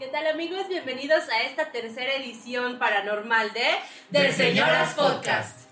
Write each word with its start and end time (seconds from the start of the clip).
¿Qué 0.00 0.06
tal 0.06 0.26
amigos? 0.28 0.66
Bienvenidos 0.66 1.28
a 1.28 1.42
esta 1.42 1.72
tercera 1.72 2.14
edición 2.14 2.78
paranormal 2.78 3.52
de 3.52 3.66
Del 4.08 4.32
Señoras 4.32 4.94
Podcast. 4.94 5.68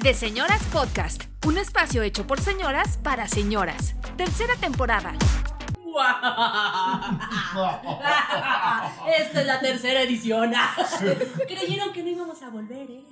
De 0.00 0.14
Señoras 0.14 0.62
Podcast, 0.72 1.24
un 1.44 1.58
espacio 1.58 2.02
hecho 2.02 2.24
por 2.24 2.40
señoras 2.40 2.98
para 3.02 3.26
señoras. 3.26 3.96
Tercera 4.16 4.54
temporada. 4.60 5.14
Esta 9.18 9.40
es 9.40 9.46
la 9.46 9.60
tercera 9.60 10.02
edición. 10.02 10.52
Creyeron 11.46 11.92
que 11.92 12.02
no 12.02 12.10
íbamos 12.10 12.42
a 12.42 12.48
volver, 12.48 12.90
¿eh? 12.90 13.04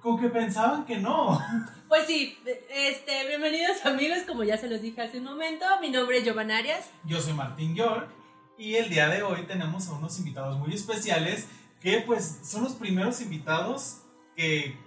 Con 0.00 0.18
que 0.18 0.28
pensaban 0.28 0.84
que 0.84 0.98
no. 0.98 1.40
Pues 1.88 2.06
sí, 2.06 2.38
este, 2.70 3.26
bienvenidos 3.28 3.84
amigos, 3.86 4.18
como 4.26 4.44
ya 4.44 4.56
se 4.56 4.68
los 4.68 4.80
dije 4.82 5.02
hace 5.02 5.18
un 5.18 5.24
momento, 5.24 5.64
mi 5.80 5.90
nombre 5.90 6.18
es 6.18 6.24
Giovanna 6.24 6.58
Arias. 6.58 6.90
Yo 7.04 7.20
soy 7.20 7.32
Martín 7.34 7.74
York 7.74 8.08
y 8.58 8.74
el 8.76 8.88
día 8.88 9.08
de 9.08 9.22
hoy 9.22 9.42
tenemos 9.46 9.88
a 9.88 9.92
unos 9.92 10.18
invitados 10.18 10.58
muy 10.58 10.74
especiales 10.74 11.48
que 11.80 12.00
pues 12.00 12.40
son 12.42 12.64
los 12.64 12.74
primeros 12.74 13.20
invitados 13.20 14.00
que, 14.36 14.78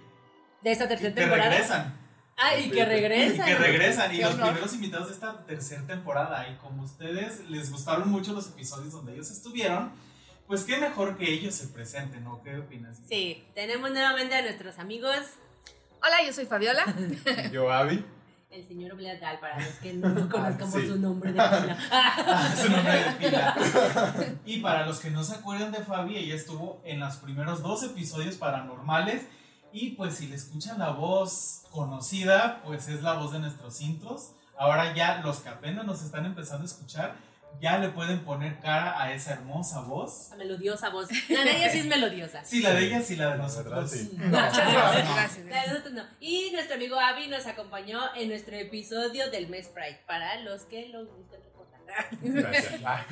De 0.62 0.72
esta 0.72 0.88
tercera 0.88 1.14
que 1.14 1.20
temporada. 1.20 1.50
regresan. 1.50 2.07
Ah, 2.38 2.56
y 2.56 2.70
que 2.70 2.84
regresan. 2.84 3.46
Que 3.46 3.54
regresan 3.56 4.14
y 4.14 4.18
los 4.20 4.34
honor. 4.34 4.46
primeros 4.50 4.74
invitados 4.74 5.08
de 5.08 5.14
esta 5.14 5.44
tercera 5.44 5.82
temporada. 5.86 6.48
Y 6.48 6.56
como 6.56 6.82
a 6.82 6.84
ustedes 6.84 7.48
les 7.50 7.70
gustaron 7.70 8.08
mucho 8.08 8.32
los 8.32 8.46
episodios 8.48 8.92
donde 8.92 9.12
ellos 9.14 9.30
estuvieron, 9.30 9.90
pues 10.46 10.64
qué 10.64 10.78
mejor 10.78 11.16
que 11.16 11.30
ellos 11.32 11.54
se 11.54 11.66
presenten, 11.68 12.24
¿no? 12.24 12.42
¿Qué 12.42 12.56
opinas? 12.56 12.98
Sí, 13.08 13.44
tenemos 13.54 13.90
nuevamente 13.90 14.34
a 14.36 14.42
nuestros 14.42 14.78
amigos, 14.78 15.18
Hola, 16.00 16.24
yo 16.24 16.32
soy 16.32 16.46
Fabiola. 16.46 16.84
Yo, 17.52 17.72
Abby. 17.72 18.04
el 18.50 18.66
señor 18.68 18.94
Bleadal, 18.94 19.40
para 19.40 19.58
los 19.58 19.74
que 19.80 19.92
no 19.94 20.28
conozcamos 20.28 20.74
sí. 20.80 20.86
su 20.86 20.98
nombre 20.98 21.32
de 21.32 21.40
pila. 21.40 21.78
Ah, 21.90 22.54
su 22.56 22.70
nombre 22.70 22.92
de 22.92 23.10
pila. 23.18 23.56
Y 24.46 24.60
para 24.60 24.86
los 24.86 25.00
que 25.00 25.10
no 25.10 25.24
se 25.24 25.34
acuerdan 25.34 25.72
de 25.72 25.78
Fabi, 25.78 26.16
ella 26.16 26.36
estuvo 26.36 26.80
en 26.84 27.00
los 27.00 27.16
primeros 27.16 27.62
dos 27.62 27.82
episodios 27.82 28.36
paranormales. 28.36 29.24
Y 29.72 29.90
pues 29.90 30.16
si 30.16 30.26
le 30.28 30.36
escuchan 30.36 30.78
la 30.78 30.90
voz 30.90 31.62
conocida, 31.70 32.62
pues 32.64 32.88
es 32.88 33.02
la 33.02 33.14
voz 33.14 33.32
de 33.32 33.38
nuestros 33.40 33.80
intros. 33.80 34.32
Ahora 34.58 34.94
ya 34.94 35.20
los 35.22 35.40
que 35.40 35.48
apenas 35.50 35.84
nos 35.84 36.02
están 36.02 36.24
empezando 36.26 36.62
a 36.62 36.66
escuchar, 36.66 37.14
ya 37.60 37.78
le 37.78 37.88
pueden 37.90 38.24
poner 38.24 38.60
cara 38.60 39.00
a 39.02 39.12
esa 39.12 39.32
hermosa 39.32 39.80
voz. 39.80 40.26
Esa 40.26 40.36
melodiosa 40.36 40.90
voz. 40.90 41.08
La 41.28 41.44
de 41.44 41.56
ella 41.56 41.70
sí 41.70 41.78
es 41.78 41.86
melodiosa. 41.86 42.44
Sí, 42.44 42.60
la 42.62 42.72
de 42.72 42.86
ella 42.86 43.02
sí, 43.02 43.16
la 43.16 43.30
de 43.32 43.36
La 43.36 43.42
nosotros. 43.42 43.90
sí. 43.90 44.10
Muchas 44.16 44.56
gracias. 44.72 45.14
gracias. 45.14 45.46
La 45.46 45.62
de 45.62 45.68
nosotros 45.68 45.92
no. 45.94 46.02
Y 46.20 46.50
nuestro 46.52 46.76
amigo 46.76 46.98
Abby 46.98 47.28
nos 47.28 47.46
acompañó 47.46 48.00
en 48.14 48.28
nuestro 48.28 48.54
episodio 48.56 49.30
del 49.30 49.48
mes 49.48 49.68
Pride, 49.68 50.00
para 50.06 50.40
los 50.42 50.62
que 50.62 50.88
lo 50.88 51.00
gusten 51.06 51.40
recordar. 51.40 51.47
Gracias. 52.22 52.80
Ah, 52.84 53.04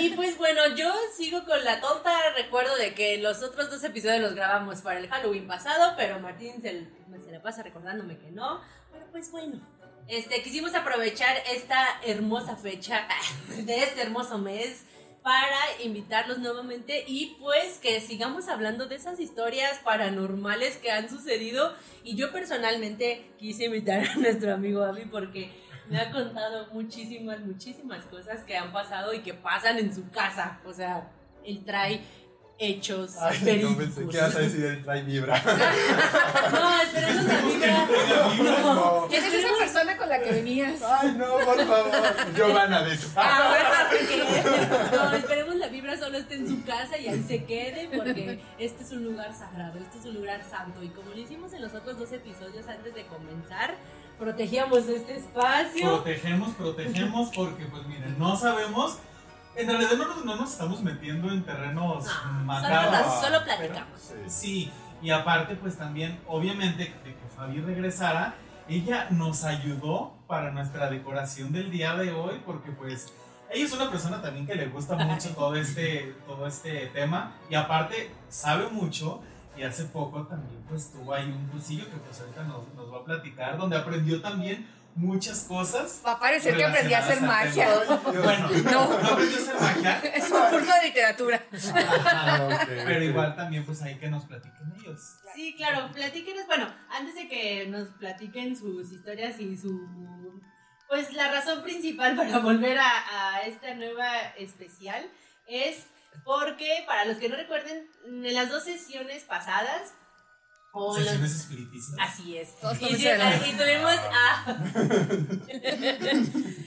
Y 0.00 0.10
pues 0.10 0.36
bueno, 0.38 0.60
yo 0.76 0.92
sigo 1.16 1.44
con 1.44 1.62
la 1.64 1.80
tonta 1.80 2.10
recuerdo 2.36 2.76
de 2.76 2.94
que 2.94 3.18
los 3.18 3.42
otros 3.42 3.70
dos 3.70 3.82
episodios 3.84 4.20
los 4.20 4.34
grabamos 4.34 4.80
para 4.82 5.00
el 5.00 5.08
Halloween 5.08 5.46
pasado, 5.46 5.94
pero 5.96 6.20
Martín 6.20 6.60
se, 6.62 6.86
se 7.24 7.32
la 7.32 7.42
pasa 7.42 7.62
recordándome 7.62 8.16
que 8.18 8.30
no. 8.30 8.60
Pero 8.92 9.06
pues 9.10 9.30
bueno, 9.30 9.60
este, 10.06 10.42
quisimos 10.42 10.74
aprovechar 10.74 11.36
esta 11.54 12.00
hermosa 12.04 12.56
fecha 12.56 13.06
de 13.64 13.82
este 13.82 14.02
hermoso 14.02 14.38
mes 14.38 14.84
para 15.22 15.58
invitarlos 15.82 16.38
nuevamente 16.38 17.04
y 17.06 17.36
pues 17.40 17.78
que 17.78 18.00
sigamos 18.00 18.48
hablando 18.48 18.86
de 18.86 18.94
esas 18.94 19.20
historias 19.20 19.78
paranormales 19.80 20.76
que 20.76 20.90
han 20.90 21.10
sucedido. 21.10 21.74
Y 22.04 22.16
yo 22.16 22.32
personalmente 22.32 23.30
quise 23.38 23.66
invitar 23.66 24.04
a 24.06 24.14
nuestro 24.14 24.54
amigo 24.54 24.82
Abby 24.84 25.04
porque 25.04 25.50
me 25.88 25.98
ha 25.98 26.10
contado 26.10 26.68
muchísimas, 26.72 27.40
muchísimas 27.40 28.04
cosas 28.04 28.42
que 28.44 28.56
han 28.56 28.72
pasado 28.72 29.12
y 29.14 29.20
que 29.20 29.34
pasan 29.34 29.78
en 29.78 29.94
su 29.94 30.08
casa. 30.10 30.60
O 30.64 30.72
sea, 30.72 31.10
él 31.44 31.64
trae 31.64 32.02
hechos 32.60 33.16
Ay, 33.20 33.60
no 33.62 33.76
pensé 33.76 34.06
que 34.08 34.16
ibas 34.16 34.34
a 34.34 34.40
decir 34.40 34.64
el 34.64 34.82
trae 34.82 35.02
vibra. 35.02 35.40
No, 36.52 36.82
esperemos 36.82 37.24
la 37.24 37.40
vibra. 37.40 37.88
No. 38.62 39.06
¿Quién 39.08 39.24
es 39.24 39.34
esa 39.34 39.48
persona 39.58 39.96
con 39.96 40.08
la 40.08 40.20
que 40.20 40.32
venías? 40.32 40.82
Ay, 40.82 41.14
no, 41.16 41.26
por 41.44 41.56
favor. 41.64 41.92
Giovanna 42.34 42.82
de 42.82 42.94
eso. 42.94 43.10
Ah, 43.16 43.88
ok. 43.88 44.92
No, 44.92 45.12
esperemos 45.12 45.54
la 45.56 45.68
vibra 45.68 45.96
solo 45.96 46.18
esté 46.18 46.34
en 46.34 46.48
su 46.48 46.64
casa 46.64 46.98
y 46.98 47.08
ahí 47.08 47.24
se 47.26 47.44
quede 47.44 47.88
porque 47.94 48.40
este 48.58 48.82
es 48.82 48.90
un 48.92 49.04
lugar 49.04 49.32
sagrado, 49.34 49.78
este 49.78 49.98
es 49.98 50.04
un 50.06 50.14
lugar 50.14 50.42
santo 50.48 50.82
y 50.82 50.88
como 50.88 51.10
lo 51.10 51.18
hicimos 51.18 51.52
en 51.52 51.62
los 51.62 51.74
otros 51.74 51.98
dos 51.98 52.12
episodios 52.12 52.66
antes 52.66 52.94
de 52.94 53.06
comenzar, 53.06 53.76
protegíamos 54.18 54.86
este 54.88 55.16
espacio. 55.16 56.02
Protegemos, 56.02 56.54
protegemos, 56.54 57.30
porque 57.34 57.64
pues 57.66 57.86
miren, 57.86 58.18
no 58.18 58.36
sabemos. 58.36 58.98
En 59.56 59.66
realidad 59.68 59.92
no 59.98 60.06
nos, 60.08 60.24
no 60.24 60.36
nos 60.36 60.52
estamos 60.52 60.82
metiendo 60.82 61.30
en 61.32 61.42
terrenos 61.44 62.04
No, 62.04 62.10
solo, 62.10 62.44
macabros. 62.44 62.92
las- 62.92 63.20
solo 63.20 63.44
platicamos. 63.44 64.00
Sí. 64.00 64.14
Sí, 64.28 64.72
y 65.02 65.10
aparte 65.10 65.56
pues 65.56 65.76
también, 65.76 66.20
obviamente, 66.28 66.84
de 66.84 67.14
que 67.14 67.28
Fabi 67.36 67.60
regresara, 67.60 68.34
ella 68.68 69.08
nos 69.10 69.44
ayudó 69.44 70.12
para 70.26 70.50
nuestra 70.52 70.90
decoración 70.90 71.52
del 71.52 71.70
día 71.70 71.94
de 71.96 72.12
hoy, 72.12 72.40
porque 72.46 72.70
pues 72.70 73.12
ella 73.50 73.64
es 73.64 73.72
una 73.72 73.90
persona 73.90 74.20
también 74.22 74.46
que 74.46 74.54
le 74.54 74.66
gusta 74.66 74.94
mucho 74.96 75.30
todo 75.34 75.56
este, 75.56 76.14
todo 76.26 76.46
este 76.46 76.86
tema, 76.88 77.32
y 77.50 77.54
aparte 77.54 78.10
sabe 78.28 78.68
mucho, 78.68 79.22
y 79.58 79.64
hace 79.64 79.84
poco 79.86 80.26
también 80.26 80.62
pues 80.68 80.92
tuvo 80.92 81.14
ahí 81.14 81.24
un 81.26 81.48
cursillo 81.48 81.84
que 81.90 81.96
pues 81.96 82.20
ahorita 82.20 82.44
nos, 82.44 82.72
nos 82.74 82.92
va 82.92 82.98
a 82.98 83.04
platicar, 83.04 83.56
donde 83.58 83.76
aprendió 83.76 84.20
también 84.20 84.66
muchas 84.94 85.44
cosas. 85.44 86.00
Va 86.04 86.12
a 86.12 86.20
parecer 86.20 86.56
que 86.56 86.64
aprendí 86.64 86.92
a 86.94 86.98
hacer 86.98 87.20
magia. 87.20 87.68
Bueno, 88.04 88.48
No. 88.64 89.00
no 89.00 89.08
aprendió 89.08 89.36
a 89.38 89.40
hacer 89.42 89.54
magia, 89.60 89.98
Es 90.14 90.30
un 90.30 90.40
curso 90.50 90.72
de 90.74 90.86
literatura. 90.88 91.42
Ah, 92.04 92.66
pero 92.66 93.02
igual 93.04 93.36
también 93.36 93.64
pues 93.64 93.80
ahí 93.82 93.96
que 93.96 94.08
nos 94.08 94.24
platiquen 94.24 94.72
ellos. 94.78 95.00
Sí, 95.34 95.54
claro, 95.56 95.90
platíquenos, 95.92 96.46
bueno, 96.46 96.66
antes 96.90 97.14
de 97.14 97.28
que 97.28 97.66
nos 97.68 97.88
platiquen 97.90 98.56
sus 98.56 98.92
historias 98.92 99.38
y 99.40 99.56
su... 99.56 99.88
Pues 100.88 101.12
la 101.12 101.30
razón 101.30 101.62
principal 101.62 102.16
para 102.16 102.38
volver 102.38 102.78
a, 102.78 103.34
a 103.34 103.42
esta 103.42 103.74
nueva 103.74 104.08
especial 104.38 105.06
es 105.46 105.86
porque, 106.24 106.82
para 106.86 107.04
los 107.04 107.18
que 107.18 107.28
no 107.28 107.36
recuerden, 107.36 107.88
en 108.06 108.34
las 108.34 108.50
dos 108.50 108.64
sesiones 108.64 109.22
pasadas, 109.24 109.94
o 110.72 110.96
en 110.96 111.04
los- 111.04 111.12
Sesiones 111.12 111.36
espiritistas. 111.36 111.96
Así 112.00 112.36
es. 112.36 112.54
Y, 112.80 112.96
sí, 112.96 113.08
tuvimos, 113.56 113.94
ah, 114.12 114.44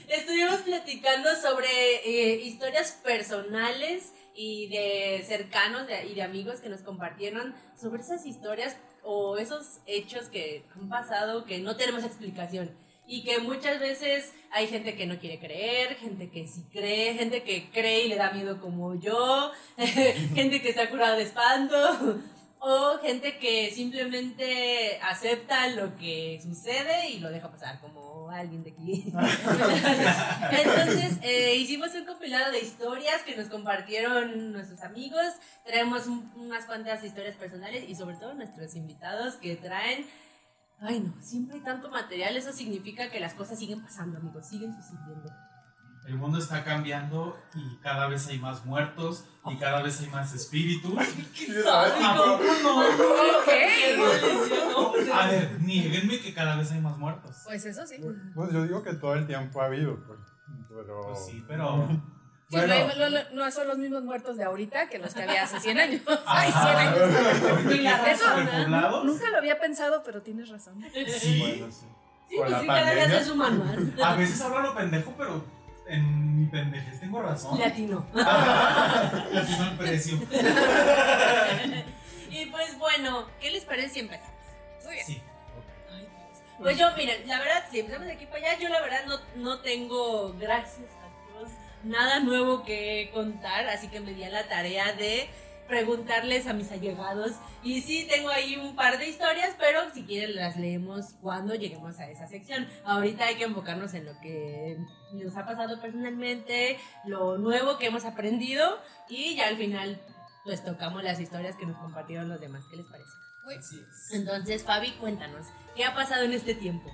estuvimos 0.08 0.56
platicando 0.64 1.30
sobre 1.40 1.68
eh, 2.04 2.40
historias 2.44 2.92
personales 3.04 4.12
y 4.34 4.68
de 4.68 5.24
cercanos 5.26 5.86
de- 5.86 6.06
y 6.06 6.14
de 6.14 6.22
amigos 6.22 6.60
que 6.60 6.68
nos 6.68 6.80
compartieron 6.82 7.54
sobre 7.80 8.02
esas 8.02 8.26
historias 8.26 8.76
o 9.02 9.36
esos 9.38 9.80
hechos 9.86 10.28
que 10.28 10.66
han 10.74 10.88
pasado 10.88 11.44
que 11.44 11.58
no 11.60 11.76
tenemos 11.76 12.04
explicación. 12.04 12.76
Y 13.06 13.24
que 13.24 13.38
muchas 13.40 13.80
veces 13.80 14.32
hay 14.52 14.68
gente 14.68 14.94
que 14.94 15.06
no 15.06 15.18
quiere 15.18 15.38
creer, 15.38 15.96
gente 15.96 16.30
que 16.30 16.46
sí 16.46 16.64
cree, 16.72 17.14
gente 17.14 17.42
que 17.42 17.68
cree 17.70 18.04
y 18.06 18.08
le 18.08 18.16
da 18.16 18.30
miedo 18.32 18.60
como 18.60 18.94
yo, 18.98 19.50
gente 20.34 20.62
que 20.62 20.68
está 20.70 20.88
curada 20.88 21.16
de 21.16 21.24
espanto, 21.24 21.76
o 22.64 22.98
gente 23.02 23.38
que 23.38 23.72
simplemente 23.72 24.98
acepta 25.02 25.66
lo 25.68 25.96
que 25.96 26.40
sucede 26.42 27.10
y 27.10 27.18
lo 27.18 27.30
deja 27.30 27.50
pasar, 27.50 27.80
como 27.80 28.30
alguien 28.30 28.62
de 28.62 28.70
aquí. 28.70 29.04
Entonces, 30.50 31.18
eh, 31.22 31.56
hicimos 31.56 31.92
un 31.94 32.04
compilado 32.06 32.52
de 32.52 32.60
historias 32.60 33.22
que 33.22 33.36
nos 33.36 33.48
compartieron 33.48 34.52
nuestros 34.52 34.80
amigos. 34.82 35.26
Traemos 35.64 36.06
un- 36.06 36.30
unas 36.36 36.64
cuantas 36.66 37.02
historias 37.04 37.34
personales 37.36 37.84
y 37.88 37.94
sobre 37.94 38.16
todo 38.16 38.32
nuestros 38.34 38.74
invitados 38.76 39.34
que 39.36 39.56
traen... 39.56 40.06
Ay 40.82 41.00
no, 41.00 41.14
siempre 41.22 41.56
hay 41.56 41.62
tanto 41.62 41.88
material, 41.90 42.36
eso 42.36 42.52
significa 42.52 43.08
que 43.10 43.20
las 43.20 43.34
cosas 43.34 43.58
siguen 43.58 43.80
pasando, 43.82 44.18
amigos, 44.18 44.48
siguen 44.48 44.74
sucediendo. 44.74 45.32
El 46.04 46.16
mundo 46.16 46.38
está 46.38 46.64
cambiando 46.64 47.38
y 47.54 47.76
cada 47.76 48.08
vez 48.08 48.26
hay 48.26 48.40
más 48.40 48.64
muertos 48.66 49.24
y 49.46 49.56
cada 49.56 49.82
vez 49.82 50.00
hay 50.00 50.08
más 50.10 50.34
espíritus. 50.34 50.92
¿A 50.98 52.16
poco 52.16 52.42
no? 52.64 52.80
Ok. 53.38 53.48
A 55.14 55.28
ver, 55.28 55.60
nieguenme 55.60 56.18
que 56.20 56.34
cada 56.34 56.56
vez 56.56 56.72
hay 56.72 56.80
más 56.80 56.98
muertos. 56.98 57.36
Pues 57.44 57.64
eso 57.64 57.86
sí. 57.86 57.96
Pues 58.34 58.52
yo 58.52 58.64
digo 58.64 58.82
que 58.82 58.94
todo 58.94 59.14
el 59.14 59.28
tiempo 59.28 59.62
ha 59.62 59.66
habido, 59.66 60.04
pues, 60.04 60.18
pero... 60.68 61.02
Pues 61.02 61.26
sí, 61.26 61.44
pero. 61.46 61.86
Bueno. 62.52 62.74
no, 62.88 62.94
no- 62.96 63.10
no- 63.10 63.30
no 63.44 63.50
son 63.50 63.68
los 63.68 63.78
mismos 63.78 64.02
muertos 64.04 64.36
de 64.36 64.44
ahorita 64.44 64.88
que 64.88 64.98
los 64.98 65.14
que 65.14 65.22
había 65.22 65.42
hace 65.44 65.58
100 65.60 65.78
años. 65.84 66.00
Ay, 66.26 66.52
Ay, 66.52 66.52
100 66.52 66.76
años. 66.76 67.82
La 67.82 68.16
superpoblados, 68.16 69.04
Nunca 69.04 69.30
lo 69.30 69.38
había 69.38 69.58
pensado, 69.60 70.02
pero 70.04 70.22
tienes 70.22 70.48
razón. 70.48 70.74
Sí, 71.18 71.38
Bueno, 71.40 71.66
sí. 71.72 71.86
Sí, 72.28 72.36
pues 72.38 72.60
sí, 72.60 72.66
cada 72.66 72.94
vez 72.94 73.10
es 73.12 73.28
un 73.28 73.38
manual. 73.38 73.94
a 74.04 74.14
veces 74.16 74.40
hablo 74.40 74.60
lo 74.62 74.74
pendejo, 74.74 75.12
pero 75.18 75.44
en 75.86 76.40
mi 76.40 76.46
pendejez 76.46 76.98
tengo 77.00 77.20
razón. 77.20 77.58
Latino. 77.58 78.06
Latino 78.14 79.62
al 79.64 79.76
precio. 79.76 80.18
y 82.30 82.46
pues 82.46 82.78
bueno, 82.78 83.26
¿qué 83.40 83.50
les 83.50 83.64
parece 83.64 83.88
si 83.90 84.00
empezamos? 84.00 84.30
Sí. 85.04 85.20
Ay, 85.90 86.00
Dios. 86.00 86.42
Pues 86.58 86.78
yo, 86.78 86.86
miren, 86.96 87.26
la 87.28 87.38
verdad, 87.38 87.64
si 87.70 87.80
empezamos 87.80 88.06
de 88.06 88.12
aquí 88.14 88.26
para 88.26 88.38
allá, 88.38 88.58
yo 88.58 88.68
la 88.68 88.80
verdad 88.80 89.00
no, 89.06 89.18
no 89.36 89.58
tengo, 89.60 90.32
gracias 90.38 90.88
a 90.90 91.38
Dios, 91.38 91.50
nada 91.84 92.20
nuevo 92.20 92.64
que 92.64 93.10
contar, 93.12 93.68
así 93.68 93.88
que 93.88 94.00
me 94.00 94.14
di 94.14 94.24
a 94.24 94.30
la 94.30 94.48
tarea 94.48 94.92
de 94.92 95.28
preguntarles 95.68 96.46
a 96.46 96.52
mis 96.52 96.70
allegados. 96.70 97.32
Y 97.62 97.80
sí, 97.80 98.06
tengo 98.10 98.28
ahí 98.28 98.56
un 98.56 98.76
par 98.76 98.98
de 98.98 99.08
historias, 99.08 99.54
pero 99.58 99.80
si 99.94 100.04
quieren 100.04 100.36
las 100.36 100.56
leemos 100.56 101.14
cuando 101.20 101.54
lleguemos 101.54 101.98
a 101.98 102.10
esa 102.10 102.26
sección. 102.26 102.68
Ahorita 102.84 103.24
hay 103.24 103.36
que 103.36 103.44
enfocarnos 103.44 103.94
en 103.94 104.04
lo 104.04 104.18
que 104.20 104.76
nos 105.12 105.36
ha 105.36 105.46
pasado 105.46 105.80
personalmente, 105.80 106.78
lo 107.04 107.38
nuevo 107.38 107.78
que 107.78 107.86
hemos 107.86 108.04
aprendido 108.04 108.78
y 109.08 109.36
ya 109.36 109.48
al 109.48 109.56
final 109.56 110.00
pues 110.44 110.64
tocamos 110.64 111.02
las 111.04 111.20
historias 111.20 111.56
que 111.56 111.66
nos 111.66 111.78
compartieron 111.78 112.28
los 112.28 112.40
demás. 112.40 112.64
¿Qué 112.70 112.76
les 112.76 112.86
parece? 112.86 113.12
Entonces, 114.12 114.62
Fabi, 114.64 114.92
cuéntanos, 114.92 115.46
¿qué 115.74 115.84
ha 115.84 115.94
pasado 115.94 116.24
en 116.24 116.32
este 116.32 116.54
tiempo? 116.54 116.90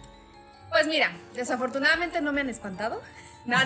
Pues 0.70 0.86
mira, 0.86 1.10
desafortunadamente 1.34 2.20
no 2.20 2.32
me 2.32 2.40
han 2.40 2.48
espantado. 2.50 3.00
No. 3.46 3.56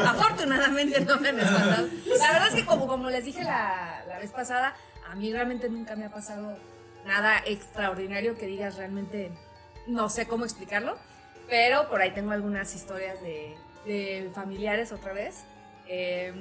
Afortunadamente 0.00 1.00
no 1.02 1.20
me 1.20 1.28
han 1.28 1.38
espantado. 1.38 1.88
La 2.18 2.32
verdad 2.32 2.48
es 2.48 2.54
que 2.54 2.66
como, 2.66 2.88
como 2.88 3.10
les 3.10 3.24
dije 3.24 3.44
la, 3.44 4.02
la 4.08 4.18
vez 4.18 4.32
pasada, 4.32 4.74
a 5.08 5.14
mí 5.14 5.32
realmente 5.32 5.68
nunca 5.68 5.94
me 5.94 6.06
ha 6.06 6.10
pasado 6.10 6.58
nada 7.06 7.40
extraordinario 7.46 8.36
que 8.36 8.46
digas 8.46 8.76
realmente 8.76 9.30
no 9.86 10.08
sé 10.08 10.26
cómo 10.26 10.44
explicarlo. 10.44 10.98
Pero 11.48 11.88
por 11.88 12.00
ahí 12.00 12.10
tengo 12.12 12.32
algunas 12.32 12.74
historias 12.74 13.20
de, 13.22 13.56
de 13.84 14.30
familiares 14.34 14.90
otra 14.90 15.12
vez. 15.12 15.44
Eh, 15.86 16.32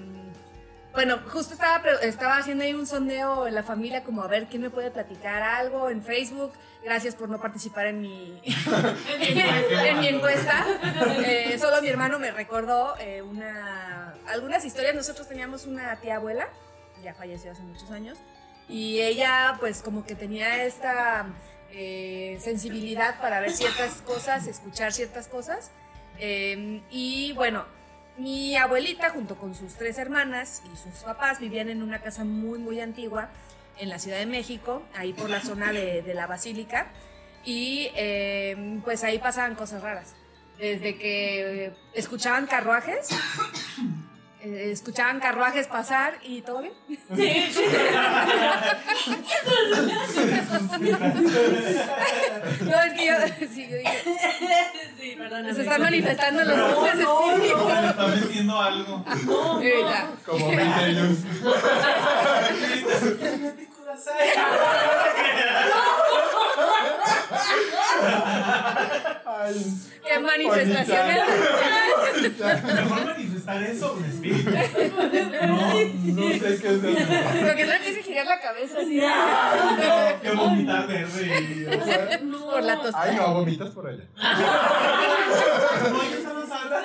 bueno, 0.93 1.19
justo 1.27 1.53
estaba, 1.53 1.81
estaba 2.01 2.37
haciendo 2.37 2.63
ahí 2.63 2.73
un 2.73 2.87
sondeo 2.87 3.47
en 3.47 3.55
la 3.55 3.63
familia 3.63 4.03
como 4.03 4.23
a 4.23 4.27
ver 4.27 4.47
quién 4.47 4.61
me 4.61 4.69
puede 4.69 4.91
platicar 4.91 5.43
algo 5.43 5.89
en 5.89 6.03
Facebook. 6.03 6.51
Gracias 6.83 7.15
por 7.15 7.29
no 7.29 7.39
participar 7.39 7.87
en 7.87 8.01
mi, 8.01 8.41
en 9.21 9.99
mi 9.99 10.07
encuesta. 10.07 10.65
Eh, 11.25 11.57
solo 11.59 11.81
mi 11.81 11.89
hermano 11.89 12.19
me 12.19 12.31
recordó 12.31 12.95
eh, 12.99 13.21
una, 13.21 14.15
algunas 14.27 14.65
historias. 14.65 14.95
Nosotros 14.95 15.27
teníamos 15.27 15.65
una 15.65 15.95
tía 15.97 16.15
abuela, 16.15 16.47
ya 17.03 17.13
falleció 17.13 17.51
hace 17.51 17.61
muchos 17.61 17.91
años, 17.91 18.17
y 18.67 19.01
ella 19.01 19.57
pues 19.59 19.81
como 19.81 20.05
que 20.05 20.15
tenía 20.15 20.63
esta 20.63 21.27
eh, 21.71 22.37
sensibilidad 22.41 23.19
para 23.21 23.39
ver 23.39 23.51
ciertas 23.51 24.01
cosas, 24.01 24.47
escuchar 24.47 24.91
ciertas 24.91 25.27
cosas. 25.27 25.71
Eh, 26.19 26.81
y 26.89 27.33
bueno, 27.33 27.65
mi 28.17 28.55
abuelita 28.55 29.09
junto 29.11 29.35
con 29.35 29.55
sus 29.55 29.75
tres 29.75 29.97
hermanas 29.97 30.61
y 30.65 30.77
sus 30.77 31.03
papás 31.03 31.39
vivían 31.39 31.69
en 31.69 31.81
una 31.81 32.01
casa 32.01 32.23
muy 32.23 32.59
muy 32.59 32.79
antigua 32.81 33.29
en 33.79 33.89
la 33.89 33.97
Ciudad 33.97 34.17
de 34.17 34.25
México, 34.25 34.83
ahí 34.95 35.13
por 35.13 35.29
la 35.29 35.41
zona 35.41 35.71
de, 35.71 36.13
la 36.13 36.27
Basílica. 36.27 36.87
Y 37.45 37.89
eh, 37.95 38.79
pues 38.83 39.03
ahí 39.03 39.19
pasaban 39.19 39.55
cosas 39.55 39.81
raras. 39.81 40.15
Desde 40.57 40.97
que 40.97 41.65
eh, 41.65 41.73
escuchaban 41.93 42.45
carruajes, 42.45 43.07
eh, 44.41 44.71
escuchaban 44.71 45.19
carruajes 45.19 45.67
pasar 45.67 46.17
y 46.23 46.41
todo 46.41 46.61
bien. 46.61 46.73
No, 52.61 52.81
es 52.81 52.93
que 52.93 53.05
yo, 53.05 53.13
sí, 53.53 53.67
yo 53.69 53.77
dije, 53.77 54.03
sí, 54.99 55.15
perdóname. 55.17 55.53
se 55.53 55.61
están 55.61 55.81
manifestando 55.81 56.43
los 56.43 56.57
No, 56.57 56.67
dulces 56.75 56.95
no. 56.99 57.37
Se 57.37 57.81
le 57.81 57.87
está 57.89 58.07
metiendo 58.07 58.59
algo. 58.59 59.05
No, 59.25 59.59
no. 59.59 60.15
Como 60.25 60.47
20 60.47 60.63
años. 60.63 61.17
Ay, 69.25 69.65
¿Qué 70.05 70.19
manifestaciones? 70.19 71.23
Mejor 72.63 73.05
manifestar 73.05 73.63
eso 73.63 73.93
con 73.93 74.05
espíritu. 74.05 74.49
No, 74.51 75.55
no 75.55 76.29
sé 76.29 76.39
qué 76.39 76.45
es 76.47 76.63
eso. 76.63 76.79
Pero 77.33 77.55
que 77.55 77.65
no 77.65 77.73
empiece 77.73 77.99
a 77.99 78.03
girar 78.03 78.25
la 78.25 78.39
cabeza 78.39 78.79
así. 78.79 78.97
no, 78.97 80.21
que 80.21 80.31
vomitar 80.31 80.87
verde. 80.87 81.79
O 81.81 81.85
sea, 81.85 82.19
Por 82.19 82.63
la 82.63 82.81
tos. 82.81 82.95
Ay, 82.95 83.15
no, 83.15 83.33
vomitas 83.35 83.69
por 83.69 83.87
allá. 83.87 84.03
No, 84.17 86.03
ya 86.03 86.17
está 86.17 86.33
más 86.33 86.51
alta. 86.51 86.81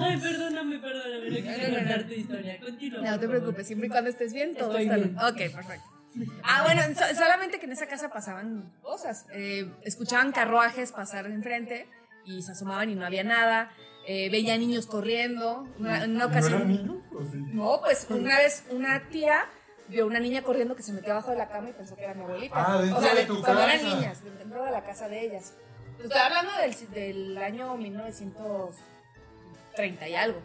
Ay, 0.00 0.16
perdóname, 0.18 0.78
perdóname. 0.78 1.30
No 1.30 1.40
No, 1.40 1.58
no, 1.58 1.68
no. 1.68 1.76
contar 1.78 2.02
tu 2.06 2.12
historia. 2.14 2.60
Continúa. 2.60 3.00
No 3.02 3.20
te 3.20 3.28
preocupes, 3.28 3.66
siempre 3.66 3.86
y 3.88 3.90
cuando 3.90 4.10
estés 4.10 4.32
bien, 4.32 4.54
todo 4.56 4.76
está 4.76 4.96
bien. 4.96 5.16
Ok, 5.18 5.36
perfecto. 5.54 5.95
Ah, 6.44 6.62
bueno, 6.64 6.82
so- 6.94 7.14
solamente 7.14 7.58
que 7.58 7.64
en 7.66 7.72
esa 7.72 7.86
casa 7.86 8.08
pasaban 8.10 8.72
cosas. 8.82 9.26
Eh, 9.32 9.70
escuchaban 9.82 10.32
carruajes 10.32 10.92
pasar 10.92 11.26
de 11.28 11.34
enfrente 11.34 11.88
y 12.24 12.42
se 12.42 12.52
asomaban 12.52 12.88
y 12.90 12.94
no 12.94 13.04
había 13.06 13.24
nada. 13.24 13.70
Eh, 14.06 14.30
veía 14.30 14.56
niños 14.56 14.86
corriendo. 14.86 15.66
Una, 15.78 16.04
en 16.04 16.14
una 16.16 16.26
¿No 16.26 16.32
eran 16.32 16.44
ocasión. 16.44 17.02
No, 17.54 17.80
pues 17.82 18.06
una 18.10 18.38
vez 18.38 18.64
una 18.70 19.08
tía 19.10 19.46
vio 19.88 20.06
una 20.06 20.20
niña 20.20 20.42
corriendo 20.42 20.74
que 20.76 20.82
se 20.82 20.92
metió 20.92 21.12
abajo 21.12 21.30
de 21.30 21.36
la 21.38 21.48
cama 21.48 21.70
y 21.70 21.72
pensó 21.72 21.96
que 21.96 22.04
era 22.04 22.12
mi 22.14 22.22
abuelita. 22.22 22.54
Ah, 22.56 22.76
o 22.94 23.00
sea, 23.00 23.14
de 23.14 23.20
de- 23.22 23.26
tu 23.26 23.40
cuando 23.42 23.62
eran 23.62 23.82
niñas, 23.84 24.22
dentro 24.24 24.62
de 24.64 24.70
la 24.70 24.84
casa 24.84 25.08
de 25.08 25.24
ellas. 25.26 25.54
Estoy 26.02 26.20
hablando 26.20 26.52
del, 26.60 26.90
del 26.92 27.38
año 27.38 27.74
1930 27.76 30.08
y 30.08 30.14
algo. 30.14 30.40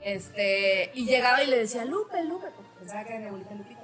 Este, 0.00 0.90
y 0.94 1.06
llegaba 1.06 1.42
y 1.44 1.46
le 1.46 1.58
decía, 1.58 1.84
Lupe, 1.84 2.24
Lupe, 2.24 2.48
porque 2.56 2.70
pensaba 2.80 3.04
que 3.04 3.10
era 3.10 3.20
mi 3.20 3.26
abuelita 3.26 3.54
Lupita. 3.54 3.80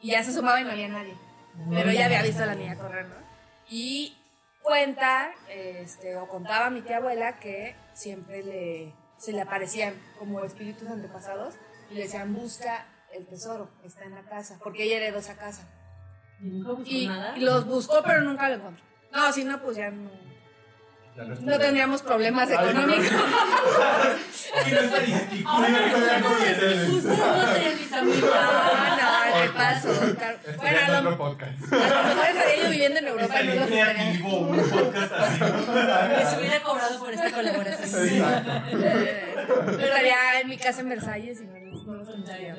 Y 0.00 0.10
ya 0.12 0.22
se 0.22 0.30
asomaba 0.30 0.60
y 0.60 0.64
no 0.64 0.70
había 0.70 0.88
nadie. 0.88 1.16
Pero 1.70 1.90
ella 1.90 2.06
había 2.06 2.22
visto 2.22 2.42
a 2.42 2.46
la 2.46 2.54
niña 2.54 2.76
correr, 2.76 3.06
¿no? 3.06 3.14
Y 3.68 4.16
cuenta, 4.62 5.30
este, 5.48 6.16
o 6.16 6.28
contaba 6.28 6.70
mi 6.70 6.82
tía 6.82 6.98
abuela 6.98 7.38
que 7.38 7.76
siempre 7.94 8.42
le, 8.42 8.94
se 9.16 9.32
le 9.32 9.40
aparecían 9.40 9.94
como 10.18 10.44
espíritus 10.44 10.88
antepasados 10.88 11.54
y 11.90 11.94
le 11.94 12.02
decían, 12.02 12.34
busca 12.34 12.86
el 13.14 13.26
tesoro, 13.26 13.70
está 13.84 14.04
en 14.04 14.14
la 14.14 14.22
casa, 14.22 14.58
porque 14.62 14.82
ella 14.84 14.96
heredó 14.98 15.18
esa 15.18 15.36
casa. 15.36 15.68
¿Y 16.40 16.46
nunca 16.46 16.72
buscó 16.72 16.90
Y, 16.90 17.06
nada? 17.08 17.36
y 17.36 17.40
los 17.40 17.64
buscó, 17.66 18.02
pero 18.04 18.20
nunca 18.22 18.48
lo 18.48 18.56
encontró. 18.56 18.84
No, 19.12 19.32
si 19.32 19.44
no, 19.44 19.62
pues 19.62 19.76
ya 19.78 19.90
no, 19.90 20.10
no 21.16 21.58
tendríamos 21.58 22.02
problemas 22.02 22.50
económicos. 22.50 23.06
Y 24.66 24.70
no 24.70 24.80
estaría 24.80 25.16
aquí. 25.16 25.42
No, 25.44 25.60
mis 27.80 27.92
amigos. 27.92 28.30
Car- 29.54 29.76
Estoy 29.76 30.56
Bueno, 30.56 30.78
en 30.78 30.84
a 30.84 31.00
lo, 31.00 31.10
mejor 31.10 31.36
estaría 31.40 32.56
yo 32.62 32.70
viviendo 32.70 32.98
en 32.98 33.06
Europa 33.08 33.42
y 33.42 33.46
no 33.58 33.66
creativo 33.66 34.38
un 34.38 34.56
podcast 34.56 35.12
así. 35.12 35.40
Les 36.18 36.38
hubiera 36.38 36.62
cobrado 36.62 36.98
por 36.98 37.12
esta 37.12 37.30
colaboración. 37.30 38.10
Estaría 39.80 40.40
en 40.40 40.48
mi 40.48 40.56
casa 40.56 40.80
en 40.80 40.88
Versalles 40.88 41.40
y 41.40 41.44
no 41.44 41.58
los, 41.58 41.86
no 41.86 41.94
los 41.94 42.08
conocería. 42.08 42.56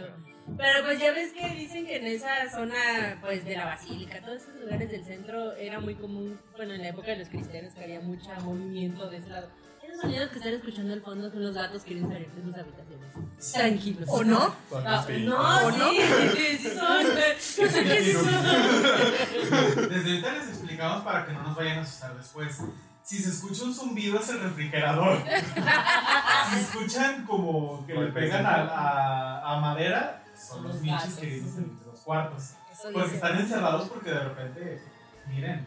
Pero 0.57 0.83
pues 0.85 0.99
ya 0.99 1.11
ves 1.11 1.33
que 1.33 1.49
dicen 1.55 1.85
que 1.85 1.97
en 1.97 2.07
esa 2.07 2.49
zona 2.49 3.17
pues 3.21 3.43
de 3.43 3.57
la 3.57 3.65
basílica, 3.65 4.21
todos 4.21 4.43
esos 4.43 4.55
lugares 4.61 4.89
del 4.89 5.03
centro 5.03 5.53
era 5.57 5.79
muy 5.81 5.95
común, 5.95 6.39
bueno 6.55 6.73
en 6.73 6.81
la 6.83 6.87
época 6.89 7.07
de 7.11 7.17
los 7.17 7.27
cristianos 7.29 7.73
que 7.73 7.83
había 7.83 7.99
mucho 7.99 8.29
movimiento 8.43 9.09
de 9.09 9.17
ese 9.17 9.29
lado. 9.29 9.49
Esos 9.87 10.01
sonidos 10.01 10.29
que 10.29 10.37
están 10.37 10.53
escuchando 10.53 10.93
al 10.93 11.01
fondo 11.01 11.29
son 11.31 11.43
los 11.43 11.53
gatos 11.55 11.83
que 11.83 11.93
quieren 11.93 12.09
salir 12.11 12.29
de 12.31 12.43
sus 12.43 12.53
habitaciones. 12.55 13.53
Tranquilos. 13.53 14.09
¿O 14.11 14.23
no? 14.23 14.55
Ah, 14.85 14.97
espíritus. 14.99 15.29
no, 15.29 15.57
¿O 15.67 15.71
no? 15.71 15.89
sí, 15.91 15.97
sí, 16.35 16.57
sí 16.57 16.69
son. 16.77 17.03
Yo 17.05 17.71
sé 17.71 17.83
que 17.83 18.03
sí 18.03 18.13
son. 18.13 19.89
Desde 19.89 20.09
ahorita 20.11 20.33
les 20.33 20.47
explicamos 20.49 21.03
para 21.03 21.25
que 21.25 21.33
no 21.33 21.43
nos 21.43 21.55
vayan 21.55 21.79
a 21.79 21.81
asustar 21.81 22.17
después. 22.17 22.59
Si 23.03 23.17
se 23.19 23.29
escucha 23.29 23.63
un 23.63 23.73
zumbido 23.73 24.19
es 24.19 24.29
el 24.29 24.41
refrigerador. 24.41 25.23
Si 26.49 26.59
escuchan 26.59 27.25
como 27.25 27.85
que 27.85 27.93
le 27.93 28.07
pegan 28.11 28.45
a, 28.45 28.55
a, 28.55 29.55
a 29.55 29.59
madera, 29.61 30.23
son 30.35 30.63
los 30.63 30.73
Los 30.73 30.81
bichos 30.81 31.13
que 31.15 31.25
viven 31.27 31.53
en 31.57 31.79
los 31.85 31.99
cuartos. 32.01 32.51
Porque 32.93 33.15
están 33.15 33.37
encerrados 33.39 33.89
porque 33.89 34.09
de 34.11 34.19
repente, 34.19 34.83
miren, 35.27 35.65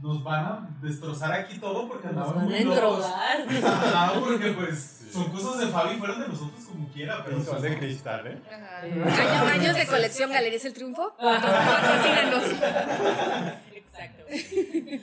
nos 0.00 0.24
van 0.24 0.44
a 0.44 0.78
destrozar 0.80 1.32
aquí 1.32 1.58
todo 1.58 1.88
porque 1.88 2.08
Nos 2.08 2.16
andaban 2.28 2.34
van 2.36 2.44
a 2.44 2.48
muy 2.48 2.64
locos. 2.64 3.06
endrogar. 3.06 3.64
Ajá, 3.72 4.20
porque 4.20 4.50
pues 4.58 5.06
son 5.12 5.30
cosas 5.30 5.58
de 5.58 5.66
Fabi 5.66 5.96
fueron 5.98 6.20
de 6.20 6.28
nosotros 6.28 6.64
como 6.64 6.88
quiera, 6.88 7.24
pero 7.24 7.42
son 7.42 7.60
de 7.62 7.78
cristal, 7.78 8.26
¿eh? 8.26 8.38
Ajá. 8.50 8.80
Años, 8.80 9.52
años 9.52 9.76
de 9.76 9.86
colección 9.86 10.30
Galerías 10.30 10.64
El 10.64 10.72
Triunfo. 10.72 11.14
Patrocínanos. 11.18 12.44
Exacto. 13.74 14.24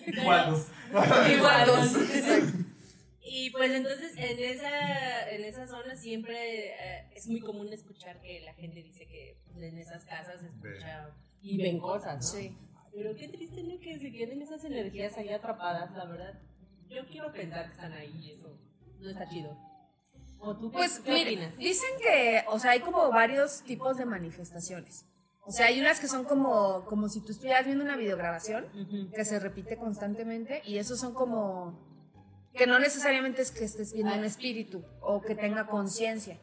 igualos. 0.07 0.67
Igualos. 1.31 1.91
Y 3.29 3.49
pues 3.51 3.71
entonces 3.71 4.13
en 4.15 4.39
esa, 4.39 5.29
en 5.29 5.43
esa 5.43 5.67
zona 5.67 5.95
siempre 5.95 6.69
eh, 6.69 7.11
es 7.13 7.27
muy 7.27 7.41
común 7.41 7.71
escuchar 7.73 8.19
que 8.21 8.39
la 8.41 8.53
gente 8.53 8.81
dice 8.81 9.05
que 9.05 9.37
pues, 9.45 9.57
en 9.63 9.77
esas 9.77 10.05
casas 10.05 10.39
se 10.39 10.47
escucha 10.47 11.09
y 11.41 11.57
ven 11.61 11.79
cosas, 11.79 12.15
¿no? 12.15 12.21
Sí. 12.39 12.57
Pero 12.97 13.15
qué 13.15 13.27
triste 13.27 13.61
¿no? 13.63 13.79
que 13.79 13.99
se 13.99 14.11
queden 14.11 14.41
esas 14.41 14.63
energías 14.63 15.15
ahí 15.17 15.29
atrapadas, 15.29 15.91
la 15.95 16.05
verdad. 16.05 16.33
yo 16.89 17.05
quiero 17.05 17.31
pensar 17.31 17.67
que 17.67 17.73
están 17.73 17.93
ahí 17.93 18.11
y 18.23 18.31
eso 18.31 18.57
no 18.99 19.09
está 19.09 19.29
chido. 19.29 19.55
¿O 20.39 20.57
tú 20.57 20.71
Pues 20.71 20.99
qué 20.99 21.21
opinas? 21.21 21.55
dicen 21.57 21.89
que, 22.01 22.43
o 22.47 22.57
sea, 22.57 22.71
hay 22.71 22.79
como 22.79 23.09
varios 23.11 23.61
tipos 23.63 23.97
de 23.97 24.05
manifestaciones. 24.05 25.05
O 25.45 25.51
sea, 25.51 25.67
hay 25.67 25.79
unas 25.79 25.99
que 25.99 26.07
son 26.07 26.25
como, 26.25 26.85
como 26.85 27.07
si 27.07 27.21
tú 27.21 27.31
estuvieras 27.31 27.65
viendo 27.65 27.83
una 27.83 27.95
videograbación 27.95 28.65
que 29.15 29.23
se 29.23 29.39
repite 29.39 29.77
constantemente 29.77 30.63
y 30.65 30.77
esos 30.77 30.99
son 30.99 31.13
como 31.13 31.79
que 32.53 32.65
no 32.65 32.79
necesariamente 32.79 33.43
es 33.43 33.51
que 33.51 33.63
estés 33.63 33.93
viendo 33.93 34.15
un 34.15 34.23
espíritu 34.23 34.83
o 35.01 35.21
que 35.21 35.35
tenga 35.35 35.67
conciencia. 35.67 36.39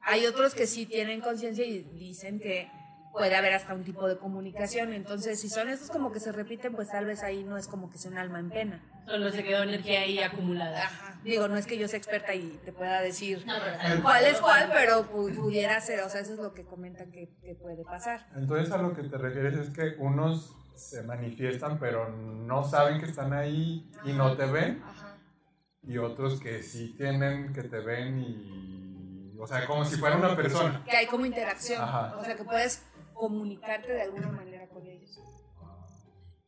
Hay 0.00 0.24
otros 0.24 0.54
que 0.54 0.66
sí 0.66 0.86
tienen 0.86 1.20
conciencia 1.20 1.64
y 1.64 1.82
dicen 1.82 2.40
que 2.40 2.68
puede 3.12 3.34
haber 3.36 3.52
hasta 3.54 3.74
un 3.74 3.82
tipo 3.84 4.06
de 4.08 4.16
comunicación. 4.18 4.92
Entonces, 4.92 5.40
si 5.40 5.48
son 5.48 5.68
esos 5.68 5.90
como 5.90 6.12
que 6.12 6.20
se 6.20 6.32
repiten, 6.32 6.74
pues 6.74 6.88
tal 6.90 7.06
vez 7.06 7.22
ahí 7.22 7.42
no 7.44 7.56
es 7.58 7.66
como 7.66 7.90
que 7.90 7.98
sea 7.98 8.10
un 8.10 8.18
alma 8.18 8.38
en 8.38 8.50
pena. 8.50 8.82
Solo 9.06 9.30
se 9.30 9.42
quedó 9.42 9.62
energía 9.64 10.00
ahí 10.02 10.18
acumulada. 10.20 10.84
Ajá. 10.84 11.18
Digo, 11.24 11.48
no 11.48 11.56
es 11.56 11.66
que 11.66 11.76
yo 11.76 11.86
sea 11.88 11.98
experta 11.98 12.34
y 12.34 12.58
te 12.64 12.72
pueda 12.72 13.00
decir 13.02 13.44
No, 13.46 13.54
cuál 14.02 14.24
es 14.24 14.40
cuál, 14.40 14.70
pero 14.72 15.02
pu- 15.10 15.34
pudiera 15.34 15.80
ser, 15.80 16.00
o 16.00 16.08
sea, 16.08 16.20
eso 16.22 16.32
es 16.34 16.38
lo 16.38 16.54
que 16.54 16.64
comentan 16.64 17.10
que, 17.10 17.36
que 17.42 17.54
puede 17.56 17.84
pasar. 17.84 18.26
Entonces 18.36 18.72
a 18.72 18.78
lo 18.78 18.94
que 18.94 19.02
te 19.02 19.18
refieres 19.18 19.54
es 19.58 19.70
que 19.70 19.96
unos 19.98 20.56
se 20.76 21.02
manifiestan 21.02 21.78
pero 21.78 22.08
no 22.08 22.64
saben 22.64 22.98
que 23.00 23.04
están 23.06 23.34
ahí 23.34 23.90
y 24.06 24.12
no 24.14 24.34
te 24.34 24.46
ven 24.46 24.82
Ajá. 24.82 25.18
y 25.82 25.98
otros 25.98 26.40
que 26.40 26.62
sí 26.62 26.94
tienen 26.96 27.52
que 27.52 27.64
te 27.64 27.80
ven 27.80 28.18
y 28.18 29.36
o 29.38 29.46
sea 29.46 29.66
como 29.66 29.84
si 29.84 29.96
fuera 29.96 30.16
una 30.16 30.34
persona. 30.34 30.82
Que 30.88 30.96
hay 30.96 31.06
como 31.06 31.26
interacción, 31.26 31.82
Ajá. 31.82 32.16
o 32.16 32.24
sea, 32.24 32.34
que 32.36 32.44
puedes 32.44 32.82
comunicarte 33.20 33.92
de 33.92 34.02
alguna 34.02 34.28
manera 34.32 34.66
con 34.68 34.86
ellos. 34.86 35.20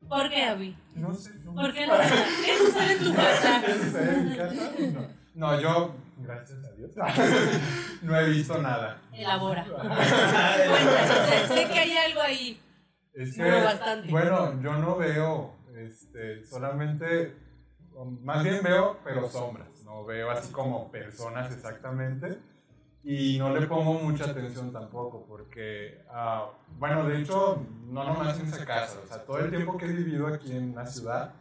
¿Por 0.08 0.28
qué, 0.30 0.44
Abby? 0.44 0.76
No 0.96 1.14
sé. 1.14 1.30
No, 1.44 1.54
¿Por 1.54 1.72
qué 1.72 1.86
no? 1.86 1.94
¿Qué 1.98 2.58
sucede 2.58 2.92
en 2.94 3.04
tu 3.04 3.14
casa? 3.22 3.62
¿Qué 3.64 3.72
sucede 3.74 4.14
en 4.18 4.28
mi 4.30 4.36
casa? 4.36 4.70
No. 4.92 5.22
No, 5.34 5.60
yo, 5.60 5.94
gracias 6.18 6.58
a 6.64 6.72
Dios, 6.72 6.90
no 8.02 8.18
he 8.18 8.28
visto 8.30 8.58
nada. 8.60 9.00
Elabora. 9.12 9.64
Cuéntanos, 9.68 11.28
sé, 11.28 11.54
sé 11.54 11.68
que 11.68 11.78
hay 11.78 11.96
algo 11.96 12.20
ahí. 12.20 12.60
Es 13.14 13.34
que, 13.34 13.42
Bueno, 13.42 13.64
bastante. 13.64 14.10
bueno, 14.10 14.62
yo 14.62 14.74
no 14.74 14.96
veo, 14.96 15.54
este, 15.74 16.44
solamente, 16.44 17.34
más 18.22 18.42
bien 18.44 18.62
veo, 18.62 18.98
pero 19.04 19.28
sombras, 19.28 19.68
no 19.84 20.04
veo 20.04 20.30
así 20.30 20.52
como 20.52 20.90
personas 20.90 21.50
exactamente. 21.54 22.38
Y 23.04 23.38
no 23.38 23.54
le 23.54 23.66
pongo 23.66 23.94
mucha 23.94 24.24
atención 24.24 24.72
tampoco, 24.72 25.26
porque, 25.26 26.04
ah, 26.08 26.50
bueno, 26.78 27.08
de 27.08 27.20
hecho, 27.20 27.66
no 27.86 28.04
nomás 28.04 28.38
en 28.38 28.46
esa 28.46 28.64
casa, 28.64 29.00
o 29.04 29.08
sea, 29.08 29.24
todo 29.24 29.38
el 29.38 29.50
tiempo 29.50 29.76
que 29.76 29.86
he 29.86 29.92
vivido 29.92 30.28
aquí 30.28 30.52
en 30.52 30.74
la 30.74 30.86
ciudad, 30.86 31.34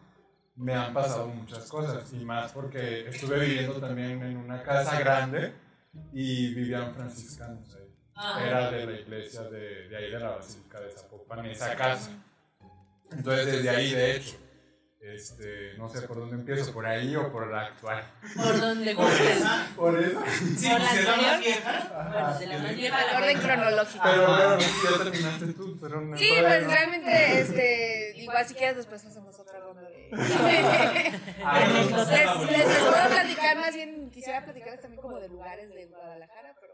me 0.55 0.73
han 0.73 0.93
pasado 0.93 1.27
muchas 1.27 1.69
cosas, 1.69 2.11
y 2.13 2.25
más 2.25 2.51
porque 2.51 3.07
estuve 3.09 3.39
viviendo 3.39 3.79
también 3.79 4.21
en 4.23 4.37
una 4.37 4.63
casa 4.63 4.99
grande 4.99 5.53
y 6.13 6.53
vivían 6.53 6.93
franciscanos 6.93 7.75
ahí. 7.75 7.95
Ah. 8.15 8.43
Era 8.43 8.71
de 8.71 8.85
la 8.85 8.91
iglesia 8.93 9.43
de, 9.43 9.87
de 9.87 9.97
ahí 9.97 10.11
de 10.11 10.19
la 10.19 10.29
Basílica 10.31 10.79
de 10.79 10.91
Zapopan, 10.91 11.45
esa 11.45 11.75
casa. 11.75 12.11
Entonces, 13.11 13.45
desde 13.45 13.69
ahí, 13.69 13.91
de 13.91 14.15
hecho, 14.15 14.37
este, 15.01 15.73
no 15.77 15.89
sé 15.89 16.01
por 16.03 16.17
dónde 16.19 16.35
empiezo, 16.35 16.71
por 16.73 16.85
ahí 16.85 17.15
o 17.15 17.31
por 17.31 17.47
la 17.51 17.61
actual. 17.65 18.03
Por 18.35 18.59
donde 18.59 18.93
Por 18.95 19.05
gustes. 19.05 19.37
esa. 19.37 19.67
Por 19.75 19.99
eso. 19.99 20.23
Sí, 20.57 20.69
¿Por 20.69 20.77
pues 20.79 21.05
la 21.05 21.15
más 21.17 21.25
anterior? 21.25 21.39
vieja. 21.39 22.09
Bueno, 22.11 22.39
de 22.39 22.47
la 22.47 22.57
más 22.59 22.75
vieja 22.75 22.97
Al 22.97 23.23
orden 23.23 23.37
cronológico. 23.39 24.03
Pero 24.03 24.27
bueno, 24.27 24.57
ya 24.59 25.03
terminaste 25.03 25.47
tú, 25.53 25.77
pero 25.81 26.01
no. 26.01 26.17
Sí, 26.17 26.29
pues 26.39 26.63
no. 26.63 26.69
realmente, 26.69 27.39
este, 27.41 28.13
igual 28.17 28.45
si 28.47 28.53
quieres 28.53 28.77
después 28.77 29.03
hacemos 29.05 29.39
otra 29.39 29.59
ronda 29.59 29.81
de... 29.81 30.09
Les, 30.11 31.91
les- 32.51 32.77
puedo 32.79 33.09
platicar 33.09 33.57
más 33.57 33.73
bien, 33.73 34.11
quisiera 34.11 34.43
platicarles 34.43 34.81
también 34.81 35.01
como 35.01 35.19
de 35.19 35.29
lugares 35.29 35.73
de 35.73 35.85
Guadalajara, 35.87 36.55
pero 36.59 36.73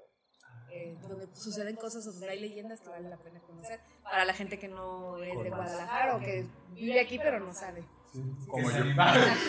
eh, 0.71 0.97
donde 1.07 1.27
suceden 1.35 1.75
cosas 1.75 2.03
donde 2.05 2.29
hay 2.29 2.39
leyendas 2.39 2.81
que 2.81 2.89
vale 2.89 3.09
la 3.09 3.17
pena 3.17 3.39
conocer 3.41 3.79
para 4.03 4.25
la 4.25 4.33
gente 4.33 4.59
que 4.59 4.67
no 4.67 5.17
es 5.23 5.43
de 5.43 5.49
Guadalajara 5.49 6.15
o 6.15 6.19
que 6.19 6.45
vive 6.71 6.99
aquí 6.99 7.17
pero 7.19 7.39
no 7.39 7.53
sabe. 7.53 7.83
Como 8.47 8.69
yo. 8.69 8.83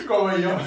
como 0.07 0.31
yo. 0.37 0.57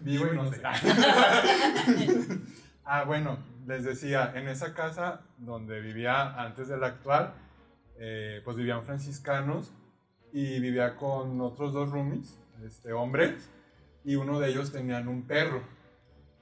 Vivo 0.00 0.26
y 0.32 0.36
no 0.36 0.50
sé. 0.52 0.62
ah, 2.84 3.04
bueno, 3.04 3.38
les 3.66 3.84
decía, 3.84 4.32
en 4.34 4.48
esa 4.48 4.74
casa 4.74 5.20
donde 5.38 5.80
vivía 5.80 6.40
antes 6.42 6.68
de 6.68 6.76
la 6.78 6.88
actual, 6.88 7.34
eh, 7.98 8.40
pues 8.44 8.56
vivían 8.56 8.84
franciscanos 8.84 9.72
y 10.32 10.60
vivía 10.60 10.96
con 10.96 11.40
otros 11.40 11.72
dos 11.72 11.90
roomies, 11.90 12.38
este, 12.66 12.92
hombres, 12.92 13.48
y 14.04 14.16
uno 14.16 14.38
de 14.40 14.48
ellos 14.50 14.72
tenían 14.72 15.08
un 15.08 15.26
perro. 15.26 15.62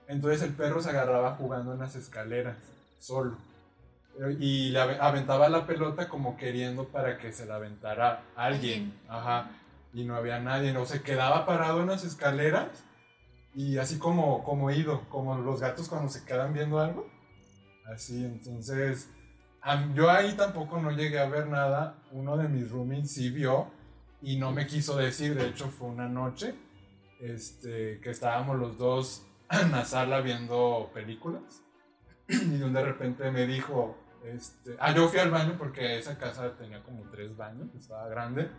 Entonces 0.08 0.42
el 0.42 0.54
perro 0.54 0.80
se 0.82 0.90
agarraba 0.90 1.34
jugando 1.36 1.72
en 1.72 1.80
las 1.80 1.96
escaleras, 1.96 2.56
solo. 2.98 3.36
Y 4.38 4.70
le 4.70 4.80
ave- 4.80 4.98
aventaba 5.00 5.48
la 5.48 5.66
pelota 5.66 6.08
como 6.08 6.36
queriendo 6.36 6.88
para 6.88 7.18
que 7.18 7.32
se 7.32 7.44
la 7.44 7.56
aventara 7.56 8.22
alguien. 8.34 8.94
Ajá. 9.08 9.50
Y 9.96 10.04
no 10.04 10.14
había 10.14 10.38
nadie. 10.38 10.76
O 10.76 10.84
se 10.84 11.00
quedaba 11.00 11.46
parado 11.46 11.80
en 11.80 11.86
las 11.86 12.04
escaleras 12.04 12.84
y 13.54 13.78
así 13.78 13.98
como, 13.98 14.44
como 14.44 14.70
ido, 14.70 15.08
como 15.08 15.38
los 15.38 15.62
gatos 15.62 15.88
cuando 15.88 16.10
se 16.10 16.26
quedan 16.26 16.52
viendo 16.52 16.78
algo. 16.78 17.08
Así, 17.86 18.22
entonces, 18.22 19.08
yo 19.94 20.10
ahí 20.10 20.34
tampoco 20.34 20.78
no 20.82 20.90
llegué 20.90 21.18
a 21.18 21.30
ver 21.30 21.46
nada. 21.46 21.96
Uno 22.12 22.36
de 22.36 22.46
mis 22.46 22.70
roomies 22.70 23.10
sí 23.10 23.30
vio 23.30 23.70
y 24.20 24.36
no 24.36 24.52
me 24.52 24.66
quiso 24.66 24.98
decir. 24.98 25.34
De 25.34 25.48
hecho, 25.48 25.70
fue 25.70 25.88
una 25.88 26.06
noche 26.06 26.54
este, 27.18 27.98
que 28.00 28.10
estábamos 28.10 28.58
los 28.58 28.76
dos 28.76 29.26
en 29.50 29.72
la 29.72 29.86
sala 29.86 30.20
viendo 30.20 30.90
películas. 30.92 31.62
Y 32.28 32.58
de 32.58 32.82
repente 32.82 33.30
me 33.30 33.46
dijo, 33.46 33.96
este, 34.24 34.76
ah, 34.80 34.92
yo 34.92 35.08
fui 35.08 35.20
al 35.20 35.30
baño 35.30 35.54
porque 35.56 35.98
esa 35.98 36.18
casa 36.18 36.54
tenía 36.58 36.82
como 36.82 37.08
tres 37.08 37.34
baños, 37.34 37.68
estaba 37.74 38.06
grande. 38.08 38.50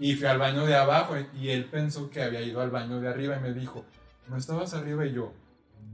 Y 0.00 0.14
fui 0.14 0.26
al 0.26 0.38
baño 0.38 0.64
de 0.64 0.74
abajo 0.74 1.14
y 1.34 1.50
él 1.50 1.66
pensó 1.66 2.08
que 2.10 2.22
había 2.22 2.40
ido 2.40 2.62
al 2.62 2.70
baño 2.70 3.00
de 3.00 3.08
arriba 3.08 3.36
y 3.36 3.40
me 3.40 3.52
dijo, 3.52 3.84
¿no 4.28 4.38
estabas 4.38 4.72
arriba? 4.72 5.04
Y 5.04 5.12
yo, 5.12 5.34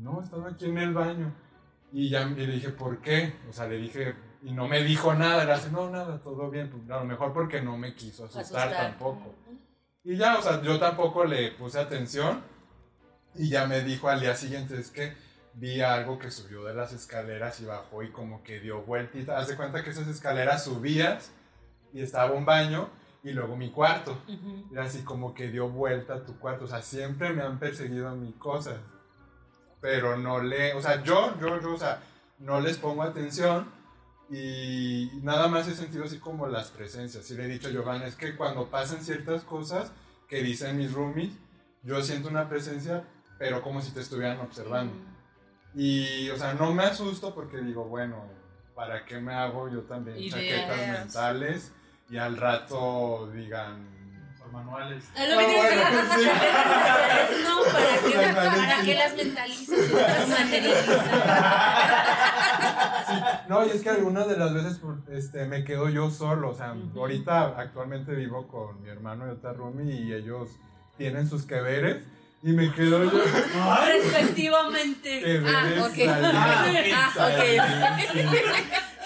no, 0.00 0.22
estaba 0.22 0.50
aquí 0.50 0.66
en 0.66 0.78
el 0.78 0.94
baño. 0.94 1.34
Y 1.92 2.08
ya 2.08 2.24
le 2.24 2.46
dije, 2.46 2.68
¿por 2.68 3.00
qué? 3.00 3.34
O 3.50 3.52
sea, 3.52 3.66
le 3.66 3.78
dije, 3.78 4.14
y 4.42 4.52
no 4.52 4.68
me 4.68 4.84
dijo 4.84 5.12
nada. 5.14 5.44
Le 5.44 5.52
hace, 5.52 5.70
no, 5.72 5.90
nada, 5.90 6.18
todo 6.22 6.48
bien. 6.50 6.70
Pues, 6.70 6.88
a 6.88 7.00
lo 7.00 7.04
mejor 7.04 7.32
porque 7.32 7.60
no 7.60 7.76
me 7.76 7.94
quiso 7.94 8.26
asustar, 8.26 8.68
Asustar. 8.68 8.90
tampoco. 8.90 9.34
Y 10.04 10.16
ya, 10.16 10.38
o 10.38 10.42
sea, 10.42 10.62
yo 10.62 10.78
tampoco 10.78 11.24
le 11.24 11.50
puse 11.52 11.80
atención. 11.80 12.42
Y 13.34 13.48
ya 13.48 13.66
me 13.66 13.82
dijo 13.82 14.08
al 14.08 14.20
día 14.20 14.36
siguiente, 14.36 14.78
es 14.78 14.92
que 14.92 15.14
vi 15.54 15.80
algo 15.80 16.16
que 16.18 16.30
subió 16.30 16.62
de 16.64 16.74
las 16.74 16.92
escaleras 16.92 17.60
y 17.60 17.64
bajó 17.64 18.04
y 18.04 18.12
como 18.12 18.44
que 18.44 18.60
dio 18.60 18.82
vueltita. 18.82 19.36
Haz 19.36 19.48
de 19.48 19.56
cuenta 19.56 19.82
que 19.82 19.90
esas 19.90 20.06
escaleras 20.06 20.62
subías 20.64 21.32
y 21.92 22.02
estaba 22.02 22.32
un 22.32 22.44
baño 22.44 22.88
y 23.26 23.32
luego 23.32 23.56
mi 23.56 23.70
cuarto. 23.72 24.22
Ujú. 24.28 24.68
Era 24.72 24.84
así 24.84 25.02
como 25.02 25.34
que 25.34 25.50
dio 25.50 25.68
vuelta 25.68 26.14
a 26.14 26.24
tu 26.24 26.38
cuarto. 26.38 26.66
O 26.66 26.68
sea, 26.68 26.80
siempre 26.80 27.32
me 27.32 27.42
han 27.42 27.58
perseguido 27.58 28.14
mis 28.14 28.36
cosas. 28.36 28.76
Pero 29.80 30.16
no 30.16 30.40
le. 30.40 30.74
O 30.74 30.80
sea, 30.80 31.02
yo, 31.02 31.36
yo, 31.40 31.60
yo, 31.60 31.74
o 31.74 31.76
sea, 31.76 32.00
no 32.38 32.60
les 32.60 32.78
pongo 32.78 33.02
atención. 33.02 33.68
Y 34.30 35.10
nada 35.22 35.48
más 35.48 35.66
he 35.66 35.74
sentido 35.74 36.04
así 36.04 36.20
como 36.20 36.46
las 36.46 36.70
presencias. 36.70 37.28
Y 37.32 37.34
le 37.34 37.46
he 37.46 37.48
dicho 37.48 37.66
a 37.66 37.72
Giovanna, 37.72 38.06
es 38.06 38.14
que 38.14 38.36
cuando 38.36 38.70
pasan 38.70 39.02
ciertas 39.02 39.42
cosas 39.42 39.90
que 40.28 40.44
dicen 40.44 40.76
mis 40.76 40.92
roomies, 40.92 41.32
yo 41.82 42.00
siento 42.02 42.28
una 42.28 42.48
presencia, 42.48 43.04
pero 43.40 43.60
como 43.60 43.82
si 43.82 43.90
te 43.90 44.00
estuvieran 44.00 44.38
observando. 44.38 44.94
Y, 45.74 46.30
o 46.30 46.36
sea, 46.36 46.54
no 46.54 46.72
me 46.72 46.84
asusto 46.84 47.34
porque 47.34 47.58
digo, 47.58 47.86
bueno, 47.86 48.24
¿para 48.76 49.04
qué 49.04 49.20
me 49.20 49.34
hago 49.34 49.68
yo 49.68 49.82
también 49.82 50.16
Ideas. 50.16 50.32
chaquetas 50.32 51.00
mentales? 51.00 51.72
Y 52.08 52.18
al 52.18 52.36
rato 52.36 53.30
digan, 53.34 53.84
Por 54.38 54.52
manuales. 54.52 55.04
Es 55.16 55.28
lo 55.30 55.38
que 55.38 55.44
te 55.46 55.60
Ah. 55.60 57.28
No, 57.42 57.62
para 57.64 57.96
que, 57.98 58.34
para 58.34 58.82
que 58.82 58.94
las 58.94 59.14
mentalices 59.16 59.90
y 59.90 59.94
las 59.94 60.28
materializas. 60.38 61.04
No, 63.48 63.66
y 63.66 63.70
es 63.70 63.82
que 63.82 63.90
algunas 63.90 64.28
de 64.28 64.36
las 64.36 64.54
veces 64.54 64.80
este, 65.10 65.46
me 65.46 65.64
quedo 65.64 65.88
yo 65.88 66.10
solo. 66.10 66.50
O 66.50 66.54
sea, 66.54 66.74
ahorita 66.94 67.58
actualmente 67.58 68.12
vivo 68.14 68.46
con 68.46 68.82
mi 68.82 68.88
hermano 68.88 69.26
y 69.26 69.30
otra 69.30 69.52
roomie 69.52 69.94
y 69.94 70.12
ellos 70.12 70.50
tienen 70.96 71.28
sus 71.28 71.44
que 71.44 71.60
veres 71.60 72.04
y 72.42 72.52
me 72.52 72.72
quedo 72.72 73.02
yo. 73.04 73.10
Respectivamente. 73.86 75.20
Que 75.20 75.38
veres 75.38 75.82
ok. 75.82 75.98
Ah, 76.94 77.12
ok. 77.16 77.40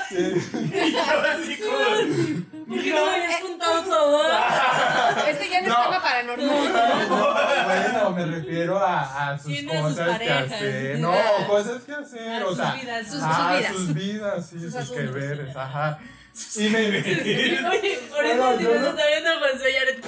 Sí. 0.08 0.34
Y 0.54 0.92
yo 0.92 1.00
así 1.30 1.58
como. 1.60 1.78
¿Por 2.70 2.82
qué 2.82 2.90
no 2.94 3.04
me 3.04 3.10
habías 3.14 3.40
contado 3.40 3.82
todo? 3.82 4.22
Este 5.28 5.48
ya 5.50 5.60
no, 5.60 5.68
es 5.68 5.82
tema 5.88 6.02
paranormal. 6.02 6.70
Bueno, 7.64 8.10
me 8.10 8.26
refiero 8.26 8.78
a, 8.78 9.30
a 9.30 9.38
sus 9.38 9.46
Tiene 9.52 9.72
sus 9.72 9.82
cosas 9.90 10.06
que 10.06 10.12
parejas. 10.12 10.52
hacer. 10.52 10.98
No, 11.00 11.12
cosas 11.48 11.82
que 11.82 11.92
hacer. 11.92 12.42
A 12.42 12.46
o 12.46 12.48
sus 12.48 12.56
sea, 12.58 12.72
vidas. 12.74 13.06
Sus- 13.08 13.20
ah, 13.22 13.54
vidas. 13.58 13.72
sus 13.76 13.94
vidas, 13.94 14.46
sí, 14.46 14.58
Sus 14.60 14.72
sus, 14.74 14.90
que 14.96 15.02
veres, 15.06 15.56
ajá. 15.56 15.98
Y 16.56 16.68
me 16.68 16.78
Oye, 16.88 18.00
Bueno, 18.10 18.44
ahorita 18.44 18.58
si 18.58 18.64
nos 18.64 18.80
no- 18.82 18.88
está 18.90 19.06
viendo 19.06 19.30
José 19.40 19.72
Yaret. 19.74 20.00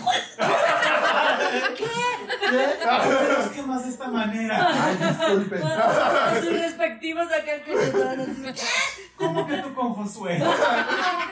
Pero 2.50 3.40
es 3.40 3.48
que 3.48 3.62
más 3.62 3.84
de 3.84 3.90
esta 3.90 4.08
manera. 4.08 4.68
Ay, 4.70 4.96
disculpen. 4.96 5.62
A 5.62 6.40
sus 6.40 6.52
respectivos 6.60 7.26
acá 7.26 7.62
que 7.64 7.74
van 7.74 8.20
así. 8.20 8.62
¿Cómo 9.16 9.46
que 9.46 9.56
tú 9.58 9.74
con 9.74 9.94
Josué? 9.94 10.38
¿Cómo 10.40 10.52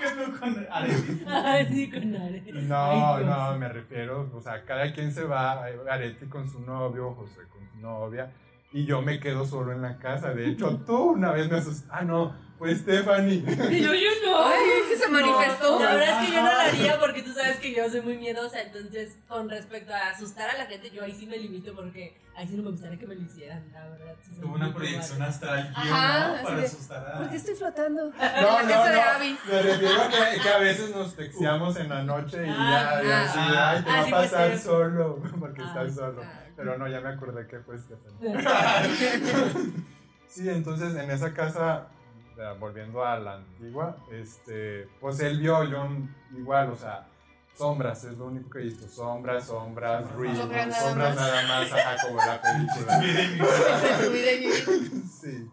que 0.00 0.24
tú 0.24 0.38
con 0.38 0.66
Areti? 0.70 1.24
Ay, 1.26 1.66
sí, 1.70 1.90
con 1.90 2.14
Are. 2.16 2.42
No, 2.52 3.18
no, 3.20 3.58
me 3.58 3.68
refiero, 3.68 4.30
o 4.34 4.40
sea, 4.40 4.62
cada 4.64 4.92
quien 4.92 5.12
se 5.12 5.24
va, 5.24 5.64
Areti 5.90 6.26
con 6.26 6.48
su 6.50 6.60
novio, 6.60 7.14
José 7.14 7.40
con 7.52 7.68
su 7.72 7.78
novia, 7.80 8.30
y 8.72 8.84
yo 8.84 9.02
me 9.02 9.18
quedo 9.20 9.44
solo 9.46 9.72
en 9.72 9.82
la 9.82 9.98
casa. 9.98 10.30
De 10.32 10.48
hecho, 10.48 10.78
tú 10.86 10.96
una 11.12 11.32
vez 11.32 11.50
me 11.50 11.58
asustaste. 11.58 11.88
Ah, 11.90 12.02
no, 12.04 12.34
fue 12.58 12.74
Stephanie. 12.74 13.42
Y 13.70 13.80
yo, 13.82 13.92
yo 13.94 14.10
no. 14.24 14.46
Ay, 14.46 14.58
que 14.88 14.96
se 14.96 15.08
manifestó. 15.08 15.78
No, 15.78 15.84
la 15.84 15.94
verdad 15.96 16.22
es 16.22 16.28
que 16.28 16.34
yo 16.34 16.42
no 16.42 16.52
lo 16.52 16.58
haría 16.60 17.00
porque 17.00 17.22
tú 17.22 17.32
sabes 17.32 17.56
que 17.58 17.74
yo 17.74 17.88
soy 17.90 18.00
muy 18.02 18.16
miedosa. 18.18 18.60
Entonces, 18.62 19.18
con 19.28 19.48
respecto 19.48 19.92
a 19.94 20.10
asustar 20.10 20.50
a 20.50 20.58
la 20.58 20.66
gente, 20.66 20.90
yo 20.90 21.02
ahí 21.02 21.12
sí 21.12 21.26
me 21.26 21.38
limito 21.38 21.74
porque 21.74 22.20
ahí 22.36 22.46
sí 22.46 22.56
no 22.56 22.62
me 22.62 22.70
gustaría 22.70 22.98
que 22.98 23.06
me 23.06 23.14
lo 23.16 23.22
hicieran, 23.22 23.66
la 23.72 23.88
verdad. 23.88 24.14
sí 24.22 24.40
Tuvo 24.40 24.54
una 24.54 24.72
proyección 24.72 25.20
astral 25.22 25.70
¿no? 25.72 26.42
para 26.44 26.56
de, 26.56 26.64
asustar 26.66 27.08
a. 27.14 27.18
¿Por 27.18 27.30
qué 27.30 27.36
estoy 27.36 27.54
flotando? 27.54 28.04
No, 28.12 28.16
la 28.20 28.62
no, 28.62 28.68
casa 28.68 28.90
de 28.90 28.96
no. 28.96 29.02
Abby. 29.02 29.38
Me 29.50 29.62
refiero 29.62 30.02
a 30.02 30.08
que, 30.08 30.40
que 30.40 30.48
a 30.48 30.58
veces 30.58 30.94
nos 30.94 31.16
texteamos 31.16 31.76
en 31.76 31.88
la 31.88 32.02
noche 32.04 32.46
y 32.46 32.50
Ah, 32.50 33.00
ya, 33.02 33.08
ya, 33.08 33.20
ah, 33.20 33.24
así, 33.24 33.38
ah. 33.40 33.70
ay, 33.70 33.82
te 33.82 33.90
Ah, 33.90 33.92
va 33.94 34.00
a 34.00 34.04
sí, 34.04 34.10
pues, 34.10 34.30
pasar 34.30 34.58
solo, 34.58 35.22
porque 35.40 35.62
Ah, 35.62 35.66
estás 35.66 35.94
solo. 35.94 36.22
Pero 36.60 36.76
no, 36.76 36.86
ya 36.88 37.00
me 37.00 37.08
acordé 37.08 37.46
que 37.46 37.60
fue 37.60 37.78
Stephanie. 37.78 38.44
Sí, 40.28 40.48
entonces 40.48 40.94
en 40.94 41.10
esa 41.10 41.34
casa, 41.34 41.88
volviendo 42.60 43.04
a 43.04 43.18
la 43.18 43.34
antigua, 43.36 43.96
este, 44.12 44.86
pues 45.00 45.18
él 45.18 45.40
vio, 45.40 45.64
yo 45.64 45.88
igual, 46.38 46.70
o 46.70 46.76
sea, 46.76 47.08
sombras, 47.54 48.04
es 48.04 48.16
lo 48.16 48.26
único 48.26 48.48
que 48.48 48.60
he 48.60 48.62
visto, 48.62 48.86
sombras, 48.86 49.46
sombras, 49.46 50.08
ruidos, 50.12 50.38
Sombras 50.38 50.68
nada 50.68 50.88
sombras 50.88 51.16
más. 51.16 51.26
nada 51.26 51.42
más, 51.48 51.72
ajá, 51.72 51.96
como 52.06 52.18
la 52.18 52.40
película. 52.40 53.00
Sí, 55.20 55.50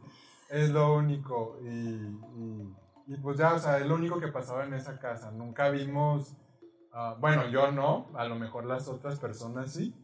es 0.50 0.70
lo 0.70 0.94
único. 0.94 1.58
Y, 1.64 1.68
y, 1.68 2.76
y 3.08 3.18
pues 3.18 3.36
ya, 3.38 3.56
o 3.56 3.60
sea, 3.60 3.80
es 3.80 3.88
lo 3.88 3.96
único 3.96 4.20
que 4.20 4.28
pasaba 4.28 4.64
en 4.64 4.76
esa 4.76 5.00
casa. 5.00 5.32
Nunca 5.32 5.70
vimos, 5.70 6.34
ah, 6.94 7.16
bueno, 7.20 7.48
yo 7.48 7.72
no, 7.72 8.12
a 8.16 8.26
lo 8.26 8.36
mejor 8.36 8.66
las 8.66 8.88
otras 8.88 9.18
personas 9.20 9.74
sí, 9.74 9.96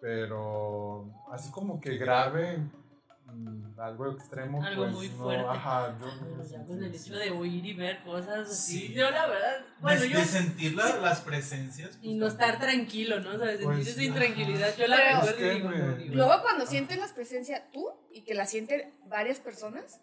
pero 0.00 1.10
así 1.32 1.50
como 1.50 1.80
que 1.80 1.96
grave, 1.98 2.58
mm, 3.26 3.78
algo 3.80 4.10
extremo. 4.12 4.62
Algo 4.62 4.84
pues, 4.84 4.94
muy 4.94 5.08
no, 5.10 5.16
fuerte. 5.16 5.44
Ajá, 5.48 5.96
yo 6.00 6.06
Pero 6.20 6.44
ya 6.48 6.64
con 6.64 6.84
el 6.84 6.94
hecho 6.94 7.14
de 7.14 7.30
oír 7.30 7.64
y 7.66 7.74
ver 7.74 8.02
cosas 8.02 8.48
así. 8.50 8.78
Sí. 8.88 8.94
Yo, 8.94 9.10
la 9.10 9.26
verdad, 9.26 9.56
bueno, 9.80 10.00
de, 10.00 10.08
yo. 10.08 10.18
de 10.18 10.24
sentir 10.24 10.74
la- 10.74 10.96
las 10.96 11.20
presencias. 11.20 11.98
Y 12.02 12.14
no 12.14 12.26
estar 12.26 12.58
tranquilo, 12.58 13.20
¿no? 13.20 13.30
O 13.30 13.38
sea, 13.38 13.48
sentir 13.48 13.66
Pues, 13.66 13.86
esa 13.86 13.98
sí. 13.98 14.06
intranquilidad. 14.06 14.76
Yo 14.76 14.86
la 14.86 14.96
recuerdo 14.96 15.28
Es 15.30 15.34
que 15.34 15.50
digo, 15.50 15.68
me- 15.68 16.04
Luego 16.06 16.42
cuando 16.42 16.66
sientes 16.66 16.98
la 16.98 17.06
presencia 17.14 17.70
tú 17.72 17.86
y 18.12 18.22
que 18.22 18.34
la 18.34 18.46
sienten 18.46 18.92
varias 19.06 19.38
personas, 19.38 20.00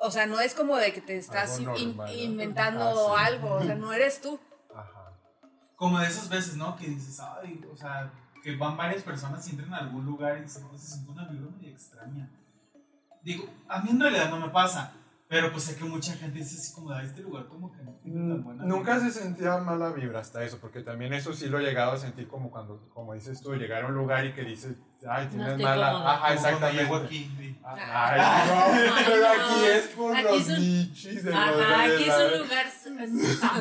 o 0.00 0.10
sea, 0.10 0.26
no 0.26 0.40
es 0.40 0.54
como 0.54 0.76
de 0.76 0.92
que 0.92 1.00
te 1.00 1.16
estás 1.16 1.58
Algo 1.58 1.72
normal, 1.76 2.06
¿no? 2.16 2.22
inventando 2.22 3.14
Ah, 3.16 3.26
sí. 3.26 3.34
algo, 3.34 3.54
o 3.54 3.62
sea, 3.62 3.74
no 3.74 3.92
eres 3.92 4.20
tú. 4.20 4.38
Ajá. 4.74 5.12
Como 5.76 5.98
de 6.00 6.06
esas 6.06 6.28
veces, 6.28 6.56
¿no? 6.56 6.76
Que 6.76 6.86
dices, 6.88 7.18
ay, 7.20 7.60
o 7.72 7.76
sea, 7.76 8.10
que 8.42 8.56
van 8.56 8.76
varias 8.76 9.02
personas 9.02 9.46
y 9.48 9.50
entran 9.50 9.74
a 9.74 9.78
algún 9.78 10.04
lugar 10.06 10.38
y 10.38 10.42
dicen, 10.42 10.64
"Oh, 10.70 10.76
se 10.78 10.86
siente 10.86 11.10
una 11.10 11.26
vibra 11.28 11.50
muy 11.50 11.66
extraña. 11.68 12.30
Digo, 13.22 13.44
a 13.68 13.80
mí 13.82 13.90
en 13.90 14.00
realidad 14.00 14.30
no 14.30 14.38
me 14.38 14.48
pasa, 14.50 14.92
pero 15.28 15.50
pues 15.52 15.64
sé 15.64 15.76
que 15.76 15.84
mucha 15.84 16.14
gente 16.14 16.38
dice 16.38 16.56
así 16.56 16.72
como, 16.72 16.92
de 16.94 17.04
este 17.04 17.20
lugar 17.22 17.46
como 17.48 17.70
que 17.72 17.82
no 17.82 17.92
tiene 18.02 18.28
tan 18.34 18.42
buena 18.44 18.64
Mm, 18.64 18.68
Nunca 18.68 18.94
vibra". 18.98 19.10
se 19.10 19.20
sentía 19.22 19.58
mala 19.58 19.90
vibra 19.92 20.20
hasta 20.20 20.42
eso, 20.44 20.58
porque 20.60 20.80
también 20.82 21.12
eso 21.12 21.32
sí 21.34 21.46
lo 21.48 21.58
he 21.58 21.62
llegado 21.64 21.92
a 21.92 21.96
sentir 21.98 22.28
como 22.28 22.50
cuando, 22.50 22.88
como 22.94 23.14
dices 23.14 23.42
tú, 23.42 23.54
llegar 23.54 23.84
a 23.84 23.88
un 23.88 23.94
lugar 23.94 24.24
y 24.24 24.32
que 24.32 24.42
dices, 24.44 24.76
ay, 25.08 25.26
tienes 25.28 25.48
estoy 25.48 25.62
mala. 25.64 25.92
cómoda. 25.92 26.10
Ajá, 26.14 26.18
Como 26.18 26.40
cuando 26.40 26.48
exactamente. 26.48 26.82
llego 26.82 26.96
aquí. 26.96 27.30
sí. 27.38 27.54
Ah, 27.70 27.74
Ay, 28.10 28.48
no, 28.48 28.94
Ay, 28.94 29.04
pero 29.06 29.16
no. 29.20 29.28
aquí 29.28 29.64
es 29.66 29.82
por 29.88 30.16
Aquí 30.16 30.24
los 30.24 30.48
un- 30.48 30.58
nichis 30.58 31.22
de 31.24 31.30
los 31.30 31.38
Ajá, 31.38 31.82
aquí 31.84 32.04
es 32.08 32.14
un 32.16 32.38
lugar 32.38 32.66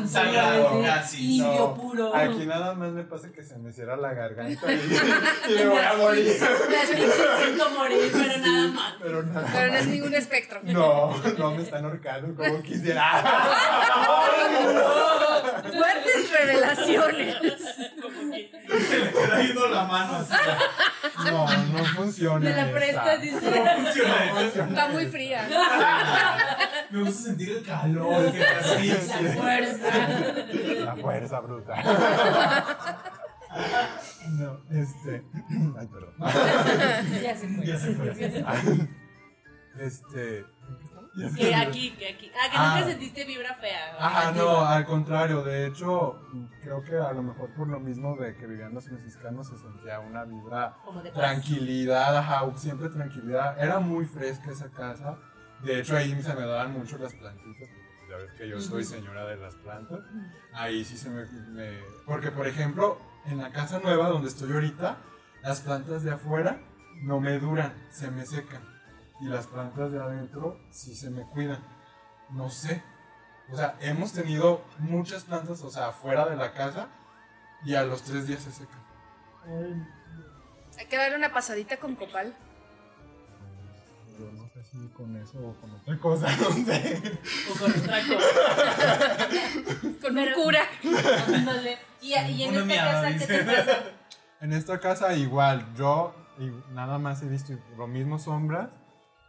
Sagrado, 0.08 0.68
así, 0.80 0.84
casi, 0.86 1.38
Indio 1.38 1.54
no. 1.60 1.74
puro. 1.76 2.16
Aquí 2.16 2.46
nada 2.46 2.74
más 2.74 2.92
me 2.92 3.04
pasa 3.04 3.32
que 3.34 3.44
se 3.44 3.58
me 3.58 3.72
cierra 3.74 3.98
la 3.98 4.14
garganta 4.14 4.72
y, 4.72 4.78
y 5.50 5.56
me 5.56 5.68
voy 5.68 5.80
a 5.84 5.94
morir. 5.98 6.26
Me 6.70 6.86
siento 6.86 7.70
morir, 7.72 8.10
pero 8.14 8.38
nada 8.38 8.68
más. 8.70 8.94
Pero 9.02 9.24
nada. 9.24 9.50
Pero 9.54 9.72
no 9.74 9.78
es 9.78 9.88
ningún 9.88 10.14
espectro. 10.16 10.60
No, 10.64 11.16
no 11.38 11.52
me 11.52 11.62
están 11.64 11.84
ahorcando 11.86 12.34
como 12.36 12.62
quisiera. 12.64 13.24
Fuertes 15.78 16.32
revelaciones. 16.32 17.36
Como 18.02 18.32
que 18.32 18.50
Se 18.88 19.00
le 19.00 19.12
queda 19.12 19.42
yendo 19.42 19.68
la 19.68 19.84
mano 19.84 20.18
así. 20.18 20.34
No, 21.78 21.86
funciona. 21.86 22.40
me 22.50 22.56
la 22.56 22.72
prestas, 22.72 23.22
dice. 23.22 23.36
No 23.42 23.84
funciona. 23.84 24.70
Está 24.70 24.88
muy 24.92 25.06
fría. 25.08 25.48
Me 26.90 27.00
gusta 27.04 27.24
sentir 27.24 27.50
el 27.50 27.64
calor 27.64 28.32
que. 28.32 28.40
La 28.40 29.34
fuerza. 29.34 30.08
La 30.86 30.96
fuerza 30.96 31.40
bruta. 31.40 31.74
No, 34.30 34.60
este. 34.72 35.24
Ay, 35.80 35.88
perdón. 35.88 36.14
Ya 37.24 37.36
se 37.36 37.48
fue. 37.48 37.66
Ya 37.66 37.78
se 37.80 37.94
fue. 37.94 38.88
Este. 39.80 40.46
Que 41.36 41.56
aquí, 41.56 41.92
que 41.98 42.10
aquí. 42.14 42.32
Ah, 42.36 42.50
que 42.52 42.58
Ah. 42.58 42.74
nunca 42.76 42.88
sentiste 42.92 43.26
vibra 43.26 43.56
fea. 43.56 43.96
Ajá, 44.00 44.28
Antigua. 44.30 44.52
no, 44.54 44.66
al 44.66 44.86
contrario. 44.86 45.42
De 45.44 45.66
hecho, 45.68 46.22
creo 46.62 46.84
que 46.84 46.96
a 46.98 47.12
lo 47.14 47.24
mejor 47.24 47.50
por 47.56 47.68
lo 47.68 47.80
mismo 47.80 48.16
de 48.18 48.36
que 48.36 48.46
vivían 48.46 48.74
los 48.74 48.86
franciscanos 48.86 49.48
se 49.48 49.58
sentía 49.58 50.00
una 50.00 50.24
vibra 50.26 50.76
Como 50.86 51.02
de 51.02 51.10
paz. 51.12 51.20
tranquilidad, 51.20 52.18
ajá, 52.18 52.46
siempre 52.56 52.90
tranquilidad. 52.90 53.58
Era 53.60 53.80
muy 53.80 54.06
fresca 54.06 54.52
esa 54.52 54.70
casa. 54.70 55.18
De 55.64 55.80
hecho, 55.80 55.96
ahí 55.98 56.10
se 56.22 56.34
me 56.36 56.42
daban 56.42 56.74
mucho 56.74 56.98
las 57.00 57.14
plantitas. 57.16 57.68
Ya 58.10 58.16
ves 58.18 58.32
que 58.38 58.48
yo 58.48 58.62
soy 58.62 58.84
señora 58.86 59.26
de 59.26 59.36
las 59.38 59.56
plantas. 59.56 60.00
Ahí 60.54 60.86
sí 60.86 60.96
se 60.98 61.10
me, 61.10 61.26
me- 61.26 61.80
Porque, 62.06 62.32
por 62.32 62.48
ejemplo, 62.48 63.00
en 63.26 63.40
la 63.40 63.52
casa 63.52 63.80
nueva 63.80 64.08
donde 64.10 64.28
estoy 64.30 64.54
ahorita, 64.54 64.98
las 65.42 65.62
plantas 65.62 66.04
de 66.04 66.12
afuera 66.12 66.60
no 67.02 67.20
me 67.20 67.38
duran, 67.40 67.74
se 67.90 68.10
me 68.12 68.26
secan. 68.26 68.62
Y 69.20 69.26
las 69.26 69.48
plantas 69.48 69.92
de 69.92 70.00
adentro 70.00 70.60
sí 70.70 70.96
se 70.96 71.10
me 71.10 71.24
cuidan. 71.24 71.60
No 72.30 72.50
sé. 72.50 72.84
O 73.52 73.56
sea, 73.56 73.78
hemos 73.80 74.14
tenido 74.14 74.64
muchas 74.80 75.24
plantas, 75.24 75.62
o 75.64 75.70
sea, 75.70 75.88
afuera 75.88 76.28
de 76.28 76.36
la 76.36 76.54
casa, 76.54 76.90
y 77.64 77.76
a 77.76 77.84
los 77.84 78.04
tres 78.04 78.28
días 78.28 78.42
se 78.44 78.52
secan. 78.52 78.80
Hay 80.78 80.86
que 80.86 80.98
darle 80.98 81.18
una 81.18 81.32
pasadita 81.34 81.78
con 81.78 81.96
copal. 81.96 82.36
Yo 84.20 84.32
no 84.32 84.50
sé 84.50 84.64
si 84.64 84.88
con 84.90 85.16
eso 85.16 85.38
o 85.40 85.54
con 85.62 85.72
otra 85.72 85.98
cosa, 85.98 86.28
no 86.42 86.52
sé. 86.52 87.20
O 87.52 87.60
con 87.60 87.72
otra 87.72 88.00
cosa. 88.02 89.28
Con 90.02 90.18
un 90.18 90.34
cura. 90.34 90.62
Y, 92.02 92.14
y 92.14 92.44
en 92.44 92.58
Una 92.58 92.74
esta 92.74 92.92
casa, 92.92 93.18
¿qué 93.18 93.26
te 93.26 93.44
pasa? 93.44 93.84
En 94.40 94.54
esta 94.54 94.80
casa 94.80 95.14
igual, 95.16 95.66
yo 95.76 96.14
y 96.38 96.52
nada 96.72 97.00
más 97.00 97.24
he 97.24 97.28
visto 97.28 97.54
lo 97.76 97.88
mismo 97.88 98.20
sombras. 98.20 98.70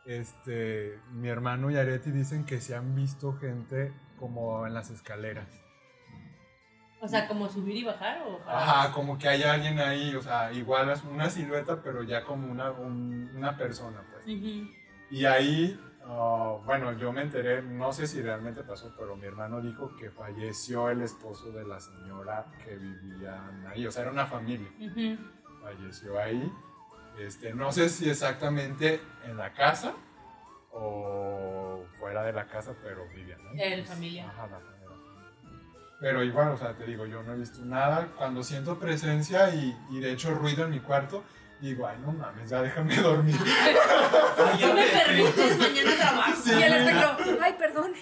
Este, 0.09 0.99
mi 1.13 1.29
hermano 1.29 1.71
y 1.71 1.77
Areti 1.77 2.11
dicen 2.11 2.47
que 2.47 2.63
se 2.63 2.75
han 2.75 2.95
visto 2.95 3.35
gente 3.35 3.93
como 4.19 4.67
en 4.67 4.73
las 4.73 4.89
escaleras. 4.91 5.47
O 7.01 7.07
sea, 7.07 7.29
como 7.29 7.47
subir 7.49 7.77
y 7.77 7.85
bajar 7.85 8.23
o 8.27 8.41
Ajá, 8.49 8.91
como 8.93 9.19
que 9.19 9.29
hay 9.29 9.43
alguien 9.43 9.79
ahí, 9.79 10.15
o 10.17 10.23
sea, 10.23 10.51
igual 10.51 10.89
es 10.91 11.05
una 11.05 11.29
silueta, 11.29 11.83
pero 11.83 12.03
ya 12.03 12.25
como 12.25 12.51
una, 12.51 12.71
un- 12.73 13.31
una 13.37 13.55
persona, 13.57 14.03
pues. 14.11 14.25
Ujú. 14.27 14.67
Y 15.11 15.25
ahí, 15.27 15.79
ah, 16.07 16.57
bueno, 16.65 16.93
yo 16.95 17.13
me 17.13 17.21
enteré, 17.21 17.61
no 17.63 17.93
sé 17.93 18.07
si 18.07 18.23
realmente 18.23 18.65
pasó, 18.65 18.95
pero 18.99 19.15
mi 19.15 19.27
hermano 19.27 19.61
dijo 19.61 19.95
que 19.95 20.11
falleció 20.11 20.89
el 20.89 21.03
esposo 21.03 21.53
de 21.53 21.65
la 21.67 21.79
señora 21.81 22.47
que 22.65 22.75
vivían 22.77 23.67
ahí, 23.67 23.87
o 23.87 23.93
sea, 23.93 24.03
era 24.05 24.11
una 24.11 24.27
familia. 24.27 24.71
Ujú. 24.81 25.19
falleció 25.63 26.19
ahí. 26.19 26.51
Este, 27.19 27.53
no 27.53 27.73
sé 27.73 27.89
si 27.89 28.09
exactamente 28.09 29.01
en 29.25 29.37
la 29.37 29.53
casa 29.53 29.95
o 30.73 31.85
fuera 31.99 32.23
de 32.23 32.33
la 32.33 32.47
casa, 32.47 32.75
pero 32.83 33.07
vivían 33.09 33.41
ahí. 33.49 33.73
El 33.73 33.85
familia. 33.85 34.29
Ajá, 34.29 34.47
la 34.47 34.59
familia. 34.59 34.79
Pero 36.01 36.23
igual, 36.23 36.53
o 36.53 36.57
sea, 36.57 36.75
te 36.75 36.85
digo, 36.87 37.07
yo 37.07 37.23
no 37.25 37.35
he 37.35 37.37
visto 37.37 37.65
nada. 37.65 38.13
Cuando 38.17 38.45
siento 38.45 38.79
presencia 38.79 39.53
y, 39.53 39.77
y 39.91 40.01
de 40.01 40.13
hecho 40.13 40.33
ruido 40.33 40.65
en 40.65 40.71
mi 40.71 40.81
cuarto, 40.81 41.25
digo, 41.61 41.87
ay, 41.87 41.97
no 42.05 42.13
mames, 42.13 42.49
ya 42.49 42.63
déjame 42.63 42.97
dormir. 42.97 43.37
Ay, 43.39 43.75
Si 44.59 44.67
me 44.67 44.85
te- 44.85 44.99
permites, 44.99 45.59
mañana 45.59 45.97
trabajo. 45.97 46.43
Y 46.47 46.63
el 46.63 46.73
espectro, 46.73 47.17
ay, 47.43 47.55
perdón. 47.59 47.93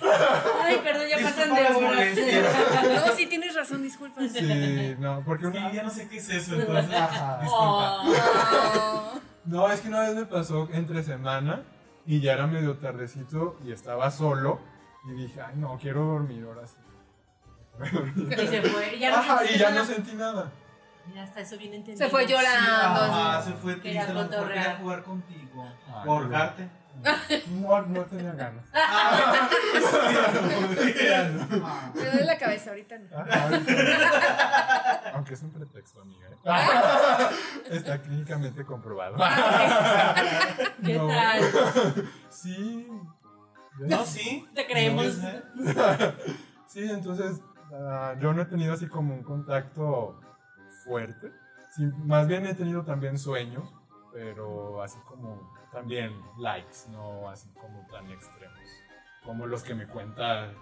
Ay, 0.62 0.81
perdón, 0.85 1.07
ya 1.09 1.16
pasan 1.16 1.55
Disculpa 1.55 1.57
de 1.57 1.62
las 1.62 1.77
horas. 1.77 3.07
No, 3.07 3.12
sí 3.16 3.27
tienes 3.27 3.55
razón. 3.55 3.83
disculpas. 3.83 4.31
Sí, 4.33 4.97
no, 4.99 5.23
porque 5.25 5.47
una... 5.47 5.73
ya 5.73 5.83
no 5.83 5.90
sé 5.90 6.09
qué 6.09 6.19
es 6.19 6.29
eso, 6.29 6.55
entonces. 6.55 6.95
Ajá. 6.95 7.38
Disculpa. 7.42 8.03
Oh. 8.05 9.21
No, 9.47 9.71
es 9.73 9.81
que 9.81 9.88
una 9.88 10.01
vez 10.01 10.14
me 10.16 10.27
pasó 10.27 10.69
entre 10.73 11.03
semana 11.03 11.62
y 12.05 12.21
ya 12.21 12.33
era 12.35 12.47
medio 12.47 12.77
tardecito 12.79 13.59
y 13.64 13.73
estaba 13.73 14.11
solo 14.11 14.61
y 15.09 15.12
dije, 15.12 15.40
ay 15.40 15.55
no, 15.57 15.79
quiero 15.81 16.05
dormir 16.05 16.45
ahora 16.47 16.66
sí. 16.66 16.77
Y 18.42 18.47
se 18.47 18.62
fue. 18.62 18.99
Ya 18.99 19.11
no 19.11 19.16
Ajá, 19.19 19.40
y 19.45 19.59
ya 19.59 19.71
no 19.71 19.85
sentí 19.85 20.14
nada. 20.14 20.51
Mira, 21.09 21.23
hasta 21.25 21.40
eso 21.40 21.57
bien 21.59 21.75
entendido. 21.75 22.05
Se 22.07 22.11
fue 22.11 22.27
llorando. 22.27 22.71
Ajá, 22.71 23.42
se 23.42 23.53
fue 23.53 23.77
triste, 23.77 24.12
cotorrear. 24.12 24.49
quería 24.64 24.77
jugar 24.81 25.03
contigo. 25.03 25.64
Ahorcarte. 25.88 26.69
No, 27.49 27.83
no 27.83 28.05
tenía 28.07 28.33
ganas. 28.33 28.64
Ah, 28.73 29.51
Me 31.95 32.05
duele 32.05 32.25
la 32.25 32.38
cabeza 32.38 32.71
ahorita. 32.71 32.99
No. 32.99 33.16
Aunque 35.14 35.35
es 35.35 35.42
un 35.42 35.51
pretexto, 35.53 36.01
amiga. 36.03 36.29
¿eh? 36.29 36.37
Está 37.71 38.01
clínicamente 38.01 38.64
comprobado. 38.64 39.16
¿Qué 40.85 40.95
No. 40.95 41.07
tal? 41.09 41.40
Sí. 42.31 42.88
No, 43.79 44.05
sí. 44.05 44.47
Te 44.55 44.66
creemos. 44.66 45.19
No. 45.19 45.31
Sí, 46.66 46.83
entonces 46.90 47.40
ah, 47.73 48.14
yo 48.21 48.33
no 48.33 48.42
he 48.42 48.47
tenido 48.47 48.75
así 48.75 48.87
como 48.88 49.14
un 49.14 49.23
contacto 49.23 50.19
fuerte. 50.87 51.31
Sí, 51.75 51.83
más 52.05 52.27
bien 52.27 52.46
he 52.46 52.55
tenido 52.55 52.85
también 52.85 53.18
sueños, 53.18 53.64
pero 54.12 54.83
así 54.83 54.99
como 55.07 55.53
también 55.72 56.12
likes, 56.38 56.88
no 56.90 57.29
así 57.29 57.49
como 57.61 57.87
tan 57.90 58.11
extremos. 58.11 58.59
Como 59.25 59.46
los 59.46 59.62
que 59.62 59.75
me 59.75 59.87
cuenta. 59.87 60.53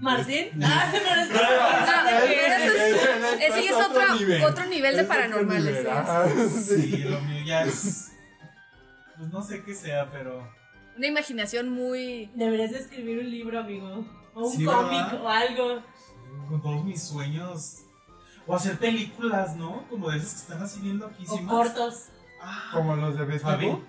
¿Martín? 0.00 0.48
Ah, 0.62 0.88
pero 0.92 1.20
es 1.22 1.30
Ah, 1.32 2.20
eso 2.26 2.72
es- 2.72 3.40
Ese 3.42 3.66
es 3.66 3.72
otro, 3.74 4.48
otro 4.48 4.66
nivel 4.66 4.96
de 4.96 5.04
paranormales. 5.04 5.64
nivel, 5.64 5.86
¿eh? 5.86 6.48
Sí, 6.48 6.98
lo 7.04 7.20
mío 7.22 7.44
ya 7.44 7.62
es. 7.64 8.12
Pues 9.16 9.30
no 9.32 9.42
sé 9.42 9.62
qué 9.64 9.74
sea, 9.74 10.08
pero. 10.10 10.46
Una 10.96 11.06
imaginación 11.06 11.70
muy. 11.70 12.30
Deberías 12.34 12.70
de 12.72 12.78
escribir 12.78 13.18
un 13.18 13.30
libro, 13.30 13.58
amigo. 13.60 14.04
O 14.34 14.46
un 14.46 14.52
Sí, 14.56 14.64
cómic 14.64 15.12
o 15.22 15.28
algo. 15.28 15.82
Con 16.48 16.60
todos 16.62 16.84
mis 16.84 17.02
sueños. 17.02 17.84
O 18.50 18.56
hacer 18.56 18.78
películas, 18.78 19.56
¿no? 19.56 19.84
Como 19.88 20.10
de 20.10 20.18
esas 20.18 20.32
que 20.32 20.38
están 20.52 20.62
así 20.62 20.80
bien 20.80 20.96
O 21.02 21.06
loquísimas. 21.06 21.50
cortos. 21.52 22.08
Ah, 22.42 22.70
Como 22.72 22.96
los 22.96 23.16
de 23.18 23.24
Betty 23.24 23.38
Fabi. 23.38 23.66
Boop. 23.66 23.82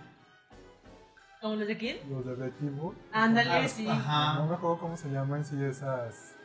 ¿Como 1.41 1.55
los 1.55 1.67
de 1.67 1.77
quién? 1.77 1.97
Los 2.09 2.25
de 2.25 2.35
Betty 2.35 2.65
Boop. 2.69 2.95
Ándale, 3.11 3.49
Ah, 3.51 3.67
sí. 3.67 3.83
No 3.85 3.91
Ajá. 3.93 4.43
me 4.45 4.53
acuerdo 4.55 4.77
cómo 4.77 4.95
se 4.97 5.09
llaman, 5.09 5.43
sí, 5.43 5.61
esas. 5.63 6.35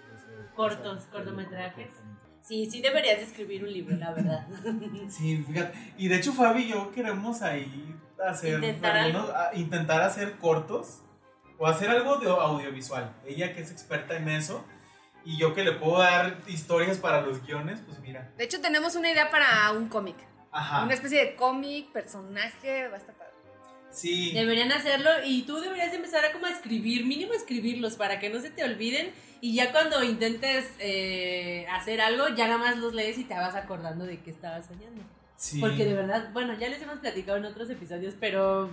Cortos, 0.55 0.99
esas 0.99 1.11
cortometrajes. 1.11 1.91
Sí, 2.41 2.71
sí 2.71 2.81
deberías 2.81 3.19
de 3.19 3.25
escribir 3.25 3.65
un 3.65 3.73
libro, 3.73 3.97
la 3.97 4.13
verdad. 4.13 4.47
Sí, 5.11 5.45
fíjate. 5.47 5.95
Y 5.99 6.09
de 6.09 6.17
hecho, 6.17 6.33
Fabi 6.33 6.63
y 6.65 6.69
yo 6.71 6.91
queremos 6.93 7.43
ahí 7.43 7.95
hacer. 8.27 8.55
Intentar 8.55 8.97
algunos- 8.97 9.31
a- 9.31 9.51
intentar 9.55 10.01
hacer 10.03 10.39
cortos. 10.39 11.03
O 11.59 11.67
hacer 11.67 11.89
algo 11.91 12.17
de 12.19 12.29
audiovisual. 12.31 13.15
Ella 13.27 13.55
que 13.55 13.63
es 13.63 13.71
experta 13.71 14.17
en 14.17 14.29
eso. 14.29 14.65
Y 15.27 15.37
yo 15.37 15.55
que 15.55 15.65
le 15.65 15.73
puedo 15.73 15.99
dar 15.99 16.39
historias 16.47 16.99
para 16.99 17.21
los 17.21 17.45
guiones, 17.45 17.81
pues 17.85 17.99
mira. 17.99 18.31
De 18.39 18.45
hecho, 18.45 18.61
tenemos 18.61 18.95
una 18.95 19.11
idea 19.11 19.29
para 19.29 19.73
un 19.73 19.89
cómic. 19.89 20.15
Ajá. 20.53 20.85
Una 20.85 20.95
especie 20.95 21.19
de 21.19 21.35
cómic, 21.35 21.91
personaje, 21.91 22.87
va 22.87 22.95
a 22.95 22.99
estar 22.99 23.15
padre. 23.17 23.33
Sí. 23.91 24.33
Deberían 24.33 24.71
hacerlo 24.71 25.11
y 25.25 25.43
tú 25.43 25.59
deberías 25.59 25.91
de 25.91 25.97
empezar 25.97 26.25
a 26.25 26.33
como 26.33 26.47
a 26.47 26.51
escribir, 26.51 27.05
mínimo 27.05 27.33
escribirlos 27.33 27.97
para 27.97 28.21
que 28.21 28.31
no 28.31 28.41
se 28.41 28.51
te 28.51 28.63
olviden 28.63 29.13
y 29.41 29.55
ya 29.55 29.73
cuando 29.73 30.05
intentes 30.05 30.71
eh, 30.79 31.67
hacer 31.73 32.01
algo 32.01 32.29
ya 32.29 32.47
nada 32.47 32.59
más 32.59 32.77
los 32.79 32.95
lees 32.95 33.19
y 33.19 33.25
te 33.25 33.35
vas 33.35 33.55
acordando 33.55 34.05
de 34.05 34.21
que 34.21 34.31
estabas 34.31 34.67
soñando. 34.67 35.03
sí. 35.37 35.61
Porque 35.61 35.85
de 35.85 35.95
verdad, 35.95 36.31
bueno, 36.33 36.57
ya 36.57 36.69
les 36.69 36.81
hemos 36.83 36.99
platicado 36.99 37.39
en 37.39 37.47
otros 37.47 37.69
episodios, 37.69 38.15
pero 38.21 38.71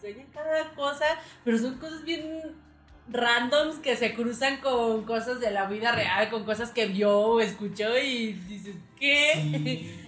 sueñan 0.00 0.26
cada 0.32 0.70
cosa, 0.74 1.06
pero 1.44 1.58
son 1.58 1.78
cosas 1.78 2.02
bien 2.04 2.56
randoms 3.08 3.76
que 3.76 3.96
se 3.96 4.14
cruzan 4.14 4.58
con 4.58 5.04
cosas 5.04 5.40
de 5.40 5.50
la 5.50 5.66
vida 5.66 5.92
real, 5.92 6.30
con 6.30 6.44
cosas 6.44 6.70
que 6.70 6.86
vio 6.86 7.16
o 7.18 7.40
escuchó 7.40 7.96
y 7.98 8.32
dices, 8.32 8.76
¿qué? 8.98 9.32
Sí. 9.34 9.98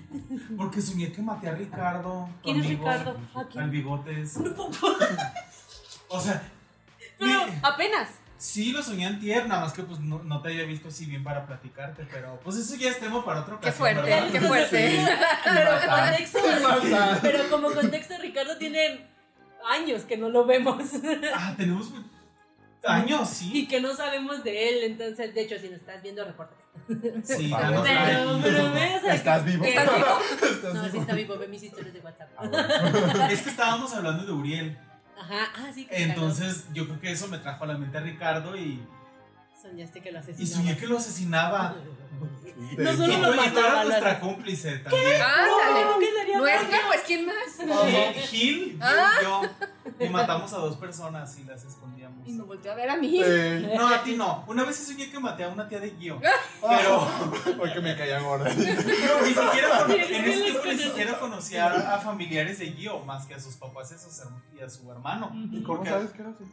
Porque 0.56 0.80
soñé 0.80 1.10
que 1.12 1.20
maté 1.22 1.48
a 1.48 1.52
Ricardo. 1.54 2.28
¿Quién 2.42 2.60
es 2.60 2.66
Ricardo? 2.68 3.16
¿A 3.34 3.44
quién? 3.44 3.64
Al 3.64 3.70
bigotes. 3.70 4.36
O 6.08 6.20
sea. 6.20 6.42
Pero 7.18 7.46
me- 7.46 7.58
apenas. 7.62 8.10
Sí, 8.36 8.72
lo 8.72 8.82
soñé 8.82 9.06
en 9.06 9.18
tierra, 9.18 9.46
nada 9.46 9.62
más 9.62 9.72
que 9.72 9.82
pues 9.82 10.00
no, 10.00 10.22
no 10.22 10.42
te 10.42 10.50
había 10.50 10.64
visto 10.64 10.88
así 10.88 11.06
bien 11.06 11.24
para 11.24 11.46
platicarte, 11.46 12.06
pero 12.12 12.38
pues 12.44 12.56
eso 12.56 12.76
ya 12.76 12.90
es 12.90 13.00
tema 13.00 13.24
para 13.24 13.40
otra 13.40 13.58
Qué 13.58 13.70
ocasión. 13.70 13.78
fuerte, 13.78 14.10
¿verdad? 14.10 14.30
qué 14.30 14.40
fuerte. 14.42 14.90
Sí. 14.90 15.06
Pero 15.44 15.70
contexto, 15.88 17.18
pero 17.22 17.48
como 17.50 17.70
contexto, 17.72 18.14
Ricardo 18.20 18.58
tiene 18.58 19.06
años 19.70 20.02
que 20.02 20.16
no 20.18 20.28
lo 20.28 20.44
vemos 20.44 20.76
Ah, 21.34 21.54
tenemos 21.56 21.90
años, 22.86 23.42
y 23.42 23.50
sí. 23.50 23.68
que 23.68 23.80
no 23.80 23.94
sabemos 23.94 24.42
de 24.44 24.68
él. 24.68 24.84
Entonces, 24.92 25.34
de 25.34 25.42
hecho, 25.42 25.58
si 25.58 25.68
nos 25.68 25.80
estás 25.80 26.02
viendo, 26.02 26.24
repórtate. 26.24 26.62
Sí, 27.24 27.52
Pero- 27.56 27.82
Pero, 27.82 27.82
like. 27.82 28.42
pero 28.42 28.72
ve, 28.72 28.96
o 28.96 29.00
sea, 29.00 29.14
¿Estás 29.14 29.44
vivo? 29.44 29.64
¿Estás 29.64 29.94
vivo? 29.96 30.06
¿Estás 30.50 30.74
No, 30.74 30.84
sí 30.84 30.90
vivo? 30.90 31.00
está 31.02 31.14
vivo, 31.14 31.38
ve 31.38 31.48
mis 31.48 31.62
historias 31.62 31.94
de 31.94 32.00
WhatsApp. 32.00 32.28
Ah, 32.36 32.46
bueno. 32.46 33.26
Es 33.28 33.42
que 33.42 33.50
estábamos 33.50 33.92
hablando 33.94 34.24
de 34.24 34.32
Uriel. 34.32 34.78
Ajá, 35.18 35.48
ah, 35.56 35.70
sí. 35.74 35.86
que 35.86 36.02
Entonces 36.02 36.66
yo 36.74 36.86
creo 36.86 37.00
que 37.00 37.10
eso 37.12 37.28
me 37.28 37.38
trajo 37.38 37.64
a 37.64 37.68
la 37.68 37.78
mente 37.78 37.96
a 37.96 38.00
Ricardo 38.00 38.56
y, 38.56 38.82
Soñaste 39.64 40.00
que 40.02 40.12
lo 40.12 40.18
y 40.18 40.20
asesinaba. 40.20 40.54
soñé 40.56 40.76
que 40.76 40.86
lo 40.86 40.98
asesinaba. 40.98 41.74
No 42.78 42.92
Y 42.92 42.96
solo 42.96 43.16
lo 43.18 43.34
y 43.34 43.36
mataba, 43.36 43.84
nuestra 43.84 44.20
cómplice 44.20 44.78
también. 44.78 45.02
¿Cómo 45.84 45.98
quedaría 45.98 46.38
Nuestra, 46.38 46.70
mal? 46.70 46.80
pues, 46.86 47.00
¿quién 47.06 47.26
más? 47.26 47.34
Gil, 47.56 48.22
Gil, 48.22 48.78
Ah. 48.80 49.12
y 49.20 49.24
yo. 49.24 49.40
Y 50.00 50.08
matamos 50.10 50.52
a 50.52 50.58
dos 50.58 50.76
personas 50.76 51.36
y 51.38 51.44
las 51.44 51.64
escondíamos. 51.64 52.26
Y 52.28 52.32
me 52.32 52.44
volteó 52.44 52.72
a 52.72 52.74
ver 52.74 52.90
a 52.90 52.96
mí. 52.96 53.20
No, 53.76 53.88
a 53.88 54.02
ti 54.04 54.14
no. 54.16 54.44
Una 54.46 54.64
vez 54.64 54.76
soñé 54.76 55.10
que 55.10 55.18
maté 55.18 55.44
a 55.44 55.48
una 55.48 55.68
tía 55.68 55.80
de 55.80 55.90
Gio. 55.92 56.20
Pero, 56.60 57.08
Porque 57.58 57.80
me 57.80 57.96
caía 57.96 58.20
gorda. 58.20 58.44
pero 58.54 59.20
ni 59.22 59.28
siquiera, 59.34 59.86
en 59.88 60.24
ese 60.24 60.42
tiempo 60.42 60.62
ni 60.66 60.78
siquiera 60.78 61.18
conocía 61.18 61.66
a, 61.70 61.94
a 61.94 61.98
familiares 62.00 62.58
de 62.58 62.66
Gio, 62.72 63.00
más 63.00 63.26
que 63.26 63.34
a 63.34 63.40
sus 63.40 63.56
papás 63.56 63.90
y 63.90 63.94
a, 64.60 64.66
y 64.66 64.70
su 64.70 64.90
hermano. 64.92 65.32
¿Y 65.50 65.62
cómo 65.62 65.78
Porque- 65.78 65.90
sabes 65.90 66.10
que 66.10 66.20
era 66.22 66.32
su? 66.32 66.44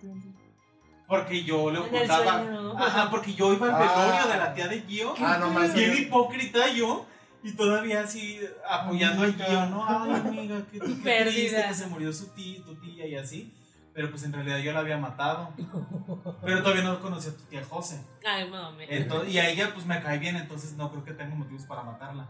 Porque 1.12 1.44
yo 1.44 1.70
le 1.72 1.80
En 1.80 1.84
el 1.84 1.90
contaba. 2.08 2.42
sueño. 2.42 2.78
Ajá, 2.80 3.10
porque 3.12 3.34
yo 3.34 3.52
iba 3.54 3.68
al 3.68 3.76
Ah. 3.76 3.80
velorio 3.80 4.28
de 4.32 4.38
la 4.38 4.54
tía 4.54 4.68
de 4.70 4.82
Gio. 4.84 5.14
Ah, 5.20 5.38
no 5.42 5.50
más. 5.50 5.74
Bien 5.74 5.94
hipócrita 5.98 6.70
yo. 6.70 7.06
Y 7.44 7.52
todavía 7.52 8.00
así 8.02 8.40
apoyando 8.70 9.24
a. 9.26 9.28
Gio, 9.28 9.66
¿no? 9.66 9.86
Ay, 9.88 10.12
amiga, 10.12 10.62
qué, 10.72 10.80
qué 10.80 10.86
Perdida. 11.04 11.32
triste 11.34 11.66
que 11.68 11.74
se 11.74 11.88
murió 11.88 12.14
su 12.14 12.28
tía, 12.28 12.64
tu 12.64 12.76
tía 12.76 13.06
y 13.08 13.16
así. 13.16 13.54
Pero 13.94 14.10
pues 14.10 14.24
en 14.24 14.32
realidad 14.32 14.60
yo 14.60 14.72
la 14.72 14.80
había 14.80 14.98
matado. 14.98 15.50
Pero 16.46 16.64
todavía 16.64 16.84
no 16.84 17.02
conocía 17.02 17.32
a 17.34 17.36
tu 17.36 17.44
tía 17.44 17.62
José. 17.70 18.02
Ay, 18.26 18.50
mami. 18.50 18.86
Entonces, 18.88 19.34
y 19.34 19.38
a 19.40 19.50
ella 19.50 19.72
pues 19.74 19.86
me 19.86 20.02
cae 20.02 20.18
bien, 20.18 20.38
entonces 20.38 20.78
no 20.78 20.90
creo 20.92 21.04
que 21.04 21.12
tenga 21.12 21.36
motivos 21.36 21.64
para 21.66 21.84
matarla. 21.84 22.26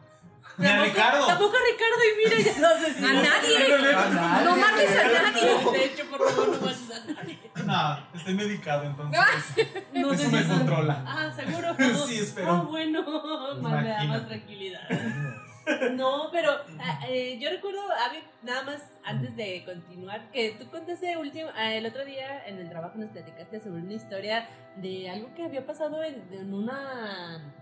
Ni 0.61 0.67
a 0.67 0.83
Ricardo. 0.83 1.25
Tampoco 1.27 1.55
a 1.55 1.59
Ricardo 1.71 1.97
y 2.05 2.17
mira, 2.23 2.37
ya. 2.39 3.09
A 3.09 3.13
nadie. 3.13 3.93
A 3.93 4.09
nadie. 4.09 4.45
No 4.45 4.55
mates 4.55 4.97
a 4.97 5.31
nadie. 5.31 5.71
De 5.71 5.85
hecho, 5.85 6.05
por 6.05 6.29
favor, 6.29 6.49
no 6.49 6.65
mates 6.65 6.91
a 6.91 7.11
nadie. 7.13 7.39
No, 7.65 7.99
estoy 8.13 8.33
medicado, 8.33 8.83
entonces 8.83 9.19
No 9.93 10.13
eso 10.13 10.23
sé 10.23 10.29
me 10.29 10.47
controla. 10.47 11.03
Ah, 11.07 11.31
seguro. 11.35 11.75
Sí, 12.07 12.19
espero. 12.19 12.51
Ah, 12.51 12.61
bueno, 12.69 13.03
más 13.61 13.83
me 13.83 13.89
da 13.89 14.03
más 14.05 14.27
tranquilidad. 14.27 14.81
No, 15.93 16.29
pero 16.31 16.51
ah, 16.79 16.99
eh, 17.07 17.37
yo 17.39 17.49
recuerdo, 17.51 17.79
a 17.81 18.11
mí, 18.11 18.17
nada 18.41 18.63
más 18.63 18.81
antes 19.05 19.35
de 19.35 19.63
continuar, 19.63 20.31
que 20.31 20.55
tú 20.59 20.67
contaste 20.69 21.15
último, 21.17 21.49
ah, 21.55 21.71
el 21.73 21.85
otro 21.85 22.03
día 22.03 22.45
en 22.47 22.57
el 22.57 22.67
trabajo 22.67 22.97
nos 22.97 23.11
platicaste 23.11 23.59
sobre 23.59 23.81
una 23.81 23.93
historia 23.93 24.49
de 24.77 25.09
algo 25.09 25.33
que 25.35 25.43
había 25.43 25.65
pasado 25.65 26.03
en, 26.03 26.25
en 26.31 26.53
una... 26.53 27.53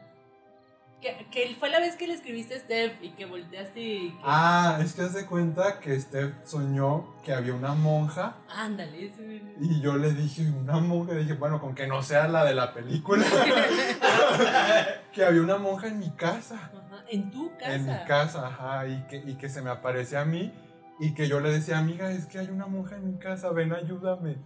Que, 1.01 1.27
que 1.31 1.55
fue 1.57 1.69
la 1.69 1.79
vez 1.79 1.95
que 1.95 2.07
le 2.07 2.13
escribiste 2.13 2.55
a 2.55 2.59
Steph 2.59 3.01
y 3.01 3.11
que 3.11 3.25
volteaste 3.25 3.79
y 3.79 4.09
que... 4.11 4.19
Ah, 4.21 4.79
es 4.83 4.91
que 4.93 5.03
haz 5.03 5.13
de 5.13 5.25
cuenta 5.25 5.79
que 5.79 5.97
Steph 5.97 6.33
soñó 6.43 7.15
que 7.23 7.31
había 7.33 7.53
una 7.53 7.73
monja 7.73 8.35
Ándale, 8.53 9.05
ese- 9.07 9.41
y 9.61 9.79
yo 9.81 9.95
le 9.95 10.11
dije, 10.13 10.49
una 10.49 10.77
monja, 10.81 11.13
dije, 11.13 11.35
bueno, 11.35 11.61
con 11.61 11.73
que 11.73 11.87
no 11.87 12.03
sea 12.03 12.27
la 12.27 12.43
de 12.43 12.53
la 12.53 12.73
película, 12.73 13.23
que 15.13 15.23
había 15.23 15.41
una 15.41 15.57
monja 15.57 15.87
en 15.87 15.99
mi 15.99 16.11
casa. 16.11 16.55
Ajá, 16.73 17.05
en 17.09 17.31
tu 17.31 17.49
casa. 17.57 17.75
En 17.75 17.85
mi 17.85 18.05
casa, 18.05 18.47
ajá, 18.47 18.87
y 18.87 19.01
que, 19.07 19.17
y 19.25 19.35
que 19.37 19.49
se 19.49 19.61
me 19.61 19.69
aparecía 19.69 20.21
a 20.21 20.25
mí 20.25 20.53
y 20.99 21.13
que 21.13 21.27
yo 21.29 21.39
le 21.39 21.49
decía, 21.51 21.77
amiga, 21.77 22.11
es 22.11 22.25
que 22.25 22.39
hay 22.39 22.47
una 22.49 22.67
monja 22.67 22.97
en 22.97 23.13
mi 23.13 23.17
casa, 23.19 23.51
ven, 23.51 23.71
ayúdame. 23.73 24.37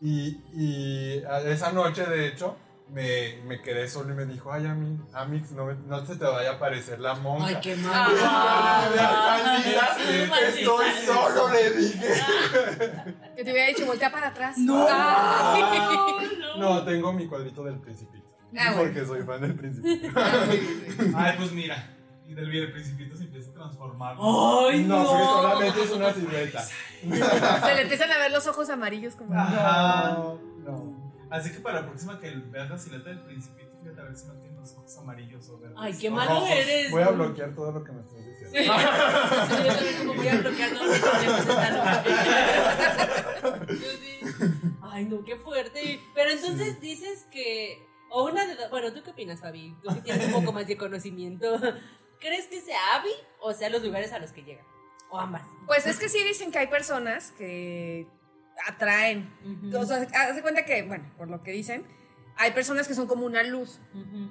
Y, 0.00 0.40
y 0.54 1.22
esa 1.46 1.72
noche, 1.72 2.06
de 2.06 2.28
hecho, 2.28 2.56
me, 2.92 3.40
me 3.46 3.60
quedé 3.62 3.88
solo 3.88 4.12
y 4.12 4.16
me 4.16 4.26
dijo, 4.26 4.52
ay, 4.52 4.66
Ami, 4.66 4.98
Amix, 5.12 5.52
no, 5.52 5.66
me- 5.66 5.74
no 5.86 6.04
se 6.04 6.16
te 6.16 6.24
vaya 6.24 6.50
a 6.50 6.54
aparecer 6.54 6.98
la 7.00 7.14
monja. 7.14 7.46
Ay, 7.46 7.56
qué 7.62 7.76
mal. 7.76 8.10
Ah. 8.22 8.88
Maldita, 10.28 10.40
estoy 10.48 10.86
solo, 11.06 11.48
le 11.52 11.70
dije. 11.70 12.14
Que 13.36 13.44
te 13.44 13.52
hubiera 13.52 13.68
dicho, 13.68 13.86
voltea 13.86 14.10
para 14.10 14.28
atrás. 14.28 14.58
No. 14.58 14.86
Ay. 14.90 15.62
No, 16.58 16.84
tengo 16.84 17.12
mi 17.12 17.26
cuadrito 17.26 17.62
del 17.64 17.78
principito. 17.80 18.26
Ah, 18.58 18.72
bueno. 18.74 18.78
Porque 18.92 19.06
soy 19.06 19.22
fan 19.22 19.40
del 19.40 19.54
principito. 19.54 20.20
Ay, 21.16 21.34
pues 21.38 21.52
mira. 21.52 21.96
Y 22.26 22.34
del 22.34 22.48
video 22.48 22.62
del 22.64 22.72
principito 22.72 23.16
se 23.16 23.24
empieza 23.24 23.50
a 23.50 23.54
transformar. 23.54 24.16
¡Ay, 24.20 24.82
No, 24.84 25.02
no! 25.02 25.08
porque 25.10 25.24
solamente 25.24 25.82
es 25.82 25.90
una 25.92 26.12
silueta. 26.14 26.62
Se 26.62 27.74
le 27.74 27.82
empiezan 27.82 28.10
a 28.12 28.18
ver 28.18 28.30
los 28.32 28.46
ojos 28.46 28.68
amarillos 28.70 29.14
como. 29.16 29.32
Ajá. 29.38 30.12
No, 30.18 30.38
no. 30.64 30.99
Así 31.30 31.52
que 31.52 31.60
para 31.60 31.80
la 31.80 31.86
próxima 31.86 32.18
que 32.18 32.30
veas 32.50 32.68
la 32.68 32.76
silueta 32.78 33.10
del 33.10 33.20
principito, 33.20 33.70
fíjate 33.80 34.00
a 34.00 34.04
ver 34.04 34.16
si 34.16 34.26
no 34.26 34.34
tiene 34.34 34.56
los 34.56 34.72
ojos 34.72 34.98
amarillos 34.98 35.48
o 35.48 35.58
verdes. 35.58 35.76
Ay, 35.80 35.96
qué 35.98 36.10
malo 36.10 36.30
rojos. 36.30 36.50
eres. 36.50 36.90
Voy 36.90 37.02
a 37.02 37.10
bloquear 37.10 37.54
todo 37.54 37.72
lo 37.72 37.84
que 37.84 37.92
me 37.92 38.00
estás 38.00 38.26
diciendo. 38.26 38.50
Sí, 38.50 38.64
yo 38.66 39.74
también 39.74 39.98
como 39.98 40.14
voy 40.14 40.28
a 40.28 40.36
bloquear 40.40 40.72
noche. 40.72 41.00
Yo 43.68 43.76
sí. 43.76 44.20
Ay, 44.82 45.04
no, 45.04 45.24
qué 45.24 45.36
fuerte. 45.36 46.00
Pero 46.14 46.30
entonces 46.30 46.80
dices 46.80 47.26
que. 47.30 47.86
O 48.10 48.24
una 48.24 48.44
de 48.46 48.56
dos. 48.56 48.70
Bueno, 48.70 48.92
¿tú 48.92 49.02
qué 49.04 49.10
opinas, 49.10 49.40
Fabi? 49.40 49.76
Tú 49.82 49.94
que 49.94 50.00
tienes 50.00 50.26
un 50.26 50.32
poco 50.32 50.52
más 50.52 50.66
de 50.66 50.76
conocimiento. 50.76 51.58
¿Crees 52.20 52.46
que 52.48 52.60
sea 52.60 52.96
Abby 52.96 53.12
o 53.40 53.54
sea 53.54 53.70
los 53.70 53.82
lugares 53.82 54.12
a 54.12 54.18
los 54.18 54.32
que 54.32 54.42
llega? 54.42 54.62
O 55.10 55.18
ambas. 55.18 55.46
Pues 55.66 55.86
es 55.86 55.98
que 55.98 56.08
sí 56.08 56.22
dicen 56.24 56.50
que 56.52 56.58
hay 56.58 56.66
personas 56.66 57.32
que 57.32 58.06
atraen. 58.66 59.32
O 59.74 59.84
sea, 59.84 60.06
haz 60.14 60.36
de 60.36 60.42
cuenta 60.42 60.64
que, 60.64 60.82
bueno, 60.82 61.04
por 61.16 61.28
lo 61.28 61.42
que 61.42 61.52
dicen, 61.52 61.84
hay 62.36 62.52
personas 62.52 62.88
que 62.88 62.94
son 62.94 63.06
como 63.06 63.26
una 63.26 63.42
luz. 63.42 63.80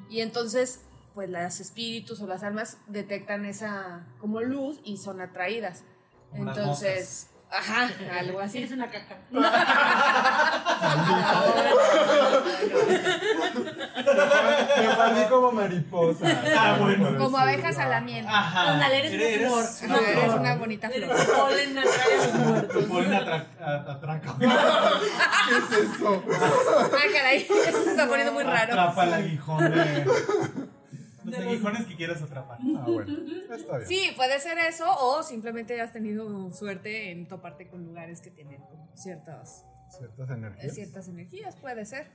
Y 0.10 0.22
entonces, 0.22 0.82
pues 1.14 1.30
los 1.30 1.60
espíritus 1.60 2.22
o 2.22 2.28
las 2.28 2.44
almas 2.44 2.78
detectan 2.88 3.46
esa 3.46 4.08
como 4.20 4.42
luz 4.42 4.80
y 4.84 4.98
son 4.98 5.22
atraídas. 5.22 5.84
Las 6.32 6.40
Entonces, 6.40 7.30
ajá, 7.52 7.90
algo 8.20 8.40
así. 8.40 8.60
Eres 8.60 8.72
una 8.72 8.90
caca. 8.90 9.18
Me 13.60 14.96
salí 14.96 15.26
como 15.30 15.52
mariposa. 15.52 16.26
Ah, 16.58 16.78
bueno. 16.80 17.18
Como 17.18 17.38
abejas 17.38 17.78
a 17.78 17.88
la 17.88 18.00
miel. 18.02 18.26
Ajá. 18.28 18.74
Ándale, 18.74 19.00
eres 19.08 19.14
una 19.14 19.50
flor. 19.50 19.64
eres 19.64 19.82
Una 19.84 19.98
una 20.00 20.08
Eres 20.10 20.24
flor. 20.26 20.40
una 20.40 20.56
bonita 20.56 20.90
flor. 20.90 21.10
polen 21.36 21.78
atrae 21.78 22.14
a 22.14 22.18
los 22.28 22.34
muertos. 22.36 22.86
Ponen 22.86 23.14
atra- 23.14 23.46
a- 23.62 23.92
atraco. 23.92 24.36
¿Qué 24.40 24.46
es 24.46 24.52
eso? 25.84 26.24
Ah, 26.32 27.08
caray, 27.14 27.38
eso 27.68 27.84
se 27.84 27.90
está 27.92 28.08
poniendo 28.08 28.34
muy 28.34 28.44
raro. 28.44 28.74
Atrapa 28.74 29.04
el 29.06 29.14
aguijón 29.14 29.72
de. 29.72 30.06
Los 31.30 31.40
De 31.40 31.46
los- 31.46 31.54
aguijones 31.54 31.86
que 31.86 31.96
quieras 31.96 32.22
atrapar. 32.22 32.58
Ah, 32.78 32.86
bueno. 32.88 33.16
Está 33.56 33.78
bien. 33.78 33.88
Sí, 33.88 34.02
puede 34.16 34.40
ser 34.40 34.58
eso 34.60 34.86
o 34.90 35.24
simplemente 35.24 35.80
has 35.82 35.92
tenido 35.94 36.52
suerte 36.52 37.12
en 37.12 37.28
toparte 37.28 37.68
con 37.68 37.86
lugares 37.86 38.22
que 38.22 38.32
tienen 38.32 38.62
ciertas, 38.96 39.66
Ciertas 39.98 40.30
energías. 40.30 40.74
ciertas 40.76 41.08
energías, 41.08 41.56
puede 41.58 41.86
ser. 41.86 42.08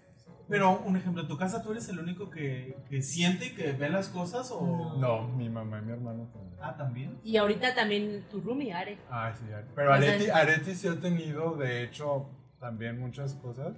Pero, 0.48 0.78
un 0.80 0.96
ejemplo, 0.96 1.22
en 1.22 1.28
tu 1.28 1.38
casa 1.38 1.62
tú 1.62 1.72
eres 1.72 1.88
el 1.88 1.98
único 1.98 2.28
que, 2.28 2.76
que 2.90 3.00
siente 3.00 3.46
y 3.46 3.54
que 3.54 3.72
ve 3.72 3.88
las 3.88 4.08
cosas 4.08 4.50
o. 4.52 4.96
No, 4.98 5.26
mi 5.28 5.48
mamá 5.48 5.78
y 5.78 5.82
mi 5.86 5.92
hermano 5.92 6.28
también. 6.32 6.58
Ah, 6.60 6.76
también. 6.76 7.18
Y 7.24 7.36
ahorita 7.38 7.74
también 7.74 8.24
tu 8.30 8.40
roomie, 8.42 8.72
Are. 8.72 8.98
Ah, 9.10 9.32
sí, 9.38 9.44
Are- 9.52 9.66
pero 9.74 9.92
O 9.94 9.96
sea, 10.00 10.10
Areti, 10.12 10.30
Areti 10.30 10.74
sí 10.74 10.86
ha 10.88 11.00
tenido, 11.00 11.56
de 11.56 11.82
hecho, 11.82 12.28
también 12.60 12.98
muchas 13.00 13.34
cosas. 13.34 13.74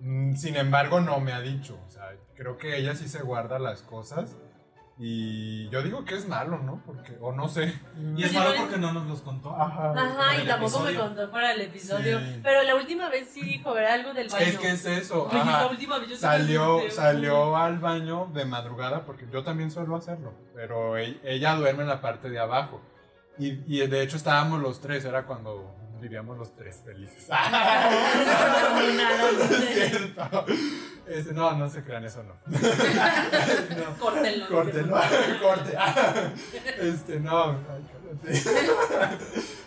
Mm, 0.00 0.34
Sin 0.34 0.56
embargo, 0.56 1.00
no 1.00 1.20
me 1.20 1.32
ha 1.32 1.40
dicho. 1.40 1.78
O 1.86 1.90
sea, 1.90 2.10
creo 2.34 2.56
que 2.58 2.76
ella 2.76 2.94
sí 2.96 3.08
se 3.08 3.22
guarda 3.22 3.58
las 3.60 3.82
cosas. 3.82 4.36
Y 5.02 5.66
yo 5.70 5.82
digo 5.82 6.04
que 6.04 6.14
es 6.14 6.28
malo, 6.28 6.58
¿no? 6.58 6.82
Porque, 6.84 7.16
o 7.22 7.32
no 7.32 7.48
sé. 7.48 7.72
Y 8.16 8.22
es 8.22 8.34
malo 8.34 8.50
porque 8.54 8.76
no 8.76 8.92
nos 8.92 9.06
los 9.06 9.22
contó. 9.22 9.50
Ajá. 9.56 9.92
Ajá, 9.92 10.42
y 10.42 10.46
tampoco 10.46 10.80
me 10.80 10.94
contó 10.94 11.30
para 11.30 11.54
el 11.54 11.62
episodio. 11.62 12.20
Sí. 12.20 12.40
Pero 12.42 12.62
la 12.64 12.74
última 12.74 13.08
vez 13.08 13.28
sí 13.30 13.40
dijo, 13.40 13.74
era 13.78 13.94
algo 13.94 14.12
del 14.12 14.28
baño. 14.28 14.44
Es 14.44 14.58
que 14.58 14.68
es 14.72 14.84
eso. 14.84 15.26
Oye, 15.30 15.40
ajá. 15.40 15.62
la 15.62 15.66
última 15.68 15.98
vez 15.98 16.10
yo 16.10 16.16
Salió, 16.18 16.82
salió 16.90 17.56
al 17.56 17.78
baño 17.78 18.28
de 18.34 18.44
madrugada, 18.44 19.06
porque 19.06 19.26
yo 19.32 19.42
también 19.42 19.70
suelo 19.70 19.96
hacerlo, 19.96 20.34
pero 20.54 20.98
e- 20.98 21.18
ella 21.24 21.54
duerme 21.54 21.84
en 21.84 21.88
la 21.88 22.02
parte 22.02 22.28
de 22.28 22.38
abajo. 22.38 22.82
Y, 23.38 23.52
y 23.74 23.86
de 23.86 24.02
hecho 24.02 24.18
estábamos 24.18 24.60
los 24.60 24.82
tres, 24.82 25.06
era 25.06 25.24
cuando 25.24 25.74
vivíamos 26.00 26.38
los 26.38 26.54
tres 26.56 26.80
felices. 26.84 27.28
No, 29.00 29.32
no 29.32 29.48
sé. 29.48 29.84
Es 29.84 29.90
cierto. 29.90 30.46
Este, 31.06 31.32
no, 31.32 31.52
no 31.52 31.68
se 31.68 31.82
crean, 31.82 32.04
eso 32.04 32.22
no. 32.22 32.34
Córtenlo. 33.98 34.48
Córtelo, 34.48 34.96
corte. 35.42 35.76
Este, 36.80 37.20
no. 37.20 37.58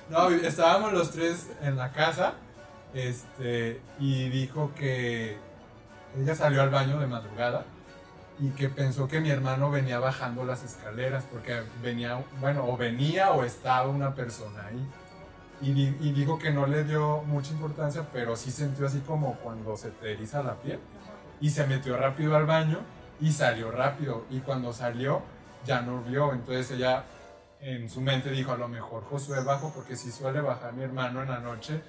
No, 0.09 0.29
estábamos 0.29 0.93
los 0.93 1.11
tres 1.11 1.49
en 1.61 1.77
la 1.77 1.91
casa, 1.91 2.33
este, 2.93 3.81
y 3.99 4.29
dijo 4.29 4.71
que 4.75 5.37
ella 6.17 6.35
salió 6.35 6.61
al 6.61 6.69
baño 6.69 6.99
de 6.99 7.07
madrugada 7.07 7.65
y 8.39 8.49
que 8.49 8.69
pensó 8.69 9.07
que 9.07 9.19
mi 9.19 9.29
hermano 9.29 9.69
venía 9.69 9.99
bajando 9.99 10.43
las 10.45 10.63
escaleras 10.63 11.23
porque 11.31 11.61
venía, 11.81 12.23
bueno, 12.39 12.65
o 12.67 12.77
venía 12.77 13.31
o 13.31 13.43
estaba 13.43 13.87
una 13.87 14.13
persona 14.15 14.67
ahí. 14.67 14.87
Y, 15.63 15.71
di- 15.73 15.97
y 16.01 16.11
dijo 16.11 16.37
que 16.37 16.51
no 16.51 16.67
le 16.67 16.83
dio 16.83 17.23
mucha 17.23 17.51
importancia, 17.51 18.05
pero 18.11 18.35
sí 18.35 18.51
sintió 18.51 18.85
así 18.85 18.99
como 18.99 19.35
cuando 19.37 19.75
se 19.77 19.89
te 19.91 20.11
eriza 20.11 20.43
la 20.43 20.55
piel. 20.55 20.79
Y 21.41 21.49
se 21.49 21.65
metió 21.67 21.97
rápido 21.97 22.35
al 22.35 22.45
baño 22.45 22.79
y 23.21 23.31
salió 23.31 23.71
rápido. 23.71 24.25
Y 24.29 24.39
cuando 24.39 24.73
salió, 24.73 25.21
ya 25.65 25.81
no 25.81 26.01
vio. 26.03 26.33
Entonces 26.33 26.71
ella 26.71 27.03
en 27.61 27.89
su 27.89 28.01
mente 28.01 28.29
dijo, 28.31 28.51
a 28.51 28.57
lo 28.57 28.67
mejor 28.67 29.03
Josué 29.03 29.41
bajó 29.43 29.73
porque 29.73 29.95
sí 29.95 30.11
suele 30.11 30.41
bajar 30.41 30.73
mi 30.73 30.83
hermano 30.83 31.21
en 31.23 31.29
la 31.29 31.39
noche 31.39 31.81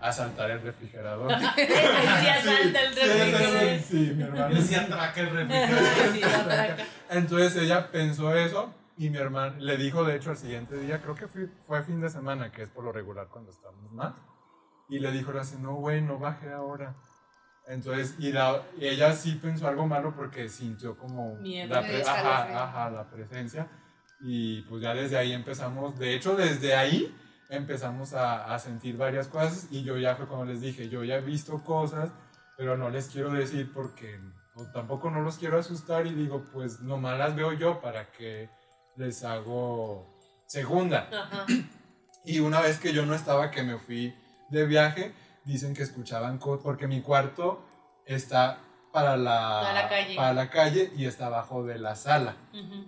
a 0.00 0.12
saltar 0.12 0.50
el 0.50 0.60
refrigerador. 0.62 1.28
Decía 1.56 2.42
salta 2.42 2.80
el 2.82 2.94
Sí, 2.94 3.00
refrigerador. 3.00 3.78
sí, 3.78 3.84
sí, 3.88 4.12
mi 4.16 4.22
hermano. 4.24 4.54
Decía 4.54 4.86
traca 4.88 5.20
el 5.20 5.30
refrigerador. 5.36 6.76
Sí. 6.78 6.84
Entonces 7.10 7.56
ella 7.62 7.90
pensó 7.90 8.34
eso 8.34 8.72
y 9.04 9.10
mi 9.10 9.16
hermano 9.18 9.56
le 9.58 9.76
dijo, 9.76 10.04
de 10.04 10.16
hecho, 10.16 10.30
al 10.30 10.36
siguiente 10.36 10.76
día, 10.78 11.00
creo 11.00 11.14
que 11.14 11.26
fue, 11.26 11.46
fue 11.66 11.82
fin 11.82 12.00
de 12.00 12.08
semana, 12.10 12.52
que 12.52 12.62
es 12.64 12.68
por 12.68 12.84
lo 12.84 12.92
regular 12.92 13.28
cuando 13.28 13.50
estamos 13.50 13.90
más, 13.92 14.14
y 14.88 14.98
le 14.98 15.10
dijo 15.10 15.30
así, 15.38 15.56
no, 15.58 15.74
güey, 15.76 16.02
no 16.02 16.18
baje 16.18 16.52
ahora. 16.52 16.94
Entonces, 17.66 18.16
y, 18.18 18.32
la- 18.32 18.62
y 18.78 18.86
ella 18.88 19.12
sí 19.14 19.38
pensó 19.40 19.68
algo 19.68 19.86
malo 19.86 20.12
porque 20.16 20.48
sintió 20.48 20.96
como 20.98 21.36
Miedo. 21.36 21.74
la, 21.74 21.80
Le 21.82 21.88
pre- 21.88 22.02
ajá, 22.02 22.64
ajá, 22.64 22.90
la 22.90 23.08
presencia. 23.10 23.68
Y 24.20 24.62
pues 24.62 24.82
ya 24.82 24.92
desde 24.92 25.16
ahí 25.16 25.32
empezamos, 25.32 25.98
de 25.98 26.14
hecho 26.14 26.36
desde 26.36 26.74
ahí 26.76 27.16
empezamos 27.48 28.12
a, 28.12 28.52
a 28.54 28.58
sentir 28.58 28.96
varias 28.96 29.28
cosas 29.28 29.68
y 29.70 29.82
yo 29.82 29.96
ya 29.96 30.14
fue 30.16 30.26
como 30.28 30.44
les 30.44 30.60
dije, 30.60 30.88
yo 30.88 31.04
ya 31.04 31.16
he 31.16 31.20
visto 31.22 31.62
cosas, 31.64 32.10
pero 32.58 32.76
no 32.76 32.90
les 32.90 33.08
quiero 33.08 33.30
decir 33.30 33.72
porque 33.72 34.20
pues, 34.54 34.70
tampoco 34.72 35.10
no 35.10 35.22
los 35.22 35.38
quiero 35.38 35.58
asustar 35.58 36.06
y 36.06 36.12
digo, 36.12 36.44
pues 36.52 36.80
nomás 36.80 37.18
las 37.18 37.34
veo 37.34 37.52
yo 37.54 37.80
para 37.80 38.10
que 38.12 38.50
les 38.96 39.24
hago 39.24 40.06
segunda. 40.46 41.08
Ajá. 41.12 41.46
Y 42.24 42.40
una 42.40 42.60
vez 42.60 42.78
que 42.78 42.92
yo 42.92 43.06
no 43.06 43.14
estaba, 43.14 43.50
que 43.50 43.62
me 43.62 43.78
fui 43.78 44.14
de 44.50 44.66
viaje, 44.66 45.14
dicen 45.44 45.74
que 45.74 45.82
escuchaban 45.82 46.38
porque 46.38 46.86
mi 46.86 47.00
cuarto 47.00 47.64
está 48.04 48.58
para 48.92 49.16
la, 49.16 49.60
Para 49.62 49.72
la 49.82 49.88
calle. 49.88 50.16
para 50.16 50.32
la 50.34 50.50
calle 50.50 50.92
y 50.96 51.06
está 51.06 51.26
abajo 51.26 51.64
de 51.64 51.78
la 51.78 51.94
sala. 51.94 52.36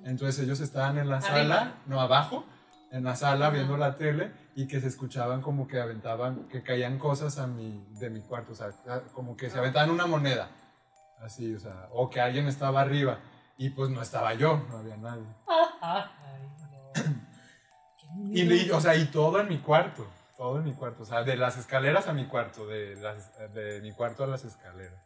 Entonces 0.05 0.43
ellos 0.45 0.61
estaban 0.61 0.99
en 0.99 1.09
la 1.09 1.19
Arriba. 1.19 1.31
sala, 1.31 1.75
no 1.87 2.01
abajo, 2.01 2.45
en 2.91 3.05
la 3.05 3.17
sala 3.17 3.51
viendo 3.51 3.77
la 3.77 3.95
tele 3.95 4.33
y 4.55 4.67
que 4.67 4.81
se 4.81 4.89
escuchaban 4.89 5.41
como 5.41 5.67
que 5.67 5.81
aventaban, 5.81 6.49
que 6.49 6.63
caían 6.63 6.99
cosas 6.99 7.39
a 7.39 7.47
mi, 7.47 7.87
de 7.99 8.11
mi 8.11 8.21
cuarto, 8.21 8.53
o 8.53 8.55
sea, 8.55 8.69
como 9.15 9.35
que 9.37 9.49
se 9.49 9.59
aventaban 9.59 9.91
una 9.91 10.07
moneda, 10.07 10.51
así, 11.23 11.55
o 11.55 11.59
sea, 11.61 11.89
o 11.93 12.11
que 12.11 12.21
alguien 12.21 12.49
estaba 12.49 12.81
arriba 12.83 13.19
y 13.57 13.71
pues 13.71 13.91
no 13.91 14.03
estaba 14.03 14.35
yo, 14.35 14.65
no 14.69 14.79
había 14.79 14.97
nadie. 14.97 15.25
Ay, 15.81 16.49
no. 16.71 16.93
Qué 18.33 18.39
Y, 18.41 18.71
o 18.71 18.81
sea, 18.81 18.95
y 18.97 19.07
todo 19.07 19.41
en 19.41 19.49
mi 19.49 19.59
cuarto, 19.59 20.07
todo 20.37 20.59
en 20.59 20.65
mi 20.65 20.73
cuarto, 20.75 21.03
o 21.03 21.07
sea, 21.07 21.23
de 21.23 21.37
las 21.37 21.57
escaleras 21.59 22.09
a 22.09 22.13
mi 22.13 22.27
cuarto, 22.27 22.67
de, 22.67 22.97
las, 22.97 23.31
de 23.55 23.81
mi 23.81 23.93
cuarto 23.93 24.25
a 24.25 24.27
las 24.27 24.45
escaleras. 24.45 25.01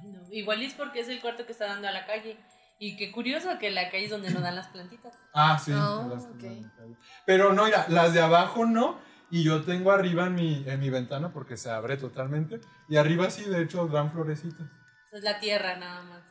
Ay, 0.00 0.08
no. 0.08 0.20
Igual 0.30 0.62
es 0.62 0.74
porque 0.74 1.00
es 1.00 1.08
el 1.08 1.20
cuarto 1.20 1.46
que 1.46 1.52
está 1.52 1.66
dando 1.66 1.88
a 1.88 1.92
la 1.92 2.04
calle. 2.04 2.38
Y 2.78 2.96
qué 2.96 3.12
curioso 3.12 3.56
que 3.58 3.70
la 3.70 3.88
calle 3.88 4.06
es 4.06 4.10
donde 4.10 4.30
no 4.30 4.40
dan 4.40 4.56
las 4.56 4.66
plantitas. 4.68 5.14
Ah, 5.32 5.56
sí. 5.62 5.72
Oh, 5.72 6.08
las- 6.12 6.24
ok. 6.24 6.96
Pero 7.24 7.52
no, 7.52 7.64
mira, 7.66 7.86
las 7.88 8.12
de 8.12 8.20
abajo 8.20 8.66
no, 8.66 8.98
y 9.30 9.44
yo 9.44 9.62
tengo 9.64 9.92
arriba 9.92 10.26
en 10.26 10.34
mi, 10.34 10.64
en 10.66 10.80
mi 10.80 10.90
ventana 10.90 11.32
porque 11.32 11.56
se 11.56 11.70
abre 11.70 11.96
totalmente, 11.96 12.60
y 12.88 12.96
arriba 12.96 13.30
sí, 13.30 13.44
de 13.44 13.62
hecho, 13.62 13.86
dan 13.86 14.10
florecitas. 14.10 14.66
Es 15.12 15.22
la 15.22 15.38
tierra 15.38 15.76
nada 15.76 16.02
más. 16.02 16.22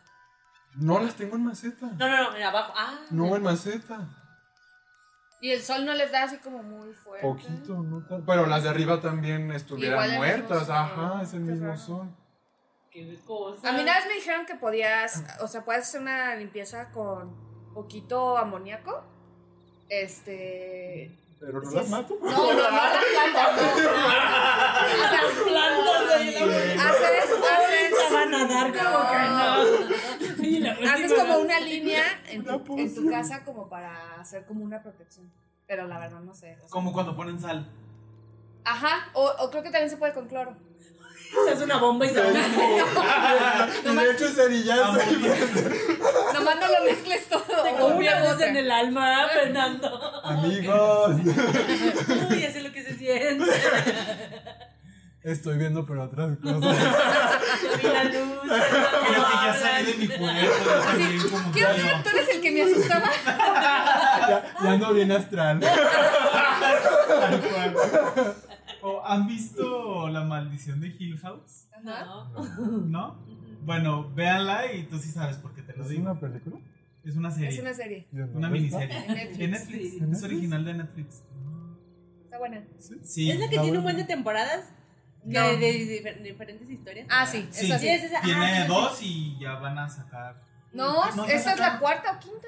No 0.75 0.99
las 0.99 1.15
tengo 1.15 1.35
en 1.35 1.45
maceta. 1.45 1.85
No, 1.97 2.07
no, 2.07 2.31
no, 2.31 2.35
en 2.35 2.43
abajo. 2.43 2.73
Ah, 2.75 2.99
No 3.11 3.35
en 3.35 3.43
maceta. 3.43 4.07
Y 5.41 5.51
el 5.51 5.61
sol 5.61 5.85
no 5.85 5.93
les 5.93 6.09
da 6.11 6.23
así 6.23 6.37
como 6.37 6.63
muy 6.63 6.93
fuerte. 6.93 7.27
Poquito, 7.27 7.73
no 7.75 8.01
tan. 8.05 8.25
Pero 8.25 8.45
las 8.45 8.63
de 8.63 8.69
arriba 8.69 9.01
también 9.01 9.51
estuvieran 9.51 10.05
Igual 10.05 10.17
muertas. 10.17 10.69
Ajá, 10.69 11.21
es 11.21 11.33
el 11.33 11.41
mismo 11.41 11.67
raro. 11.67 11.77
sol. 11.79 12.15
qué 12.89 13.19
cosa. 13.25 13.69
A 13.69 13.73
mí 13.73 13.81
una 13.81 13.95
vez 13.97 14.07
me 14.07 14.13
dijeron 14.13 14.45
que 14.45 14.55
podías, 14.55 15.23
o 15.41 15.47
sea, 15.47 15.65
puedes 15.65 15.83
hacer 15.83 15.99
una 16.01 16.35
limpieza 16.35 16.91
con 16.91 17.35
poquito 17.73 18.37
amoníaco. 18.37 19.03
Este. 19.89 21.19
Pero 21.41 21.61
no 21.61 21.69
Sí, 21.69 21.75
las 21.75 21.89
mato. 21.89 22.17
No, 22.21 22.29
no, 22.31 22.53
no 22.53 22.61
las 22.61 23.03
plantas, 23.11 23.55
no. 23.57 23.63
O 23.63 23.75
sea, 25.09 25.21
plantas 25.43 26.21
en 26.21 26.77
la 26.77 26.83
haces, 26.89 27.82
haces. 27.99 28.13
van 28.13 28.33
a 28.33 28.47
dar 28.47 28.73
como 28.73 29.09
que 29.11 30.59
no. 30.59 30.91
Haces 30.91 31.13
como 31.13 31.37
una 31.39 31.59
línea 31.59 32.03
en 32.27 32.43
tu, 32.43 32.51
en 32.51 32.63
tu 32.63 32.63
poción. 32.65 33.09
casa 33.09 33.43
como 33.43 33.69
para 33.69 34.19
hacer 34.19 34.45
como 34.45 34.63
una 34.63 34.81
protección. 34.81 35.31
Pero 35.67 35.87
la 35.87 35.99
verdad 35.99 36.19
no 36.21 36.33
sé. 36.33 36.55
o 36.55 36.59
sea. 36.59 36.69
Como 36.69 36.91
cuando 36.93 37.15
ponen 37.15 37.39
sal. 37.39 37.67
Ajá, 38.65 39.09
o, 39.13 39.25
o 39.39 39.49
creo 39.49 39.63
que 39.63 39.69
también 39.71 39.89
se 39.89 39.97
puede 39.97 40.13
con 40.13 40.27
cloro. 40.27 40.55
Se 41.45 41.51
hace 41.51 41.63
una 41.63 41.77
bomba 41.77 42.05
y 42.05 42.09
se 42.09 42.21
va. 42.21 42.29
Y 43.91 43.95
de 43.95 44.11
hecho 44.11 44.29
cerillazo. 44.29 44.93
Nomás 46.33 46.55
no 46.59 46.67
lo 46.67 46.85
mezcles 46.85 47.27
todo. 47.27 47.63
Tengo 47.63 47.87
una 47.87 48.21
voz 48.23 48.39
en 48.41 48.55
el 48.55 48.69
alma, 48.71 49.27
Fernando. 49.33 50.21
Amigos, 50.23 51.15
Uy, 52.29 52.39
ya 52.41 52.51
sé 52.51 52.61
lo 52.61 52.71
que 52.71 52.83
se 52.83 52.95
siente. 52.95 53.45
estoy 55.23 55.57
viendo 55.57 55.85
pero 55.85 56.03
otras 56.03 56.37
cosas. 56.37 56.77
Yo 57.61 57.77
vi 57.77 57.83
la 57.93 58.03
luz. 58.05 58.39
Creo 58.43 59.25
que 59.29 59.35
ya 59.45 59.53
salí 59.59 59.91
de 59.91 59.97
mi 59.97 60.07
cuerpo. 60.07 61.29
como 61.31 61.51
¿Qué 61.51 61.65
onda? 61.65 62.03
¿Tú 62.03 62.09
eres 62.09 62.29
el 62.35 62.41
que 62.41 62.51
me 62.51 62.61
asustaba? 62.63 63.09
Ya, 63.25 64.43
ya 64.63 64.71
ando 64.71 64.93
bien 64.93 65.11
astral. 65.11 65.59
Tal 67.07 67.41
cual. 67.41 67.75
¿O 68.81 69.05
¿Han 69.05 69.27
visto 69.27 70.09
La 70.09 70.23
maldición 70.23 70.81
de 70.81 70.87
Hill 70.99 71.17
House? 71.19 71.67
No. 71.83 72.29
¿No? 72.87 73.25
Bueno, 73.65 74.09
véanla 74.13 74.71
y 74.73 74.83
tú 74.83 74.97
sí 74.99 75.09
sabes 75.09 75.37
por 75.37 75.53
qué 75.53 75.61
te 75.61 75.73
lo 75.75 75.83
¿Es 75.83 75.89
digo. 75.89 76.01
una 76.03 76.19
película? 76.19 76.57
Es 77.05 77.15
una 77.15 77.31
serie. 77.31 77.49
Es 77.49 77.59
una 77.59 77.73
serie. 77.73 78.07
¿Y 78.11 78.17
en 78.17 78.35
Una 78.37 78.49
miniserie. 78.49 78.95
En 78.95 79.07
Netflix. 79.15 79.39
En 79.39 79.51
Netflix. 79.51 79.91
Sí. 79.91 79.97
¿En 80.01 80.13
Es 80.13 80.23
original 80.23 80.65
de 80.65 80.73
Netflix. 80.73 81.23
Está 82.25 82.37
buena. 82.39 82.61
Sí. 83.03 83.29
¿Es 83.31 83.39
la 83.39 83.49
que 83.49 83.55
la 83.57 83.61
tiene 83.61 83.77
un 83.77 83.83
buen 83.83 83.97
de 83.97 84.03
temporadas? 84.05 84.65
De, 85.23 85.39
No. 85.39 85.47
de- 85.47 85.57
de 85.57 86.03
difer- 86.03 86.21
diferentes 86.21 86.69
historias. 86.69 87.07
Ah, 87.09 87.25
sí, 87.25 87.47
Sí, 87.51 87.65
esa 87.67 87.79
Sí, 87.79 87.85
sí. 87.85 87.89
es 87.93 88.03
esa. 88.03 88.17
Ah, 88.19 88.21
Tiene 88.23 88.61
sí, 88.63 88.67
dos 88.67 88.99
y 89.01 89.39
ya 89.39 89.53
van 89.55 89.77
a 89.77 89.89
sacar. 89.89 90.35
No, 90.73 91.09
No, 91.15 91.25
esta 91.25 91.53
es 91.53 91.59
la 91.59 91.79
cuarta 91.79 92.11
o 92.13 92.19
quinta. 92.19 92.47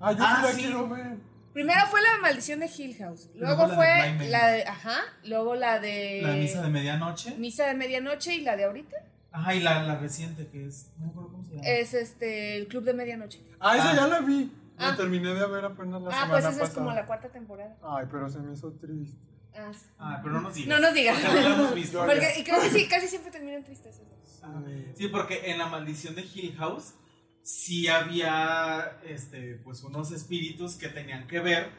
Ah, 0.00 0.12
yo 0.12 0.18
Ah, 0.20 0.42
sí 0.46 0.46
la 0.46 0.58
quiero 0.58 0.88
ver. 0.88 1.16
Primero 1.52 1.80
fue 1.90 2.00
la 2.00 2.16
maldición 2.22 2.60
de 2.60 2.66
Hill 2.66 2.96
House. 2.98 3.28
Luego, 3.34 3.66
Luego 3.66 3.82
la 3.82 4.04
de 4.06 4.16
fue 4.16 4.28
la 4.28 4.46
de. 4.48 4.64
Ajá. 4.64 4.96
Luego 5.24 5.54
la 5.54 5.78
de. 5.80 6.20
La 6.22 6.32
misa 6.32 6.62
de 6.62 6.68
medianoche. 6.70 7.34
Misa 7.36 7.66
de 7.66 7.74
medianoche 7.74 8.34
y 8.36 8.40
la 8.40 8.56
de 8.56 8.64
ahorita 8.64 8.96
Ajá, 9.32 9.54
y 9.54 9.60
la, 9.60 9.82
la 9.82 9.96
reciente 9.96 10.46
que 10.48 10.66
es. 10.66 10.90
No 10.98 11.04
me 11.06 11.10
acuerdo 11.10 11.30
cómo 11.32 11.44
se 11.44 11.50
llama. 11.50 11.62
es 11.68 11.92
este 11.94 12.56
el 12.56 12.68
club 12.68 12.84
de 12.84 12.94
medianoche. 12.94 13.40
Ah, 13.60 13.76
esa 13.76 13.90
Ah. 13.90 13.96
ya 13.96 14.06
la 14.06 14.20
vi. 14.20 14.50
La 14.78 14.88
Ah. 14.88 14.96
terminé 14.96 15.34
de 15.34 15.46
ver 15.46 15.64
apenas 15.66 16.00
la 16.00 16.08
ah, 16.08 16.12
semana 16.12 16.28
pues 16.30 16.40
esa 16.44 16.48
pasada. 16.50 16.68
es 16.68 16.74
como 16.74 16.92
la 16.92 17.04
cuarta 17.06 17.28
temporada. 17.28 17.76
Ay, 17.82 18.06
pero 18.10 18.28
se 18.30 18.38
me 18.38 18.52
hizo 18.54 18.72
triste. 18.72 19.18
Ah, 19.56 19.72
sí. 19.72 19.86
Ah, 19.98 20.20
pero 20.22 20.34
no 20.34 20.40
nos 20.42 20.54
digas. 20.54 20.68
No 20.68 20.86
nos 20.86 20.94
digas. 20.94 21.18
Porque 21.20 21.40
no 21.42 21.48
la 21.48 21.54
hemos 21.54 21.74
visto. 21.74 21.98
Porque, 22.06 22.34
y 22.38 22.44
creo 22.44 22.60
que 22.60 22.70
sí, 22.70 22.88
casi 22.88 23.08
siempre 23.08 23.30
terminan 23.30 23.64
tristes 23.64 23.96
esos. 23.96 24.40
Ah, 24.42 24.62
Sí, 24.96 25.08
porque 25.08 25.50
en 25.50 25.58
la 25.58 25.66
maldición 25.66 26.14
de 26.14 26.22
Hill 26.22 26.56
House 26.56 26.94
sí 27.42 27.88
había 27.88 28.98
este, 29.04 29.56
pues 29.64 29.82
unos 29.82 30.10
espíritus 30.12 30.76
que 30.76 30.88
tenían 30.88 31.26
que 31.26 31.40
ver, 31.40 31.70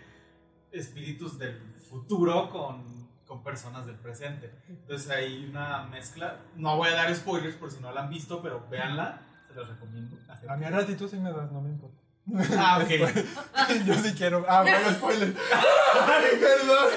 espíritus 0.71 1.37
del 1.37 1.59
futuro 1.89 2.49
con, 2.49 3.09
con 3.25 3.43
personas 3.43 3.85
del 3.85 3.95
presente. 3.97 4.51
Entonces 4.67 5.09
hay 5.09 5.45
una 5.45 5.83
mezcla. 5.85 6.39
No 6.55 6.77
voy 6.77 6.89
a 6.89 6.93
dar 6.93 7.15
spoilers 7.15 7.55
por 7.55 7.71
si 7.71 7.79
no 7.81 7.91
la 7.91 8.01
han 8.03 8.09
visto, 8.09 8.41
pero 8.41 8.67
véanla, 8.69 9.21
se 9.47 9.53
los 9.53 9.67
recomiendo. 9.67 10.17
A 10.49 10.55
mí 10.57 10.65
a 10.65 10.69
ratito 10.69 11.07
sí 11.07 11.17
me 11.17 11.31
das, 11.31 11.51
no 11.51 11.61
me 11.61 11.69
importa. 11.69 12.02
Ah, 12.57 12.79
ok. 12.81 12.89
Yo 13.85 13.93
sí 13.95 14.13
quiero. 14.15 14.45
Ah, 14.47 14.61
bueno, 14.63 14.91
spoiler. 14.91 15.33
Ay, 16.07 16.39
perdón. 16.39 16.89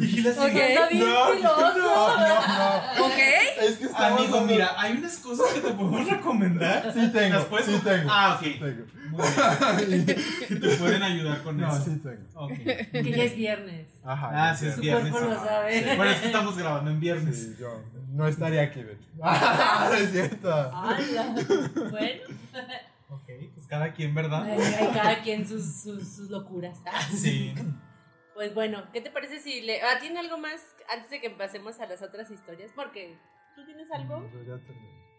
Y 0.00 0.20
la 0.20 0.30
No, 0.32 1.34
no, 1.34 1.78
no, 1.78 2.18
no. 2.18 3.06
¿Ok? 3.06 3.18
Es 3.60 3.76
que 3.76 3.84
estamos 3.84 4.20
Amigo, 4.20 4.40
mira, 4.42 4.74
hay 4.76 4.92
unas 4.96 5.16
cosas 5.18 5.52
que 5.54 5.60
te 5.60 5.70
podemos 5.72 6.08
recomendar. 6.08 6.92
Sí 6.92 7.10
tengo, 7.12 7.36
¿Las 7.36 7.44
puedes- 7.44 7.66
sí 7.66 7.80
tengo. 7.84 8.08
Ah, 8.10 8.34
ok. 8.38 8.42
Tengo. 8.58 8.84
Muy 9.10 9.86
bien. 9.86 10.06
Que 10.48 10.56
te 10.56 10.68
pueden 10.76 11.02
ayudar 11.02 11.42
con 11.42 11.56
No, 11.56 11.68
eso. 11.74 11.84
sí 11.84 12.00
tengo. 12.02 12.22
Ok. 12.34 12.52
Que 12.92 13.12
ya 13.16 13.22
es 13.24 13.36
viernes. 13.36 13.86
Ajá. 14.04 14.30
Ah, 14.50 14.56
sí, 14.56 14.66
es 14.66 14.78
viernes. 14.78 15.12
cuerpo 15.12 15.30
lo 15.30 15.36
sabe. 15.44 15.96
Bueno, 15.96 16.10
es 16.12 16.20
que 16.20 16.26
estamos 16.26 16.56
grabando 16.58 16.90
en 16.90 17.00
viernes. 17.00 17.36
Sí, 17.36 17.56
yo 17.60 17.80
no 18.16 18.26
estaría 18.26 18.62
aquí, 18.62 18.82
de 18.82 18.94
hecho. 18.94 19.08
Ah, 19.22 19.90
es 19.98 20.10
cierto. 20.10 20.50
¡Hala! 20.50 21.34
Bueno, 21.90 22.22
Ok, 23.08 23.28
pues 23.54 23.66
cada 23.68 23.92
quien, 23.92 24.14
¿verdad? 24.14 24.42
hay, 24.44 24.60
hay 24.60 24.88
cada 24.92 25.22
quien 25.22 25.46
sus, 25.46 25.82
sus, 25.82 26.16
sus 26.16 26.30
locuras. 26.30 26.78
Sí. 27.12 27.54
Pues 28.34 28.52
bueno, 28.54 28.82
¿qué 28.92 29.00
te 29.00 29.10
parece 29.10 29.38
si 29.38 29.60
le. 29.60 29.80
Ah, 29.82 29.98
¿tiene 30.00 30.18
algo 30.18 30.38
más 30.38 30.60
antes 30.92 31.10
de 31.10 31.20
que 31.20 31.30
pasemos 31.30 31.78
a 31.80 31.86
las 31.86 32.02
otras 32.02 32.30
historias? 32.30 32.70
Porque 32.74 33.16
tú 33.54 33.64
tienes 33.64 33.90
algo 33.92 34.28
Yo 34.32 34.42
ya 34.42 34.60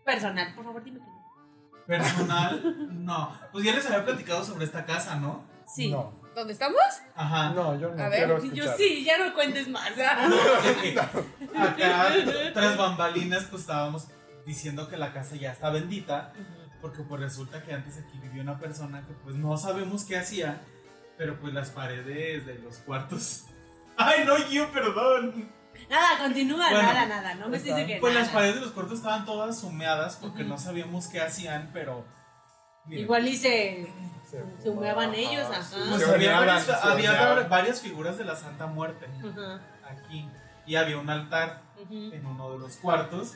personal, 0.04 0.54
por 0.54 0.66
favor, 0.66 0.84
dime 0.84 1.00
que 1.00 1.06
no. 1.06 1.86
Personal, 1.86 3.06
no. 3.06 3.32
Pues 3.52 3.64
ya 3.64 3.74
les 3.74 3.86
había 3.86 4.06
platicado 4.06 4.44
sobre 4.44 4.66
esta 4.66 4.86
casa, 4.86 5.16
¿no? 5.16 5.46
Sí. 5.66 5.90
No, 5.90 6.17
¿Dónde 6.38 6.54
estamos? 6.54 6.80
Ajá. 7.15 7.50
no, 7.50 7.80
yo 7.80 7.95
no 7.95 8.04
A 8.04 8.10
ver, 8.10 8.19
quiero 8.19 8.39
Sí, 8.39 8.47
escuchar. 8.50 8.65
Yo 8.67 8.78
sí, 8.78 9.04
ya 9.04 9.17
no 9.17 9.34
cuentes 9.34 9.67
más. 9.69 9.89
No, 11.52 11.63
acá, 11.63 12.10
tras 12.54 12.78
bambalinas, 12.78 13.45
pues 13.45 13.62
estábamos 13.63 14.08
diciendo 14.45 14.88
que 14.88 14.97
la 14.97 15.12
casa 15.13 15.36
ya 15.36 15.52
está 15.52 15.71
bendita. 15.71 16.34
Porque 16.80 17.02
pues 17.02 17.21
resulta 17.21 17.63
que 17.63 17.73
antes 17.73 17.97
aquí 17.97 18.19
vivió 18.19 18.43
una 18.43 18.60
persona 18.60 19.04
que 19.08 19.13
pues 19.13 19.36
no 19.36 19.58
sabemos 19.58 20.06
qué 20.06 20.15
hacía. 20.17 20.62
Pero 21.17 21.39
pues 21.39 21.56
las 21.56 21.71
paredes 21.71 22.45
de 22.45 22.60
los 22.60 22.78
cuartos. 22.78 23.45
Ay, 23.97 24.23
no, 24.23 24.38
yo, 24.50 24.71
perdón. 24.71 25.52
Nada, 25.89 26.19
continúa, 26.19 26.69
Bueno, 26.69 26.84
nada, 26.93 27.06
nada. 27.08 27.34
No 27.34 27.50
me 27.50 27.58
dices 27.58 27.88
que 27.88 27.97
Pues 28.00 28.13
nada. 28.13 28.26
las 28.26 28.32
paredes 28.34 28.56
de 28.56 28.62
los 28.62 28.71
cuartos 28.73 29.00
estaban 29.00 29.26
todas 29.26 29.63
humeadas 29.63 30.17
porque 30.17 30.43
no 30.43 30.60
sabíamos 30.60 31.08
qué 31.08 31.19
hacían, 31.19 31.71
pero. 31.73 32.06
Igual 32.89 33.28
y 33.28 33.36
se, 34.30 34.70
humeaban 34.70 35.13
ellos, 35.13 35.48
ajá. 35.50 35.78
Pues 35.90 36.04
Se 36.04 36.12
había, 36.13 36.40
varias, 36.40 36.63
se 36.63 36.74
había 36.74 37.48
varias 37.50 37.82
figuras 37.82 38.18
de 38.18 38.26
la 38.26 38.36
Santa 38.36 38.68
Muerte 38.68 39.08
Ajá, 39.26 39.62
aquí. 39.90 40.28
Y 40.66 40.76
había 40.76 40.98
un 40.98 41.10
altar 41.10 41.62
ujú. 41.82 42.12
en 42.13 42.26
uno 42.26 42.52
de 42.54 42.60
los 42.60 42.76
cuartos. 42.78 43.34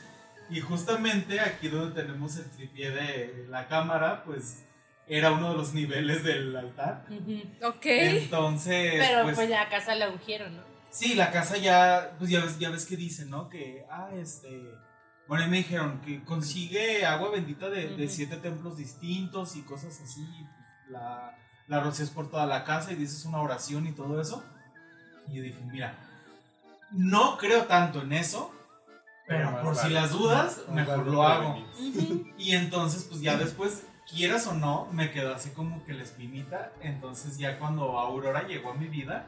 Y 0.50 0.60
justamente 0.60 1.40
aquí 1.40 1.68
donde 1.68 2.02
tenemos 2.02 2.36
el 2.36 2.50
tripié 2.50 2.90
de 2.90 3.46
la 3.48 3.68
cámara, 3.68 4.22
pues 4.24 4.64
era 5.06 5.32
uno 5.32 5.52
de 5.52 5.56
los 5.56 5.72
niveles 5.72 6.24
del 6.24 6.54
altar. 6.54 7.06
Ujú. 7.08 7.42
Ok. 7.68 7.86
Entonces, 7.86 8.94
Pero 8.98 9.22
pues, 9.22 9.36
pues 9.36 9.48
la 9.48 9.68
casa 9.70 9.94
la 9.94 10.10
ungieron, 10.10 10.56
¿no? 10.56 10.62
sí, 10.90 11.14
la 11.14 11.30
casa 11.30 11.56
ya, 11.56 12.14
pues 12.18 12.28
ya 12.30 12.40
ves, 12.40 12.58
ya 12.58 12.68
ves 12.68 12.84
que 12.84 12.96
dicen, 12.96 13.30
¿no? 13.30 13.48
Que, 13.48 13.86
ah, 13.90 14.10
este... 14.14 14.48
Bueno, 15.26 15.46
y 15.46 15.48
me 15.48 15.56
dijeron 15.58 16.02
que 16.02 16.22
consigue 16.24 17.06
agua 17.06 17.30
bendita 17.30 17.70
de, 17.70 17.88
de 17.96 18.04
Ujú. 18.04 18.12
siete 18.12 18.36
templos 18.36 18.76
distintos 18.76 19.56
y 19.56 19.62
cosas 19.62 19.98
así. 20.02 20.26
La, 20.92 21.36
la 21.66 21.80
rocías 21.80 22.10
por 22.10 22.30
toda 22.30 22.46
la 22.46 22.64
casa 22.64 22.92
y 22.92 22.96
dices 22.96 23.24
una 23.24 23.40
oración 23.40 23.86
y 23.86 23.92
todo 23.92 24.20
eso. 24.20 24.44
Y 25.28 25.36
yo 25.36 25.42
dije, 25.42 25.60
mira, 25.70 25.96
no 26.90 27.38
creo 27.38 27.64
tanto 27.64 28.02
en 28.02 28.12
eso, 28.12 28.52
pero 29.26 29.62
por 29.62 29.76
si 29.76 29.88
las 29.88 30.10
dudas, 30.10 30.58
más 30.68 30.76
mejor 30.76 30.98
vale 30.98 31.10
lo 31.10 31.22
hago. 31.22 31.64
Y 32.36 32.54
entonces, 32.54 33.04
pues 33.04 33.20
ya 33.20 33.36
después, 33.36 33.84
quieras 34.10 34.46
o 34.46 34.54
no, 34.54 34.88
me 34.92 35.10
quedó 35.10 35.34
así 35.34 35.50
como 35.50 35.84
que 35.84 35.94
la 35.94 36.02
espinita. 36.02 36.72
Entonces, 36.80 37.38
ya 37.38 37.58
cuando 37.58 37.98
Aurora 37.98 38.46
llegó 38.46 38.72
a 38.72 38.74
mi 38.74 38.88
vida, 38.88 39.26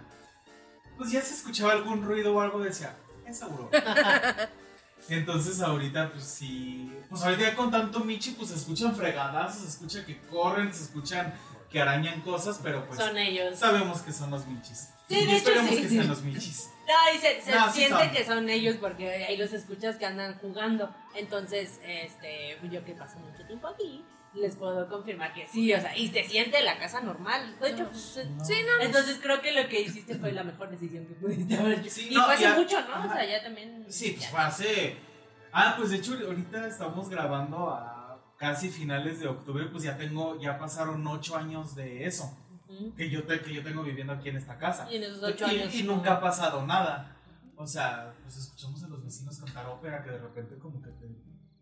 pues 0.99 1.11
ya 1.11 1.23
se 1.23 1.35
escuchaba 1.35 1.73
algún 1.73 2.05
ruido 2.05 2.35
o 2.35 2.41
algo, 2.41 2.61
decía, 2.61 2.95
es 3.27 3.43
Aurora. 3.43 4.51
Entonces, 5.09 5.61
ahorita, 5.61 6.13
pues 6.13 6.25
sí. 6.25 6.93
Pues 7.09 7.23
ahorita 7.23 7.43
ya 7.43 7.57
con 7.57 7.71
tanto 7.71 8.01
Michi, 8.01 8.33
pues 8.33 8.51
se 8.51 8.57
escuchan 8.57 8.95
fregadas, 8.95 9.59
se 9.59 9.69
escucha 9.69 10.05
que 10.05 10.19
corren, 10.29 10.73
se 10.73 10.85
escuchan 10.85 11.35
que 11.75 11.81
arañan 11.83 12.21
cosas, 12.21 12.61
pero 12.63 12.87
pues 12.87 12.99
Son 13.01 13.19
ellos. 13.19 13.59
sabemos 13.59 14.01
que 14.03 14.13
son 14.13 14.31
los 14.31 14.47
Michis. 14.47 14.91
Sí, 15.09 15.19
y 15.19 15.27
de 15.27 15.33
hecho, 15.37 15.37
esperemos 15.51 15.71
sí. 15.75 15.83
que 15.83 15.89
sean 15.89 16.09
los 16.09 16.23
Michis. 16.23 16.71
No, 16.87 17.15
y 17.15 17.19
se, 17.19 17.43
se 17.43 17.51
No, 17.53 17.67
sí 17.67 17.79
siente 17.81 18.05
son. 18.05 18.11
que 18.13 18.25
son 18.25 18.49
ellos 18.49 18.77
porque 18.81 19.11
ahí 19.27 19.37
los 19.37 19.53
escuchas 19.53 19.97
que 19.97 20.07
andan 20.07 20.39
jugando. 20.39 20.95
Entonces, 21.17 21.81
este, 21.85 22.59
yo 22.71 22.85
que 22.85 22.93
paso 22.93 23.19
mucho 23.19 23.45
tiempo 23.45 23.67
aquí, 23.67 24.05
les 24.35 24.55
puedo 24.55 24.89
confirmar 24.89 25.35
que 25.35 25.47
sí, 25.49 25.73
o 25.75 25.81
sea, 25.81 25.97
y 25.97 26.09
se 26.09 26.23
siente 26.25 26.63
la 26.63 26.79
casa 26.79 27.01
normal. 27.01 27.57
De 27.61 27.71
hecho, 27.71 27.89
pues, 27.91 28.21
Sí, 28.47 28.55
no. 28.65 28.85
entonces 28.85 29.19
creo 29.21 29.41
que 29.43 29.51
lo 29.53 29.69
que 29.69 29.81
hiciste 29.81 30.15
fue 30.15 30.31
la 30.33 30.45
mejor 30.45 30.71
decisión 30.71 31.07
que 31.07 31.15
pudiste 31.15 31.57
haber 31.57 31.81
hecho. 31.81 31.91
Sí, 31.91 32.09
y 32.11 32.15
no, 32.15 32.25
fue 32.25 32.35
hace 32.35 32.43
ya- 32.45 32.55
mucho, 32.55 32.81
¿no? 32.83 32.87
O 32.95 32.99
ajá. 32.99 33.15
sea, 33.15 33.25
ya 33.27 33.43
también. 33.43 33.85
Sí, 33.89 34.11
pues 34.13 34.23
ya. 34.23 34.31
fue 34.31 34.41
hace. 34.41 34.97
Ah, 35.53 35.75
pues 35.77 35.91
de 35.91 35.97
hecho, 35.97 36.15
ahorita 36.25 36.67
estamos 36.69 37.09
grabando 37.09 37.71
a 37.71 37.94
casi 38.49 38.69
finales 38.71 39.21
de 39.21 39.29
octubre, 39.29 39.65
pues 39.67 39.85
ya 39.85 39.97
tengo, 39.97 40.39
ya 40.41 40.59
pasaron 40.59 41.07
ocho 41.07 41.37
años 41.37 41.75
de 41.75 42.05
eso. 42.05 42.37
Ujú. 42.69 42.95
Que 42.95 43.09
yo, 43.09 43.23
te- 43.25 43.41
que 43.41 43.55
yo 43.55 43.63
tengo 43.63 43.83
viviendo 43.83 44.13
aquí 44.13 44.29
en 44.29 44.37
esta 44.37 44.59
casa. 44.59 44.87
Y 44.91 44.97
en 44.97 45.05
esos 45.05 45.23
ocho 45.23 45.47
Y- 45.51 45.61
años. 45.61 45.75
y 45.75 45.83
no. 45.83 45.95
nunca 45.97 46.15
ha 46.15 46.21
pasado 46.21 46.67
nada. 46.67 47.17
O 47.57 47.67
sea, 47.67 48.13
pues 48.23 48.37
escuchamos 48.37 48.83
a 48.85 48.89
los 48.89 49.03
vecinos 49.05 49.39
cantar 49.39 49.67
ópera 49.67 50.03
que 50.03 50.11
de 50.11 50.19
repente 50.19 50.59
como 50.59 50.83
que 50.83 50.91
te 50.91 51.07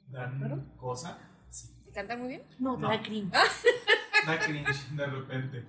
dan 0.09 0.73
cosa. 0.77 1.19
Sí, 1.51 1.69
¿Te 1.85 1.93
cantan 1.93 2.19
muy 2.21 2.29
bien? 2.29 2.43
No, 2.59 2.77
No. 2.77 2.89
da 2.89 3.01
cringe. 3.03 3.31
da 4.27 4.39
cringe 4.39 4.89
de 4.97 5.07
repente. 5.07 5.67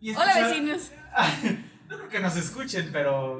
Y 0.00 0.10
Hola, 0.14 0.24
escuchar- 0.32 0.50
vecinos. 0.50 0.92
No 1.88 1.96
creo 1.96 2.08
que 2.10 2.20
nos 2.20 2.36
escuchen, 2.36 2.90
pero. 2.92 3.38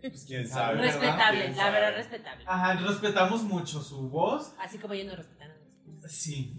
Pues 0.00 0.24
quién 0.24 0.46
sabe, 0.46 0.76
¿verdad? 0.76 0.92
Respetable, 1.00 1.40
¿Quién 1.40 1.56
la 1.56 1.62
sabe? 1.64 1.72
verdad, 1.80 1.96
respetable. 1.96 2.44
Ajá, 2.46 2.74
respetamos 2.74 3.42
mucho 3.42 3.82
su 3.82 4.08
voz. 4.08 4.54
Así 4.60 4.78
como 4.78 4.94
ellos 4.94 5.08
no 5.08 5.16
respetan. 5.16 5.50
Sí. 6.10 6.56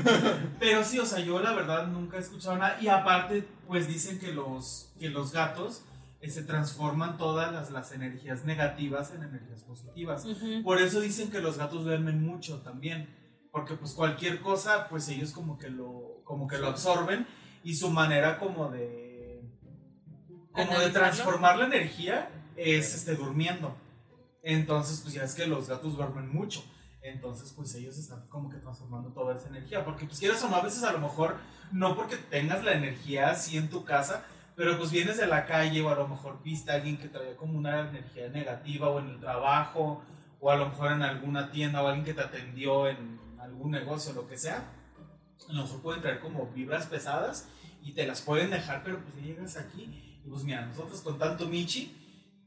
Pero 0.58 0.82
sí, 0.82 0.98
o 0.98 1.06
sea, 1.06 1.20
yo 1.20 1.40
la 1.40 1.52
verdad 1.52 1.86
nunca 1.86 2.16
he 2.16 2.20
escuchado 2.20 2.56
nada. 2.56 2.78
Y 2.80 2.88
aparte, 2.88 3.46
pues 3.68 3.86
dicen 3.86 4.18
que 4.18 4.32
los, 4.32 4.92
que 4.98 5.08
los 5.08 5.32
gatos 5.32 5.84
eh, 6.20 6.28
se 6.28 6.42
transforman 6.42 7.16
todas 7.16 7.52
las, 7.52 7.70
las 7.70 7.92
energías 7.92 8.44
negativas 8.44 9.14
en 9.14 9.22
energías 9.22 9.62
positivas. 9.62 10.26
Por 10.64 10.82
eso 10.82 11.00
dicen 11.00 11.30
que 11.30 11.40
los 11.40 11.58
gatos 11.58 11.84
duermen 11.84 12.26
mucho 12.26 12.60
también. 12.62 13.08
Porque 13.52 13.74
pues 13.74 13.92
cualquier 13.92 14.40
cosa, 14.40 14.88
pues 14.88 15.08
ellos 15.08 15.30
como 15.30 15.58
que 15.58 15.70
lo, 15.70 16.20
como 16.24 16.48
que 16.48 16.58
lo 16.58 16.66
absorben. 16.66 17.24
Y 17.62 17.76
su 17.76 17.90
manera 17.90 18.38
como 18.38 18.68
de. 18.68 19.42
como 20.50 20.76
de 20.76 20.90
transformar 20.90 21.56
la 21.56 21.66
energía 21.66 22.30
es 22.56 22.96
este 22.96 23.14
durmiendo. 23.14 23.76
Entonces, 24.42 25.00
pues 25.02 25.14
ya 25.14 25.22
es 25.22 25.34
que 25.34 25.46
los 25.46 25.68
gatos 25.68 25.96
duermen 25.96 26.32
mucho. 26.32 26.64
Entonces, 27.10 27.52
pues 27.54 27.74
ellos 27.74 27.98
están 27.98 28.26
como 28.28 28.48
que 28.48 28.56
transformando 28.58 29.10
toda 29.10 29.36
esa 29.36 29.48
energía. 29.48 29.84
Porque, 29.84 30.06
pues 30.06 30.18
quieras 30.18 30.42
o 30.44 30.48
no, 30.48 30.56
a 30.56 30.62
veces 30.62 30.82
a 30.84 30.92
lo 30.92 30.98
mejor, 30.98 31.36
no 31.72 31.96
porque 31.96 32.16
tengas 32.16 32.64
la 32.64 32.72
energía 32.72 33.30
así 33.30 33.56
en 33.56 33.68
tu 33.68 33.84
casa, 33.84 34.24
pero 34.56 34.76
pues 34.76 34.90
vienes 34.90 35.18
de 35.18 35.26
la 35.26 35.46
calle 35.46 35.82
o 35.82 35.88
a 35.88 35.94
lo 35.94 36.08
mejor 36.08 36.42
viste 36.42 36.72
a 36.72 36.74
alguien 36.74 36.98
que 36.98 37.08
traía 37.08 37.36
como 37.36 37.56
una 37.56 37.88
energía 37.88 38.28
negativa 38.28 38.88
o 38.88 38.98
en 38.98 39.10
el 39.10 39.20
trabajo 39.20 40.02
o 40.40 40.50
a 40.50 40.56
lo 40.56 40.68
mejor 40.68 40.92
en 40.92 41.02
alguna 41.02 41.50
tienda 41.50 41.82
o 41.82 41.86
alguien 41.86 42.04
que 42.04 42.14
te 42.14 42.22
atendió 42.22 42.88
en 42.88 43.20
algún 43.40 43.70
negocio, 43.70 44.12
lo 44.12 44.26
que 44.26 44.36
sea. 44.36 44.64
A 45.48 45.52
lo 45.52 45.62
mejor 45.62 45.80
pueden 45.80 46.02
traer 46.02 46.20
como 46.20 46.46
vibras 46.46 46.86
pesadas 46.86 47.48
y 47.82 47.92
te 47.92 48.06
las 48.06 48.20
pueden 48.20 48.50
dejar, 48.50 48.82
pero 48.82 49.00
pues 49.00 49.14
llegas 49.24 49.56
aquí 49.56 50.18
y 50.24 50.28
pues 50.28 50.44
mira, 50.44 50.66
nosotros 50.66 51.00
con 51.00 51.18
tanto 51.18 51.46
Michi, 51.46 51.96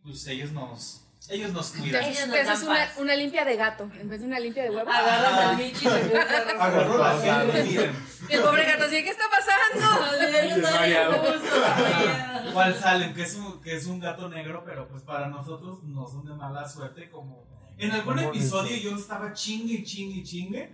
pues 0.03 0.28
ellos 0.28 0.51
nos, 0.51 1.07
ellos 1.30 1.53
nos 1.53 1.72
cuidan. 1.72 2.03
Ellos 2.03 2.28
nos 2.28 2.36
te 2.36 2.41
haces 2.41 2.67
una, 2.67 2.89
una 2.97 3.15
limpia 3.15 3.45
de 3.45 3.55
gato 3.55 3.89
en 3.99 4.09
vez 4.09 4.22
de 4.22 4.26
una 4.28 4.39
limpia 4.39 4.63
de 4.63 4.72
huevo. 4.72 4.89
Agarras 4.89 5.34
al 5.34 5.57
Michi 5.57 5.86
y 5.86 5.88
Agarró 6.59 6.97
la 6.97 7.19
gente, 7.19 7.63
miren. 7.63 7.95
El 8.30 8.41
pobre 8.41 8.65
gato 8.65 8.86
así, 8.86 9.03
¿qué 9.03 9.09
está 9.09 9.26
pasando? 9.30 9.88
O 12.53 12.59
al 12.59 12.76
Salem, 12.76 13.13
que 13.13 13.24
es, 13.24 13.36
un, 13.36 13.61
que 13.61 13.76
es 13.76 13.86
un 13.86 13.99
gato 13.99 14.30
negro, 14.30 14.63
pero 14.65 14.88
pues 14.88 15.03
para 15.03 15.28
nosotros 15.30 15.84
no 15.84 16.07
son 16.07 16.26
de 16.26 16.34
mala 16.34 16.67
suerte. 16.67 17.09
Como 17.09 17.45
en 17.78 17.91
algún 17.91 18.15
Como 18.15 18.30
episodio 18.30 18.76
yo 18.78 18.95
estaba 18.95 19.34
chingue, 19.34 19.84
chingue, 19.84 20.24
chingue, 20.24 20.72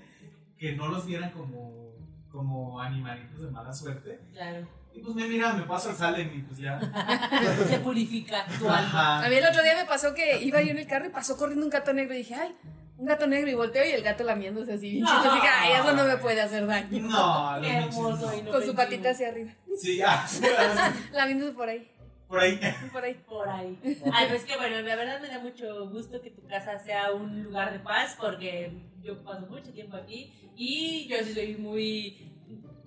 que 0.58 0.74
no 0.74 0.88
los 0.88 1.06
vieran 1.06 1.32
como, 1.32 1.94
como 2.32 2.80
animalitos 2.82 3.42
de 3.42 3.52
mala 3.52 3.74
suerte. 3.74 4.20
Claro. 4.34 4.68
Y 4.98 5.02
pues 5.02 5.16
me 5.16 5.28
mira, 5.28 5.54
me 5.54 5.64
paso 5.64 5.90
al 5.90 5.96
Salem 5.96 6.30
y 6.36 6.42
pues 6.42 6.58
ya. 6.60 6.80
Se 7.70 7.80
purifica 7.80 8.46
tu 8.60 8.68
alma. 8.70 9.24
A 9.24 9.30
mí 9.30 9.36
el 9.36 9.46
otro 9.46 9.62
día 9.62 9.76
me 9.76 9.86
pasó 9.86 10.14
que 10.14 10.42
iba 10.44 10.62
yo 10.62 10.72
en 10.72 10.80
el 10.80 10.88
carro 10.88 11.06
y 11.06 11.10
pasó 11.10 11.38
corriendo 11.38 11.66
un 11.66 11.70
gato 11.70 11.94
negro 11.94 12.14
y 12.16 12.18
dije, 12.20 12.36
ay, 12.36 12.56
un 12.98 13.06
gato 13.06 13.28
negro 13.28 13.50
y 13.50 13.54
volteo 13.54 13.86
y 13.86 13.92
el 13.92 14.02
gato 14.02 14.24
lamiéndose 14.24 14.74
así 14.74 14.90
bien 14.90 15.06
chistoso. 15.06 15.30
Así 15.32 15.40
que, 15.42 15.48
ay, 15.48 15.74
eso 15.80 15.94
no 15.94 16.04
me 16.06 16.18
puede 16.18 16.42
hacer 16.42 16.66
daño. 16.66 17.08
No, 17.08 17.64
hermoso, 17.64 18.42
no. 18.44 18.52
Con 18.52 18.64
su 18.64 18.74
patita 18.74 19.12
hacia 19.12 19.30
arriba. 19.30 19.52
Sí, 19.80 19.98
ya. 19.98 20.26
Lamiéndose 21.14 21.54
por 21.54 21.70
ahí, 21.70 21.88
Por 22.28 22.40
ahí. 22.40 22.60
por 22.92 23.04
ahí. 23.04 23.14
Por 23.28 23.48
ahí. 23.50 23.80
Ay, 24.12 24.28
pues 24.30 24.44
que 24.46 24.58
bueno, 24.58 24.82
la 24.82 24.96
verdad 24.96 25.22
me 25.22 25.28
da 25.28 25.40
mucho 25.40 25.88
gusto 25.92 26.20
que 26.22 26.32
tu 26.32 26.46
casa 26.48 26.80
sea 26.80 27.12
un 27.14 27.44
lugar 27.44 27.72
de 27.72 27.80
paz 27.80 28.18
porque 28.20 28.72
yo 29.04 29.24
paso 29.24 29.46
mucho 29.46 29.72
tiempo 29.72 29.96
aquí 29.96 30.34
y 30.56 31.08
yo 31.08 31.18
sí 31.24 31.34
soy 31.36 31.56
muy. 31.58 32.34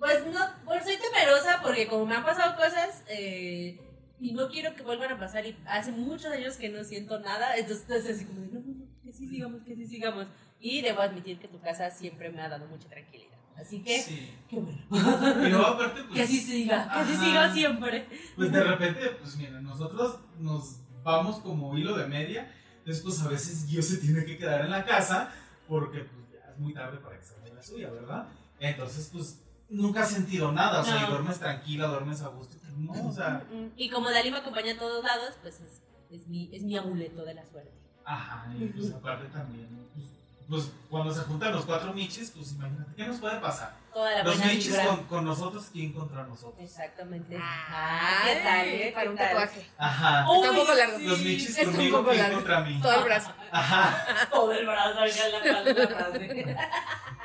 Pues 0.01 0.25
no, 0.25 0.39
pues 0.65 0.83
soy 0.83 0.95
temerosa 0.97 1.59
porque 1.61 1.87
como 1.87 2.07
me 2.07 2.15
han 2.15 2.23
pasado 2.25 2.55
cosas 2.55 3.03
eh, 3.07 3.79
y 4.19 4.33
no 4.33 4.49
quiero 4.49 4.73
que 4.75 4.81
vuelvan 4.81 5.11
a 5.11 5.19
pasar 5.19 5.45
y 5.45 5.55
hace 5.67 5.91
muchos 5.91 6.31
años 6.31 6.55
que 6.57 6.69
no 6.69 6.83
siento 6.83 7.19
nada, 7.19 7.55
entonces 7.55 7.87
es 7.87 8.15
así 8.15 8.25
como 8.25 8.41
de 8.41 8.47
no, 8.47 8.59
no, 8.61 8.65
no, 8.65 8.85
que 9.03 9.13
sí 9.13 9.27
sigamos, 9.29 9.61
que 9.61 9.75
sí 9.75 9.85
sigamos. 9.85 10.25
Y 10.59 10.81
debo 10.81 11.01
admitir 11.01 11.37
que 11.37 11.47
tu 11.47 11.59
casa 11.61 11.91
siempre 11.91 12.31
me 12.31 12.41
ha 12.41 12.49
dado 12.49 12.65
mucha 12.67 12.89
tranquilidad. 12.89 13.37
Así 13.55 13.83
que, 13.83 13.99
Sí. 14.01 14.33
qué 14.49 14.55
bueno. 14.55 14.81
Luego 14.89 15.65
aparte, 15.67 16.01
pues. 16.03 16.15
Que 16.15 16.21
así 16.23 16.39
siga, 16.39 16.83
que 16.91 16.99
así 16.99 17.15
siga 17.17 17.53
siempre. 17.53 18.07
Pues 18.35 18.51
de 18.51 18.63
repente, 18.63 19.07
pues 19.19 19.35
mira, 19.35 19.61
nosotros 19.61 20.19
nos 20.39 20.79
vamos 21.03 21.39
como 21.41 21.77
hilo 21.77 21.95
de 21.95 22.07
media. 22.07 22.51
Entonces, 22.79 23.03
pues 23.03 23.21
a 23.21 23.27
veces 23.27 23.69
yo 23.69 23.83
se 23.83 23.97
tiene 23.97 24.25
que 24.25 24.39
quedar 24.39 24.61
en 24.61 24.71
la 24.71 24.83
casa 24.83 25.31
porque 25.67 25.99
pues 25.99 26.31
ya 26.31 26.49
es 26.51 26.57
muy 26.57 26.73
tarde 26.73 26.97
para 26.97 27.19
que 27.19 27.25
vaya 27.39 27.53
la 27.53 27.61
suya, 27.61 27.91
¿verdad? 27.91 28.27
Entonces, 28.59 29.09
pues 29.13 29.40
nunca 29.71 30.01
has 30.01 30.09
sentido 30.11 30.51
nada. 30.51 30.81
O 30.81 30.85
sea, 30.85 30.99
No. 31.01 31.07
y 31.07 31.09
duermes 31.09 31.39
tranquila, 31.39 31.87
duermes 31.87 32.21
a 32.21 32.27
gusto. 32.27 32.57
No, 32.77 32.93
o 33.09 33.11
sea, 33.11 33.43
Y 33.75 33.89
como 33.89 34.09
Dalí 34.11 34.31
me 34.31 34.37
acompaña 34.37 34.73
a 34.73 34.77
todos 34.77 35.03
lados, 35.03 35.35
pues 35.41 35.59
es, 35.61 35.81
es, 36.09 36.27
mi, 36.27 36.49
es 36.53 36.63
mi 36.63 36.77
amuleto 36.77 37.23
de 37.25 37.33
la 37.33 37.45
suerte. 37.45 37.71
ajá. 38.05 38.45
Y 38.57 38.65
pues 38.67 38.91
aparte 38.93 39.25
también, 39.27 39.67
pues, 39.93 40.07
pues, 40.49 40.71
cuando 40.89 41.13
se 41.13 41.21
juntan 41.21 41.51
los 41.53 41.65
cuatro 41.65 41.93
michis, 41.93 42.31
pues 42.31 42.53
imagínate, 42.53 42.91
¿qué 42.95 43.05
nos 43.07 43.17
puede 43.19 43.39
pasar? 43.39 43.75
Toda 43.93 44.09
la 44.09 44.23
Los 44.23 44.37
michis 44.39 44.77
con, 44.79 45.03
con 45.03 45.25
nosotros, 45.25 45.67
¿quién 45.71 45.91
contra 45.93 46.23
nosotros? 46.25 46.55
Exactamente. 46.59 47.37
Ah, 47.39 48.21
¿qué 48.25 48.35
tal? 48.41 48.65
eh? 48.67 48.91
Para 48.93 49.03
¿Qué 49.03 49.09
un 49.09 49.15
tatuaje. 49.17 49.69
Ajá. 49.77 50.29
Uy, 50.31 50.37
Está 50.37 50.51
un 50.51 50.57
poco 50.57 50.73
largo. 50.73 50.97
sí. 50.97 51.05
Los 51.07 51.19
michis 51.19 51.49
está 51.49 51.61
un 51.69 51.71
conmigo, 51.75 51.97
poco 51.99 52.09
¿quién 52.11 52.21
largo. 52.23 52.37
contra 52.37 52.61
mí? 52.61 52.79
Todo 52.81 52.93
el 52.95 53.03
brazo. 53.03 53.31
Ajá. 53.51 54.29
Todo 54.31 54.51
el 54.53 54.65
brazo 54.65 54.99
la 54.99 55.05
espalda. 55.07 56.69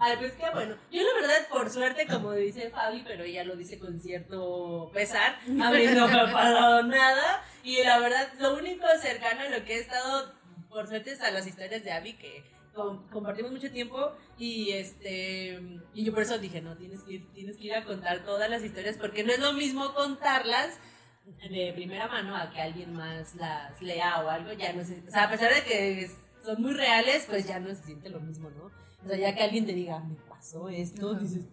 Ay, 0.00 0.16
pues 0.18 0.32
qué 0.32 0.50
bueno. 0.52 0.76
Yo 0.90 1.02
la 1.02 1.14
verdad, 1.20 1.48
por 1.50 1.70
suerte, 1.70 2.06
como 2.06 2.32
dice 2.32 2.70
Fabi, 2.70 3.02
pero 3.06 3.24
ella 3.24 3.44
lo 3.44 3.56
dice 3.56 3.78
con 3.78 4.00
cierto 4.00 4.90
pesar, 4.92 5.36
a 5.46 5.70
mí 5.70 5.86
no 5.94 6.08
me 6.08 6.20
ha 6.20 6.32
pasado 6.32 6.82
nada. 6.84 7.42
Y 7.62 7.82
la 7.82 7.98
verdad, 7.98 8.32
lo 8.40 8.56
único 8.56 8.86
cercano 9.00 9.42
a 9.42 9.48
lo 9.58 9.64
que 9.64 9.76
he 9.76 9.80
estado, 9.80 10.32
por 10.68 10.86
suerte, 10.86 11.12
es 11.12 11.20
a 11.22 11.30
las 11.30 11.46
historias 11.46 11.82
de 11.84 11.92
Abby, 11.92 12.14
que 12.14 12.44
com- 12.74 13.08
compartimos 13.10 13.52
mucho 13.52 13.70
tiempo 13.70 14.12
y 14.36 14.72
este 14.72 15.60
y 15.94 16.04
yo 16.04 16.12
por 16.12 16.22
eso 16.22 16.38
dije, 16.38 16.60
no, 16.60 16.76
tienes 16.76 17.02
que, 17.04 17.14
ir, 17.14 17.32
tienes 17.32 17.56
que 17.56 17.64
ir 17.66 17.74
a 17.74 17.84
contar 17.84 18.24
todas 18.24 18.50
las 18.50 18.62
historias, 18.64 18.96
porque 18.96 19.24
no 19.24 19.32
es 19.32 19.38
lo 19.38 19.52
mismo 19.52 19.94
contarlas 19.94 20.78
de 21.48 21.72
primera 21.74 22.06
mano 22.08 22.36
a 22.36 22.50
que 22.50 22.60
alguien 22.60 22.92
más 22.92 23.34
las 23.36 23.80
lea 23.80 24.22
o 24.24 24.28
algo, 24.28 24.52
ya 24.52 24.72
no 24.74 24.84
sé, 24.84 25.02
o 25.08 25.10
sea, 25.10 25.24
a 25.24 25.30
pesar 25.30 25.54
de 25.54 25.62
que 25.62 26.10
son 26.44 26.60
muy 26.60 26.74
reales, 26.74 27.24
pues 27.26 27.46
ya 27.46 27.58
no 27.60 27.68
se 27.74 27.82
siente 27.84 28.10
lo 28.10 28.20
mismo, 28.20 28.50
¿no? 28.50 28.70
O 29.04 29.08
sea, 29.08 29.16
ya 29.18 29.34
que 29.34 29.42
alguien 29.42 29.66
te 29.66 29.72
diga, 29.74 29.98
me 30.00 30.14
pasó 30.28 30.68
esto, 30.68 31.14
dices, 31.14 31.44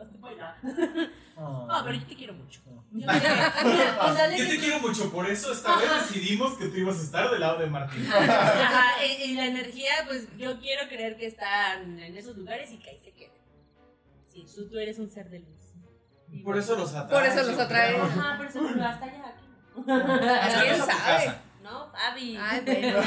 hazte 0.00 0.18
para 0.18 0.34
allá. 0.34 0.56
No, 1.36 1.68
pero 1.84 1.96
yo 1.98 2.06
te 2.06 2.14
quiero 2.14 2.32
mucho. 2.34 2.60
Yo 2.92 3.08
te 3.10 3.18
quiero- 3.20 3.98
con 4.00 4.16
tal 4.16 4.30
de 4.30 4.38
Yo 4.38 4.48
te 4.48 4.58
quiero 4.60 4.78
mucho, 4.78 5.10
por 5.10 5.28
eso 5.28 5.50
esta 5.52 5.76
vez 5.78 5.90
decidimos 6.08 6.56
que 6.56 6.66
tú 6.68 6.76
ibas 6.76 6.96
a 7.00 7.02
estar 7.02 7.28
del 7.28 7.40
lado 7.40 7.58
de 7.58 7.66
Martín. 7.66 8.06
Ajá, 8.12 9.04
y, 9.04 9.22
y 9.32 9.34
la 9.34 9.46
energía, 9.46 9.90
pues 10.06 10.28
yo 10.38 10.60
quiero 10.60 10.86
creer 10.88 11.16
que 11.16 11.26
están 11.26 11.98
en 11.98 12.16
esos 12.16 12.36
lugares 12.36 12.70
y 12.70 12.78
que 12.78 12.90
ahí 12.90 13.00
se 13.00 13.10
queden. 13.12 13.32
Sí, 14.32 14.46
tú, 14.54 14.68
tú 14.68 14.78
eres 14.78 15.00
un 15.00 15.10
ser 15.10 15.28
de 15.28 15.40
luz. 15.40 15.74
Y 16.30 16.38
Por 16.44 16.56
eso 16.56 16.76
los 16.76 16.94
atrae. 16.94 17.20
Por 17.20 17.28
eso 17.28 17.50
los 17.50 17.58
atrae. 17.58 17.96
Ajá, 17.96 18.36
por 18.36 18.46
eso 18.46 18.60
pero 18.72 18.84
hasta 18.84 19.04
allá, 19.06 19.26
aquí. 19.26 19.44
Ya 19.86 20.62
¿Quién 20.62 20.82
sabe? 20.86 21.34
¿No, 21.64 21.90
Fabi? 21.90 22.36
Ay, 22.36 22.60
bueno, 22.66 23.02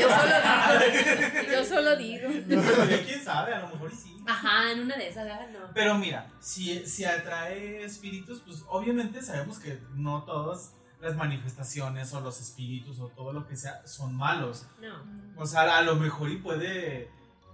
yo 1.52 1.64
solo 1.64 1.96
digo. 1.96 2.28
Yo 2.50 2.64
solo 2.64 2.86
digo. 2.88 2.90
Pero 2.90 3.04
quién 3.06 3.24
sabe, 3.24 3.54
a 3.54 3.60
lo 3.60 3.68
mejor 3.70 3.92
y 3.94 3.96
sí. 3.96 4.18
Ajá, 4.28 4.72
en 4.72 4.80
una 4.82 4.96
de 4.98 5.08
esas, 5.08 5.28
ah, 5.30 5.46
no. 5.54 5.60
Pero 5.74 5.96
mira, 5.96 6.28
si, 6.40 6.86
si 6.86 7.06
atrae 7.06 7.84
espíritus, 7.84 8.42
pues 8.42 8.64
obviamente 8.68 9.22
sabemos 9.22 9.60
que 9.60 9.80
no 9.94 10.24
todas 10.24 10.74
las 11.00 11.16
manifestaciones 11.16 12.12
o 12.14 12.20
los 12.22 12.42
espíritus 12.42 13.00
o 13.00 13.10
todo 13.10 13.32
lo 13.32 13.48
que 13.48 13.56
sea 13.56 13.86
son 13.86 14.16
malos. 14.16 14.66
No. 14.82 15.04
O 15.42 15.46
sea, 15.46 15.78
a 15.78 15.82
lo 15.84 15.96
mejor 15.96 16.30
y 16.32 16.38
puede, 16.38 17.10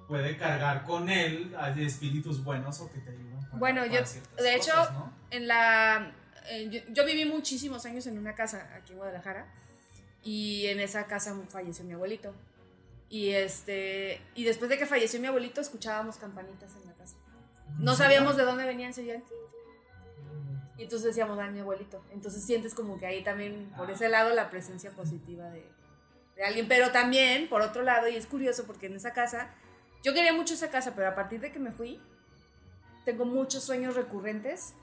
puede 0.08 0.38
cargar 0.38 0.84
con 0.86 1.10
él 1.10 1.54
a 1.60 1.70
espíritus 1.72 2.44
buenos 2.44 2.80
o 2.80 2.90
que 2.90 3.00
te 3.00 3.12
ayudan. 3.12 3.42
para- 3.42 3.58
Bueno, 3.60 3.82
para 3.82 3.94
yo- 4.06 4.44
de 4.44 4.56
hecho, 4.56 4.72
cosas, 4.72 4.94
¿no? 4.94 5.14
En 5.32 5.48
la. 5.50 6.12
eh, 6.50 6.70
yo, 6.72 6.80
yo 6.94 7.06
viví 7.06 7.26
muchísimos 7.26 7.86
años 7.86 8.08
en 8.08 8.18
una 8.18 8.34
casa 8.36 8.70
aquí 8.76 8.94
en 8.94 9.00
Guadalajara. 9.00 9.46
Y 10.24 10.68
en 10.68 10.80
esa 10.80 11.06
casa 11.06 11.36
falleció 11.50 11.84
mi 11.86 11.94
abuelito. 11.94 12.34
Y 13.10 13.32
este. 13.32 14.22
Y 14.36 14.44
después 14.46 14.70
de 14.70 14.78
que 14.78 14.86
falleció 14.86 15.20
mi 15.20 15.28
abuelito, 15.28 15.62
escuchábamos 15.62 16.18
campanitas 16.18 16.76
en 16.76 16.86
la 16.88 16.94
casa. 16.94 17.16
No 17.78 17.96
sabíamos 17.96 18.38
de 18.38 18.44
dónde 18.44 18.66
venían, 18.66 18.94
se 18.94 19.02
oían. 19.02 19.24
Y 20.78 20.84
entonces 20.84 21.08
decíamos, 21.08 21.38
ay, 21.40 21.52
mi 21.52 21.60
abuelito. 21.60 22.04
Entonces 22.12 22.44
sientes 22.44 22.74
como 22.74 22.98
que 22.98 23.06
ahí 23.06 23.24
también, 23.24 23.72
por 23.78 23.92
ese 23.92 24.10
lado, 24.10 24.34
la 24.34 24.50
presencia 24.50 24.92
positiva 24.92 25.50
de, 25.50 25.64
de 26.36 26.44
alguien. 26.44 26.68
Pero 26.68 26.92
también, 26.92 27.48
por 27.50 27.62
otro 27.62 27.84
lado, 27.84 28.08
y 28.08 28.16
es 28.16 28.26
curioso 28.26 28.66
porque 28.66 28.88
en 28.88 28.96
esa 28.96 29.14
casa, 29.14 29.54
yo 30.04 30.14
quería 30.14 30.34
mucho 30.34 30.56
esa 30.56 30.72
casa, 30.72 30.94
pero 30.96 31.08
a 31.10 31.16
partir 31.16 31.40
de 31.40 31.52
que 31.52 31.60
me 31.60 31.72
fui, 31.72 32.02
tengo 33.06 33.26
muchos 33.26 33.64
sueños 33.64 33.96
recurrentes, 33.96 34.74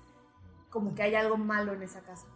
como 0.68 0.94
que 0.94 1.02
hay 1.02 1.14
algo 1.14 1.36
malo 1.36 1.72
en 1.72 1.82
esa 1.82 2.00
casa. 2.00 2.26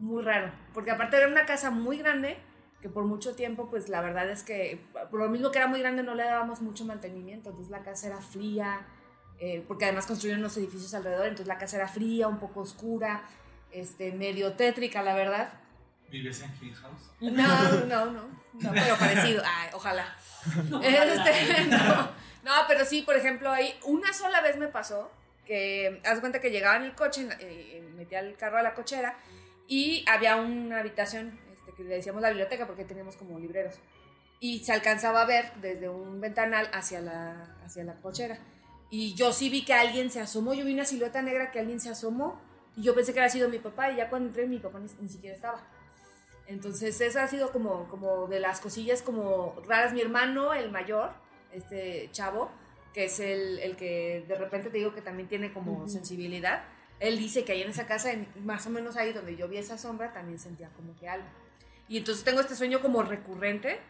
Muy 0.00 0.22
raro. 0.22 0.50
Porque 0.72 0.90
aparte 0.90 1.18
era 1.18 1.28
una 1.28 1.44
casa 1.44 1.70
muy 1.70 1.98
grande, 1.98 2.38
que 2.80 2.88
por 2.88 3.04
mucho 3.04 3.34
tiempo, 3.36 3.68
pues 3.68 3.90
la 3.90 4.00
verdad 4.00 4.28
es 4.30 4.42
que, 4.42 4.80
por 5.10 5.20
lo 5.20 5.28
mismo 5.28 5.50
que 5.50 5.58
era 5.58 5.66
muy 5.66 5.78
grande, 5.80 6.02
no 6.02 6.14
le 6.14 6.24
dábamos 6.24 6.62
mucho 6.62 6.86
mantenimiento. 6.86 7.50
Entonces 7.50 7.70
la 7.70 7.82
casa 7.82 8.06
era 8.06 8.20
fría, 8.20 8.86
eh, 9.38 9.62
porque 9.68 9.84
además 9.84 10.06
construyeron 10.06 10.40
unos 10.40 10.56
edificios 10.56 10.94
alrededor, 10.94 11.26
entonces 11.26 11.46
la 11.46 11.58
casa 11.58 11.76
era 11.76 11.86
fría, 11.86 12.28
un 12.28 12.38
poco 12.38 12.60
oscura, 12.60 13.22
este, 13.72 14.12
medio 14.12 14.54
tétrica, 14.54 15.02
la 15.02 15.14
verdad. 15.14 15.52
¿Vives 16.10 16.42
en 16.42 16.50
Hill 16.60 16.74
House? 16.74 17.10
No, 17.20 17.84
no, 17.86 18.06
no, 18.06 18.28
no, 18.54 18.72
pero 18.72 18.96
parecido, 18.96 19.42
Ay, 19.44 19.68
ojalá. 19.74 20.16
Este, 20.82 21.66
no, 21.68 22.10
No, 22.42 22.52
pero 22.66 22.86
sí, 22.86 23.02
por 23.02 23.16
ejemplo, 23.16 23.50
ahí 23.50 23.78
una 23.84 24.14
sola 24.14 24.40
vez 24.40 24.56
me 24.56 24.68
pasó 24.68 25.10
que, 25.44 26.00
haz 26.06 26.20
cuenta 26.20 26.40
que 26.40 26.50
llegaba 26.50 26.76
en 26.76 26.84
el 26.84 26.94
coche, 26.94 27.28
eh, 27.38 27.38
eh, 27.40 27.90
metía 27.96 28.20
el 28.20 28.36
carro 28.36 28.58
a 28.58 28.62
la 28.62 28.72
cochera 28.72 29.16
y 29.70 30.04
había 30.08 30.34
una 30.34 30.80
habitación 30.80 31.38
este, 31.52 31.72
que 31.72 31.84
le 31.84 31.94
decíamos 31.94 32.20
la 32.20 32.30
biblioteca 32.30 32.66
porque 32.66 32.84
teníamos 32.84 33.16
como 33.16 33.38
libreros. 33.38 33.76
Y 34.40 34.64
se 34.64 34.72
alcanzaba 34.72 35.22
a 35.22 35.26
ver 35.26 35.52
desde 35.60 35.88
un 35.88 36.20
ventanal 36.20 36.68
hacia 36.72 37.00
la, 37.00 37.56
hacia 37.64 37.84
la 37.84 37.94
cochera. 38.00 38.40
Y 38.90 39.14
yo 39.14 39.32
sí 39.32 39.48
vi 39.48 39.64
que 39.64 39.72
alguien 39.72 40.10
se 40.10 40.20
asomó, 40.20 40.54
yo 40.54 40.64
vi 40.64 40.74
una 40.74 40.84
silueta 40.84 41.22
negra 41.22 41.52
que 41.52 41.60
alguien 41.60 41.78
se 41.78 41.88
asomó 41.88 42.40
y 42.76 42.82
yo 42.82 42.96
pensé 42.96 43.12
que 43.14 43.20
había 43.20 43.30
sido 43.30 43.48
mi 43.48 43.60
papá 43.60 43.92
y 43.92 43.96
ya 43.98 44.10
cuando 44.10 44.30
entré 44.30 44.48
mi 44.48 44.58
papá 44.58 44.80
ni, 44.80 44.90
ni 45.00 45.08
siquiera 45.08 45.36
estaba. 45.36 45.62
Entonces 46.48 47.00
esa 47.00 47.22
ha 47.22 47.28
sido 47.28 47.52
como, 47.52 47.86
como 47.86 48.26
de 48.26 48.40
las 48.40 48.60
cosillas 48.60 49.02
como 49.02 49.54
raras. 49.68 49.92
Mi 49.92 50.00
hermano, 50.00 50.52
el 50.52 50.72
mayor, 50.72 51.12
este 51.52 52.08
chavo, 52.10 52.50
que 52.92 53.04
es 53.04 53.20
el, 53.20 53.60
el 53.60 53.76
que 53.76 54.24
de 54.26 54.34
repente 54.34 54.68
te 54.68 54.78
digo 54.78 54.92
que 54.92 55.00
también 55.00 55.28
tiene 55.28 55.52
como 55.52 55.86
sensibilidad, 55.86 56.64
él 57.00 57.18
dice 57.18 57.44
que 57.44 57.52
ahí 57.52 57.62
en 57.62 57.70
esa 57.70 57.86
casa, 57.86 58.10
más 58.44 58.66
o 58.66 58.70
menos 58.70 58.96
ahí 58.96 59.12
donde 59.12 59.34
yo 59.36 59.48
vi 59.48 59.56
esa 59.56 59.78
sombra, 59.78 60.12
también 60.12 60.38
sentía 60.38 60.68
como 60.76 60.94
que 60.96 61.08
algo. 61.08 61.26
Y 61.88 61.98
entonces 61.98 62.22
tengo 62.22 62.40
este 62.40 62.54
sueño 62.54 62.80
como 62.80 63.02
recurrente. 63.02 63.80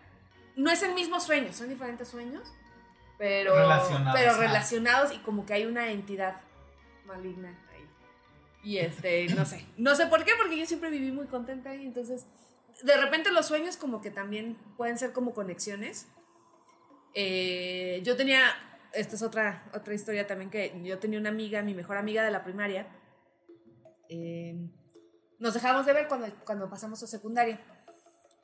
No 0.56 0.70
es 0.70 0.82
el 0.82 0.94
mismo 0.94 1.20
sueño, 1.20 1.52
son 1.52 1.68
diferentes 1.68 2.08
sueños, 2.08 2.48
pero 3.18 3.54
Relacionados, 3.54 4.20
pero 4.20 4.36
relacionados 4.36 5.12
y 5.12 5.18
como 5.18 5.44
que 5.44 5.54
hay 5.54 5.66
una 5.66 5.90
entidad 5.90 6.40
maligna 7.04 7.58
ahí. 7.72 7.86
Y 8.62 8.78
este, 8.78 9.26
no 9.34 9.44
sé, 9.44 9.66
no 9.76 9.94
sé 9.94 10.06
por 10.06 10.24
qué, 10.24 10.32
porque 10.38 10.58
yo 10.58 10.66
siempre 10.66 10.90
viví 10.90 11.12
muy 11.12 11.26
contenta 11.26 11.74
y 11.74 11.84
entonces 11.86 12.26
de 12.82 12.96
repente 12.96 13.30
los 13.30 13.46
sueños 13.46 13.76
como 13.76 14.00
que 14.00 14.10
también 14.10 14.56
pueden 14.76 14.98
ser 14.98 15.12
como 15.12 15.34
conexiones. 15.34 16.06
Eh, 17.14 18.00
yo 18.04 18.16
tenía, 18.16 18.44
esta 18.92 19.16
es 19.16 19.22
otra, 19.22 19.64
otra 19.74 19.94
historia 19.94 20.26
también, 20.26 20.50
que 20.50 20.80
yo 20.82 20.98
tenía 20.98 21.18
una 21.18 21.30
amiga, 21.30 21.62
mi 21.62 21.74
mejor 21.74 21.96
amiga 21.96 22.24
de 22.24 22.30
la 22.30 22.44
primaria. 22.44 22.86
Eh, 24.10 24.56
nos 25.38 25.54
dejamos 25.54 25.86
de 25.86 25.92
ver 25.94 26.08
cuando, 26.08 26.26
cuando 26.44 26.68
pasamos 26.68 27.02
a 27.02 27.06
secundaria. 27.06 27.58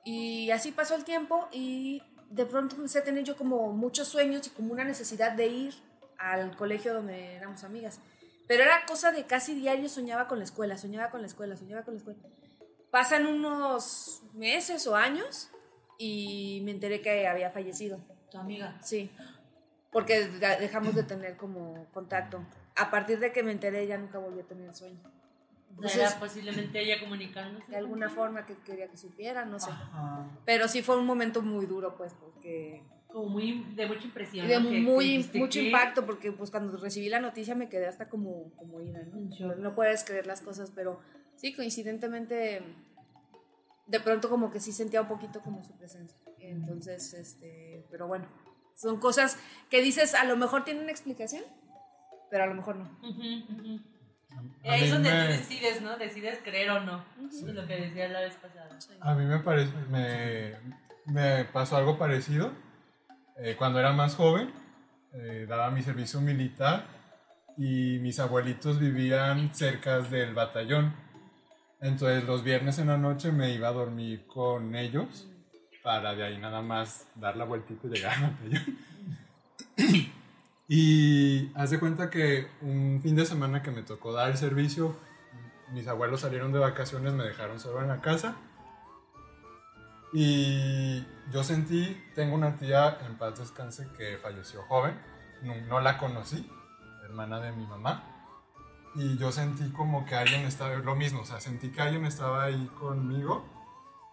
Y 0.05 0.51
así 0.51 0.73
pasó 0.73 0.95
el 0.95 1.05
tiempo 1.05 1.49
y 1.53 2.03
de 2.31 2.47
pronto 2.47 2.77
empecé 2.77 3.01
a 3.01 3.05
tener 3.05 3.25
yo 3.25 3.37
como 3.37 3.73
muchos 3.73 4.09
sueños 4.09 4.47
y 4.47 4.51
como 4.51 4.73
una 4.73 4.85
necesidad 4.85 5.33
de 5.33 5.47
ir 5.49 5.75
al 6.19 6.57
colegio 6.57 6.95
donde 6.95 7.35
éramos 7.35 7.65
amigas. 7.65 8.01
Pero 8.49 8.63
era 8.63 8.87
cosa 8.87 9.11
de 9.11 9.25
casi 9.27 9.55
diario 9.55 9.89
soñaba 9.89 10.29
con 10.29 10.39
la 10.39 10.45
escuela, 10.45 10.79
soñaba 10.79 11.11
con 11.11 11.21
la 11.21 11.27
escuela, 11.27 11.57
soñaba 11.57 11.83
con 11.83 11.95
la 11.95 11.99
escuela. 11.99 12.21
Pasan 12.91 13.27
unos 13.27 14.23
meses 14.35 14.87
o 14.87 14.95
años 14.95 15.51
y 15.99 16.61
me 16.65 16.71
enteré 16.71 17.01
que 17.03 17.27
había 17.27 17.51
fallecido. 17.51 17.99
Tu 18.31 18.39
amiga. 18.39 18.79
Sí, 18.83 19.11
porque 19.91 20.29
de- 20.29 20.57
dejamos 20.61 20.95
de 20.95 21.03
tener 21.03 21.37
como 21.37 21.87
contacto. 21.93 22.45
A 22.77 22.91
partir 22.91 23.19
de 23.19 23.33
que 23.33 23.43
me 23.43 23.51
enteré 23.53 23.87
ya 23.87 23.99
nunca 23.99 24.19
volví 24.19 24.41
a 24.41 24.45
tener 24.45 24.73
sueño. 24.75 25.01
O 25.79 25.83
sea, 25.83 25.91
Entonces- 25.91 26.11
era 26.13 26.21
posiblemente 26.21 26.81
ella 26.81 27.01
comunicándose. 27.01 27.71
De 27.71 27.77
alguna 27.77 28.09
forma 28.09 28.47
que 28.47 28.57
quería 28.65 28.89
que 28.89 28.97
supiera, 28.97 29.45
no 29.45 29.59
sé. 29.59 29.71
Ajá. 29.71 30.27
Pero 30.45 30.69
sí 30.69 30.83
fue 30.83 30.99
un 30.99 31.05
momento 31.07 31.43
muy 31.43 31.67
duro, 31.67 31.97
pues, 31.97 32.15
porque... 32.15 32.83
Como 33.09 33.29
muy, 33.31 33.65
de 33.75 33.87
mucha 33.87 34.05
impresión. 34.05 34.47
de 34.49 34.59
muy, 34.59 35.23
que 35.25 35.39
mucho 35.39 35.59
que- 35.61 35.67
impacto, 35.67 36.05
porque 36.05 36.33
pues 36.33 36.51
cuando 36.51 36.77
recibí 36.77 37.09
la 37.09 37.21
noticia 37.21 37.55
me 37.55 37.69
quedé 37.69 37.87
hasta 37.87 38.09
como, 38.09 38.53
como 38.57 38.81
ida, 38.81 39.01
¿no? 39.05 39.55
No 39.57 39.75
puedes 39.75 40.05
creer 40.05 40.27
las 40.27 40.41
cosas, 40.43 40.71
pero 40.75 41.01
sí, 41.37 41.55
coincidentemente, 41.55 42.63
de 43.87 44.01
pronto 44.01 44.29
como 44.29 44.51
que 44.51 44.61
sí 44.61 44.73
sentía 44.73 45.01
un 45.03 45.09
poquito 45.09 45.41
como 45.41 45.63
su 45.63 45.73
presencia. 45.79 46.19
Entonces, 46.41 47.15
este, 47.15 47.87
pero 47.91 48.07
bueno, 48.07 48.27
son 48.75 48.99
cosas 48.99 49.39
que 49.71 49.81
dices, 49.81 50.15
a 50.15 50.25
lo 50.25 50.37
mejor 50.37 50.65
tienen 50.65 50.83
una 50.83 50.93
explicación, 50.93 51.43
pero 52.31 52.45
a 52.45 52.47
lo 52.49 52.55
mejor 52.55 52.77
no. 52.77 52.91
Ahí 54.65 54.85
es 54.85 54.91
donde 54.91 55.11
me- 55.11 55.21
tú 55.27 55.33
decides, 55.33 55.83
¿no? 55.83 55.97
Decides 55.97 56.39
creer 56.43 56.71
o 56.71 56.81
no. 56.81 57.05
Es 57.29 57.43
lo 57.43 57.67
que 57.67 57.77
decía 57.77 58.09
la 58.09 58.21
vez 58.21 58.35
pasada. 58.35 58.79
A 59.01 59.15
mí 59.15 59.25
me 59.25 59.39
parece, 59.41 59.73
me, 59.91 60.55
me 61.07 61.45
pasó 61.45 61.77
algo 61.77 61.99
parecido. 61.99 62.53
Eh, 63.39 63.55
cuando 63.59 63.79
era 63.79 63.93
más 63.93 64.15
joven, 64.15 64.51
eh, 65.13 65.47
daba 65.49 65.71
mi 65.71 65.83
servicio 65.83 66.21
militar 66.21 66.87
y 67.59 67.99
mis 68.01 68.19
abuelitos 68.21 68.79
vivían 68.79 69.55
cerca 69.55 70.01
del 70.01 70.35
batallón. 70.35 70.95
Entonces 71.81 72.25
los 72.25 72.43
viernes 72.43 72.79
en 72.79 72.89
la 72.89 72.97
noche 72.97 73.33
me 73.33 73.51
iba 73.53 73.69
a 73.69 73.73
dormir 73.73 74.27
con 74.27 74.75
ellos 74.75 75.29
para 75.83 76.15
de 76.15 76.25
ahí 76.25 76.39
nada 76.39 76.63
más 76.63 77.07
dar 77.15 77.37
la 77.37 77.45
vueltita 77.45 77.87
y 77.87 77.91
llegar 77.91 78.15
al 78.17 78.31
batallón. 78.31 78.79
Y 80.69 81.53
haz 81.55 81.71
de 81.71 81.79
cuenta 81.79 82.11
que 82.11 82.49
un 82.61 83.01
fin 83.03 83.15
de 83.15 83.25
semana 83.25 83.63
que 83.63 83.71
me 83.71 83.83
tocó 83.83 84.13
dar 84.13 84.31
el 84.31 84.37
servicio, 84.37 84.97
mis 85.73 85.87
abuelos 85.87 86.21
salieron 86.21 86.53
de 86.53 86.59
vacaciones, 86.59 87.13
me 87.13 87.25
dejaron 87.25 87.61
solo 87.61 87.81
en 87.81 87.89
la 87.89 88.01
casa. 88.01 88.37
Y 90.13 91.05
yo 91.31 91.45
sentí, 91.45 92.03
tengo 92.15 92.35
una 92.35 92.57
tía 92.57 92.99
en 93.07 93.17
paz 93.17 93.39
descanse 93.39 93.89
que 93.97 94.19
falleció 94.19 94.63
joven, 94.63 94.99
no, 95.43 95.55
no 95.63 95.81
la 95.81 95.99
conocí, 95.99 96.51
hermana 97.05 97.39
de 97.41 97.53
mi 97.53 97.67
mamá. 97.67 98.13
Y 98.97 99.19
yo 99.19 99.31
sentí 99.31 99.71
como 99.71 100.07
que 100.07 100.15
alguien 100.15 100.47
estaba, 100.47 100.75
lo 100.77 100.97
mismo, 100.97 101.21
o 101.21 101.25
sea, 101.25 101.39
sentí 101.39 101.71
que 101.71 101.83
alguien 101.83 102.07
estaba 102.07 102.45
ahí 102.45 102.71
conmigo, 102.81 103.45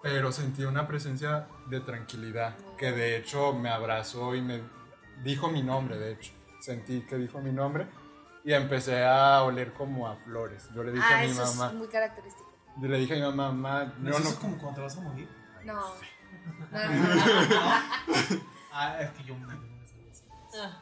pero 0.04 0.32
sentí 0.32 0.66
una 0.66 0.88
presencia 0.88 1.47
de 1.68 1.80
tranquilidad, 1.80 2.58
que 2.78 2.91
de 2.91 3.18
hecho 3.18 3.54
me 3.54 3.70
abrazó 3.70 4.36
y 4.36 4.41
me 4.41 4.62
dijo 5.24 5.47
mi 5.47 5.64
nombre, 5.64 5.97
de 5.97 6.12
hecho. 6.12 6.34
Sentí 6.64 7.01
que 7.01 7.18
dijo 7.18 7.39
mi 7.41 7.51
nombre 7.51 7.88
y 8.45 8.53
empecé 8.53 9.03
a 9.03 9.43
oler 9.43 9.74
como 9.74 10.07
a 10.07 10.16
flores. 10.16 10.70
Yo 10.74 10.82
le 10.82 10.93
dije 10.93 11.05
Ah, 11.09 11.18
a 11.20 11.22
mi 11.24 11.28
eso 11.32 11.45
mamá, 11.45 11.68
es 11.68 11.74
muy 11.74 11.88
característico. 11.89 12.49
yo 12.78 12.88
le 12.88 12.97
dije 12.99 13.14
a 13.14 13.16
mi 13.18 13.22
mamá, 13.24 13.51
mamá, 13.51 13.93
¿No 13.99 14.11
yo 14.11 14.18
es 14.18 14.24
no, 14.24 14.30
eso 14.30 14.39
como 14.39 14.57
cuando 14.57 14.76
te 14.78 14.82
vas 14.84 14.97
a 14.97 15.01
morir? 15.01 15.28
No. 15.66 15.74
No, 15.74 15.82
no, 16.72 17.45
no. 17.45 17.61
Ah, 18.72 18.97
es 19.01 19.09
que 19.11 19.24
yo 19.26 19.36
me 19.36 19.41
no 19.41 19.47
sabía 19.86 20.09
así. 20.09 20.24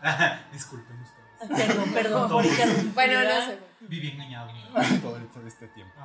Ah, 0.04 0.40
Disculpen 0.54 0.96
ustedes. 1.02 1.68
perdón, 1.68 1.94
perdón 1.94 2.30
por. 2.30 2.46
Bueno, 2.94 3.24
no 3.24 3.46
sé. 3.48 3.60
Viví 3.80 4.10
engañado. 4.12 4.52
todo 5.02 5.18
el- 5.18 5.48
este 5.48 5.68
tiempo. 5.70 5.96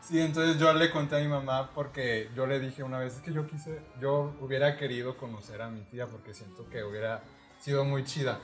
Sí, 0.00 0.20
entonces 0.20 0.58
yo 0.58 0.72
le 0.72 0.90
conté 0.90 1.16
a 1.16 1.20
mi 1.20 1.28
mamá 1.28 1.70
porque 1.72 2.28
yo 2.34 2.48
le 2.48 2.58
dije 2.58 2.82
una 2.82 2.98
vez 2.98 3.14
es 3.14 3.20
que 3.20 3.32
yo 3.32 3.46
quise, 3.46 3.80
yo 4.00 4.34
hubiera 4.40 4.76
querido 4.76 5.16
conocer 5.16 5.62
a 5.62 5.68
mi 5.68 5.82
tía 5.82 6.08
porque 6.08 6.34
siento 6.34 6.68
que 6.68 6.82
hubiera 6.82 7.22
sido 7.60 7.84
muy 7.84 8.02
chida. 8.04 8.40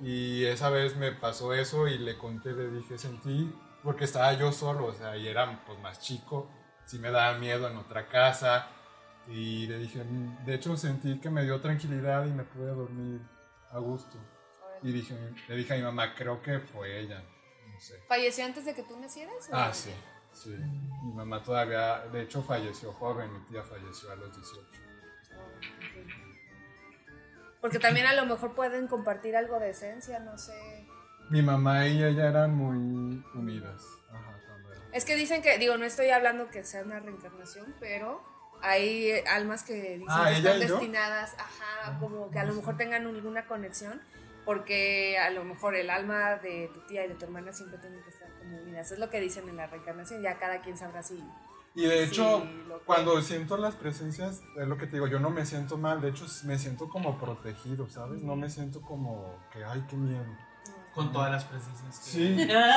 Y 0.00 0.44
esa 0.44 0.70
vez 0.70 0.96
me 0.96 1.12
pasó 1.12 1.52
eso 1.54 1.88
y 1.88 1.98
le 1.98 2.18
conté, 2.18 2.52
le 2.52 2.70
dije, 2.70 2.98
sentí, 2.98 3.52
porque 3.82 4.04
estaba 4.04 4.32
yo 4.34 4.52
solo, 4.52 4.86
o 4.86 4.92
sea, 4.92 5.16
y 5.16 5.26
era 5.26 5.64
pues 5.64 5.78
más 5.80 6.00
chico, 6.00 6.50
sí 6.84 6.98
me 6.98 7.10
daba 7.10 7.38
miedo 7.38 7.68
en 7.68 7.76
otra 7.76 8.08
casa. 8.08 8.68
Y 9.28 9.66
le 9.66 9.78
dije, 9.78 10.04
de 10.44 10.54
hecho 10.54 10.76
sentí 10.76 11.18
que 11.18 11.30
me 11.30 11.42
dio 11.42 11.60
tranquilidad 11.60 12.26
y 12.26 12.30
me 12.30 12.44
pude 12.44 12.68
dormir 12.68 13.20
a 13.72 13.78
gusto. 13.78 14.18
Y 14.82 14.92
dije, 14.92 15.16
le 15.48 15.56
dije 15.56 15.74
a 15.74 15.76
mi 15.76 15.82
mamá, 15.82 16.14
creo 16.14 16.40
que 16.42 16.60
fue 16.60 17.00
ella, 17.00 17.24
no 17.72 17.80
sé. 17.80 18.02
¿Falleció 18.06 18.44
antes 18.44 18.64
de 18.64 18.74
que 18.74 18.82
tú 18.82 18.98
nacieras? 19.00 19.48
Ah, 19.50 19.72
sí, 19.72 19.90
sí. 20.32 20.50
Mi 20.50 21.12
mamá 21.12 21.42
todavía, 21.42 22.06
de 22.12 22.22
hecho, 22.22 22.42
falleció 22.42 22.92
joven, 22.92 23.32
mi 23.32 23.40
tía 23.46 23.64
falleció 23.64 24.12
a 24.12 24.16
los 24.16 24.34
18. 24.36 24.85
Porque 27.66 27.78
también 27.80 28.06
a 28.06 28.12
lo 28.14 28.26
mejor 28.26 28.54
pueden 28.54 28.86
compartir 28.86 29.36
algo 29.36 29.58
de 29.58 29.70
esencia, 29.70 30.20
no 30.20 30.38
sé. 30.38 30.86
Mi 31.30 31.42
mamá 31.42 31.86
y 31.88 32.02
ella 32.04 32.28
eran 32.28 32.54
muy 32.54 33.24
unidas. 33.34 33.82
Ajá, 34.12 34.38
Es 34.92 35.04
que 35.04 35.16
dicen 35.16 35.42
que, 35.42 35.58
digo, 35.58 35.76
no 35.76 35.84
estoy 35.84 36.10
hablando 36.10 36.48
que 36.48 36.62
sea 36.62 36.84
una 36.84 37.00
reencarnación, 37.00 37.74
pero 37.80 38.22
hay 38.62 39.10
almas 39.28 39.64
que 39.64 39.74
dicen 39.98 40.06
Ah, 40.08 40.26
que 40.28 40.38
¿ella 40.38 40.52
están 40.54 40.68
yo? 40.68 40.74
destinadas, 40.76 41.34
ajá, 41.38 41.98
como 41.98 42.30
que 42.30 42.38
a 42.38 42.44
lo 42.44 42.54
mejor 42.54 42.76
tengan 42.76 43.04
alguna 43.04 43.46
conexión, 43.46 44.00
porque 44.44 45.18
a 45.18 45.30
lo 45.30 45.42
mejor 45.42 45.74
el 45.74 45.90
alma 45.90 46.36
de 46.36 46.70
tu 46.72 46.80
tía 46.86 47.04
y 47.04 47.08
de 47.08 47.14
tu 47.16 47.24
hermana 47.24 47.52
siempre 47.52 47.78
tienen 47.78 48.00
que 48.04 48.10
estar 48.10 48.28
como 48.38 48.58
unidas. 48.58 48.92
Es 48.92 49.00
lo 49.00 49.10
que 49.10 49.20
dicen 49.20 49.48
en 49.48 49.56
la 49.56 49.66
reencarnación, 49.66 50.22
ya 50.22 50.38
cada 50.38 50.60
quien 50.62 50.78
sabrá 50.78 51.02
si... 51.02 51.20
Y 51.76 51.82
de 51.82 52.04
hecho, 52.04 52.40
Sí, 52.42 52.48
que- 52.68 52.74
cuando 52.86 53.20
siento 53.22 53.56
las 53.56 53.74
presencias, 53.76 54.42
es 54.56 54.66
lo 54.68 54.76
que 54.78 54.86
te 54.86 54.92
digo, 54.96 55.06
yo 55.06 55.20
no 55.20 55.30
me 55.30 55.44
siento 55.46 55.76
mal, 55.78 56.00
de 56.00 56.08
hecho 56.10 56.24
me 56.44 56.58
siento 56.58 56.88
como 56.88 57.18
protegido, 57.18 57.88
¿sabes? 57.88 58.22
No 58.22 58.34
me 58.36 58.48
siento 58.50 58.80
como 58.80 59.36
que, 59.52 59.64
ay, 59.64 59.84
qué 59.88 59.96
miedo. 59.96 60.24
Con 60.94 61.12
todas 61.12 61.30
las 61.30 61.44
presencias 61.44 61.98
que. 62.00 62.10
Sí, 62.10 62.36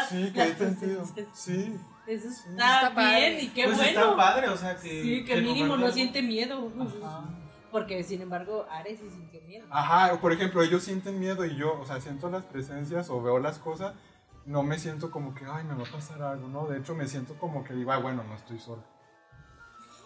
sí, 0.10 0.34
que 0.34 0.42
he 0.44 0.56
sentido. 0.56 1.04
Sí. 1.34 1.80
Eso 2.06 2.28
Está 2.28 2.50
está, 2.82 2.96
padre. 2.96 3.30
bien 3.30 3.46
y 3.46 3.48
qué 3.50 3.64
pues 3.66 3.78
bueno. 3.78 3.90
está 4.02 4.16
padre, 4.18 4.50
o 4.50 4.58
sea 4.58 4.76
que. 4.76 5.02
Sí, 5.02 5.24
que 5.26 5.34
en 5.38 5.44
mínimo 5.46 5.78
no 5.78 5.90
siente 5.92 6.22
miedo. 6.22 6.70
Ajá. 7.02 7.24
Porque 7.72 8.04
sin 8.04 8.22
embargo, 8.22 8.66
Ares 8.70 9.00
sí 9.00 9.10
sintió 9.10 9.40
miedo. 9.44 9.68
Ajá, 9.70 10.20
por 10.20 10.34
ejemplo, 10.34 10.62
ellos 10.64 10.84
sienten 10.84 11.20
miedo 11.20 11.46
y 11.46 11.56
yo, 11.56 11.80
o 11.80 11.86
sea, 11.86 12.02
siento 12.02 12.30
las 12.30 12.44
presencias 12.44 13.10
o 13.12 13.22
veo 13.22 13.38
las 13.40 13.60
cosas, 13.60 13.94
no 14.50 14.64
me 14.64 14.80
siento 14.80 15.12
como 15.12 15.34
que, 15.36 15.46
ay, 15.46 15.64
me 15.64 15.76
va 15.76 15.84
a 15.88 15.92
pasar 15.92 16.22
algo, 16.24 16.48
¿no? 16.48 16.66
De 16.68 16.80
hecho, 16.80 16.96
me 16.96 17.08
siento 17.08 17.36
como 17.36 17.64
que 17.64 17.74
digo, 17.74 17.92
ah, 17.92 17.98
bueno, 17.98 18.24
no 18.24 18.34
estoy 18.36 18.60
solo. 18.60 18.84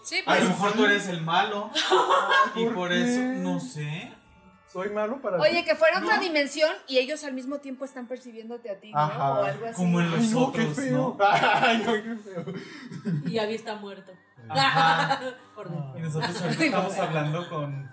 Sí, 0.04 0.20
A 0.20 0.26
pues 0.26 0.44
lo 0.44 0.50
mejor 0.50 0.74
tú 0.74 0.86
eres 0.86 1.08
el 1.08 1.22
malo. 1.22 1.72
y 2.56 2.66
¿por 2.66 2.74
por 2.76 2.90
qué? 2.90 3.04
eso, 3.04 3.22
no 3.42 3.60
sé. 3.62 4.14
soy 4.72 4.90
malo 4.90 5.22
para 5.22 5.38
ti. 5.38 5.44
Oye, 5.44 5.64
que 5.64 5.76
fuera 5.76 6.00
otra 6.00 6.18
No. 6.18 6.22
dimensión 6.22 6.70
y 6.90 6.98
ellos 6.98 7.24
al 7.24 7.34
mismo 7.34 7.60
tiempo 7.60 7.86
están 7.86 8.06
percibiéndote 8.08 8.70
a 8.70 8.80
ti, 8.82 8.92
¿no? 8.92 9.00
Ajá. 9.00 9.32
O 9.40 9.44
algo 9.46 9.66
así. 9.66 9.76
Como 9.78 10.02
en 10.02 10.12
los 10.12 10.20
Ay, 10.20 10.30
no, 10.34 10.52
qué 10.52 10.62
otros, 10.62 10.76
feo. 10.76 11.16
¿no? 11.18 11.26
Ay, 11.26 11.84
no, 11.86 11.94
qué 11.94 12.16
feo. 12.18 12.46
Y 13.28 13.38
Abby 13.40 13.56
está 13.56 13.76
muerto. 13.76 14.12
Ajá. 14.50 15.22
Por. 15.56 15.68
Y 15.98 16.02
nosotros 16.02 16.42
ahorita 16.42 16.66
estamos 16.66 16.98
hablando 16.98 17.50
con. 17.50 17.90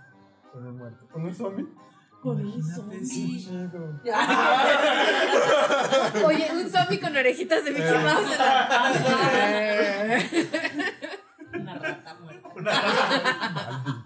Con 0.53 0.67
un 0.67 0.79
muerto. 0.79 1.07
¿Con 1.13 1.25
un 1.27 1.33
zombie? 1.35 1.69
Con 2.23 2.39
un 2.45 2.62
zombie. 2.62 3.01
Oye, 6.25 6.49
un 6.53 6.71
zombie 6.71 7.01
con 7.01 7.16
orejitas 7.16 7.64
de 7.64 7.71
Mickey. 7.71 7.99
Mouse. 7.99 8.37
Una 11.55 11.75
rata 11.79 12.14
muerta. 12.21 12.51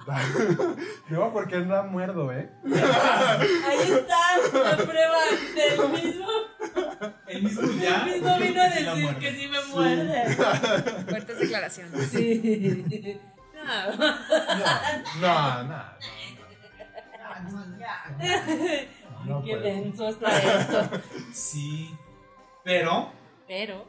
Maldita. 0.07 0.77
No, 1.11 1.33
porque 1.33 1.57
no 1.59 1.75
la 1.75 1.83
muerdo, 1.83 2.31
¿eh? 2.33 2.51
Ahí 2.65 3.93
está 3.93 4.39
la 4.63 4.77
prueba 4.77 5.19
del 5.57 5.89
mismo. 5.91 6.29
El 7.27 7.43
mismo 7.43 7.69
ya. 7.83 8.05
El 8.07 8.13
mismo 8.13 8.39
vino 8.39 8.63
a 8.63 8.69
decir 8.69 9.17
que 9.17 9.35
sí 9.35 9.49
me 9.49 9.61
muerde. 9.73 10.37
Fuertes 11.09 11.39
declaraciones. 11.41 12.09
Sí. 12.11 13.21
No. 13.65 13.71
No, 15.23 15.63
no. 15.65 15.81
No 19.25 19.43
Qué 19.43 19.51
puedo. 19.53 19.63
denso 19.63 20.09
está 20.09 20.39
esto. 20.39 20.91
Sí. 21.33 21.95
Pero, 22.63 23.11
Pero, 23.47 23.87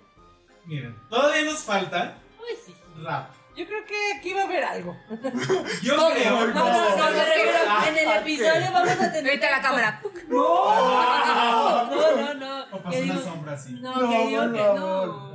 miren, 0.65 0.95
todavía 1.09 1.43
nos 1.45 1.59
falta 1.59 2.17
pues 2.37 2.57
sí. 2.65 2.75
rap. 3.03 3.31
Yo 3.55 3.65
creo 3.65 3.85
que 3.85 3.95
aquí 4.17 4.33
va 4.33 4.41
a 4.41 4.43
haber 4.45 4.63
algo. 4.65 4.97
Yo 5.81 5.95
¿Cómo? 5.95 6.09
creo. 6.09 6.47
No, 6.47 6.53
no, 6.53 6.97
no, 6.97 7.11
me 7.11 7.23
refiero, 7.25 7.57
en 7.87 7.97
el 7.97 8.17
episodio 8.17 8.71
vamos 8.73 8.89
a 8.99 9.11
tener. 9.13 9.27
Ahorita 9.31 9.49
la 9.51 9.61
cámara. 9.61 9.99
¡puc! 10.01 10.13
No, 10.27 11.85
no, 11.89 12.33
no. 12.33 12.65
O 12.71 12.81
pasó 12.81 12.99
una 12.99 13.21
sombra 13.21 13.53
así. 13.53 13.73
No, 13.79 13.95
No, 13.95 14.09
que 14.09 14.27
digo 14.27 14.41
que 14.51 14.57
no, 14.79 15.34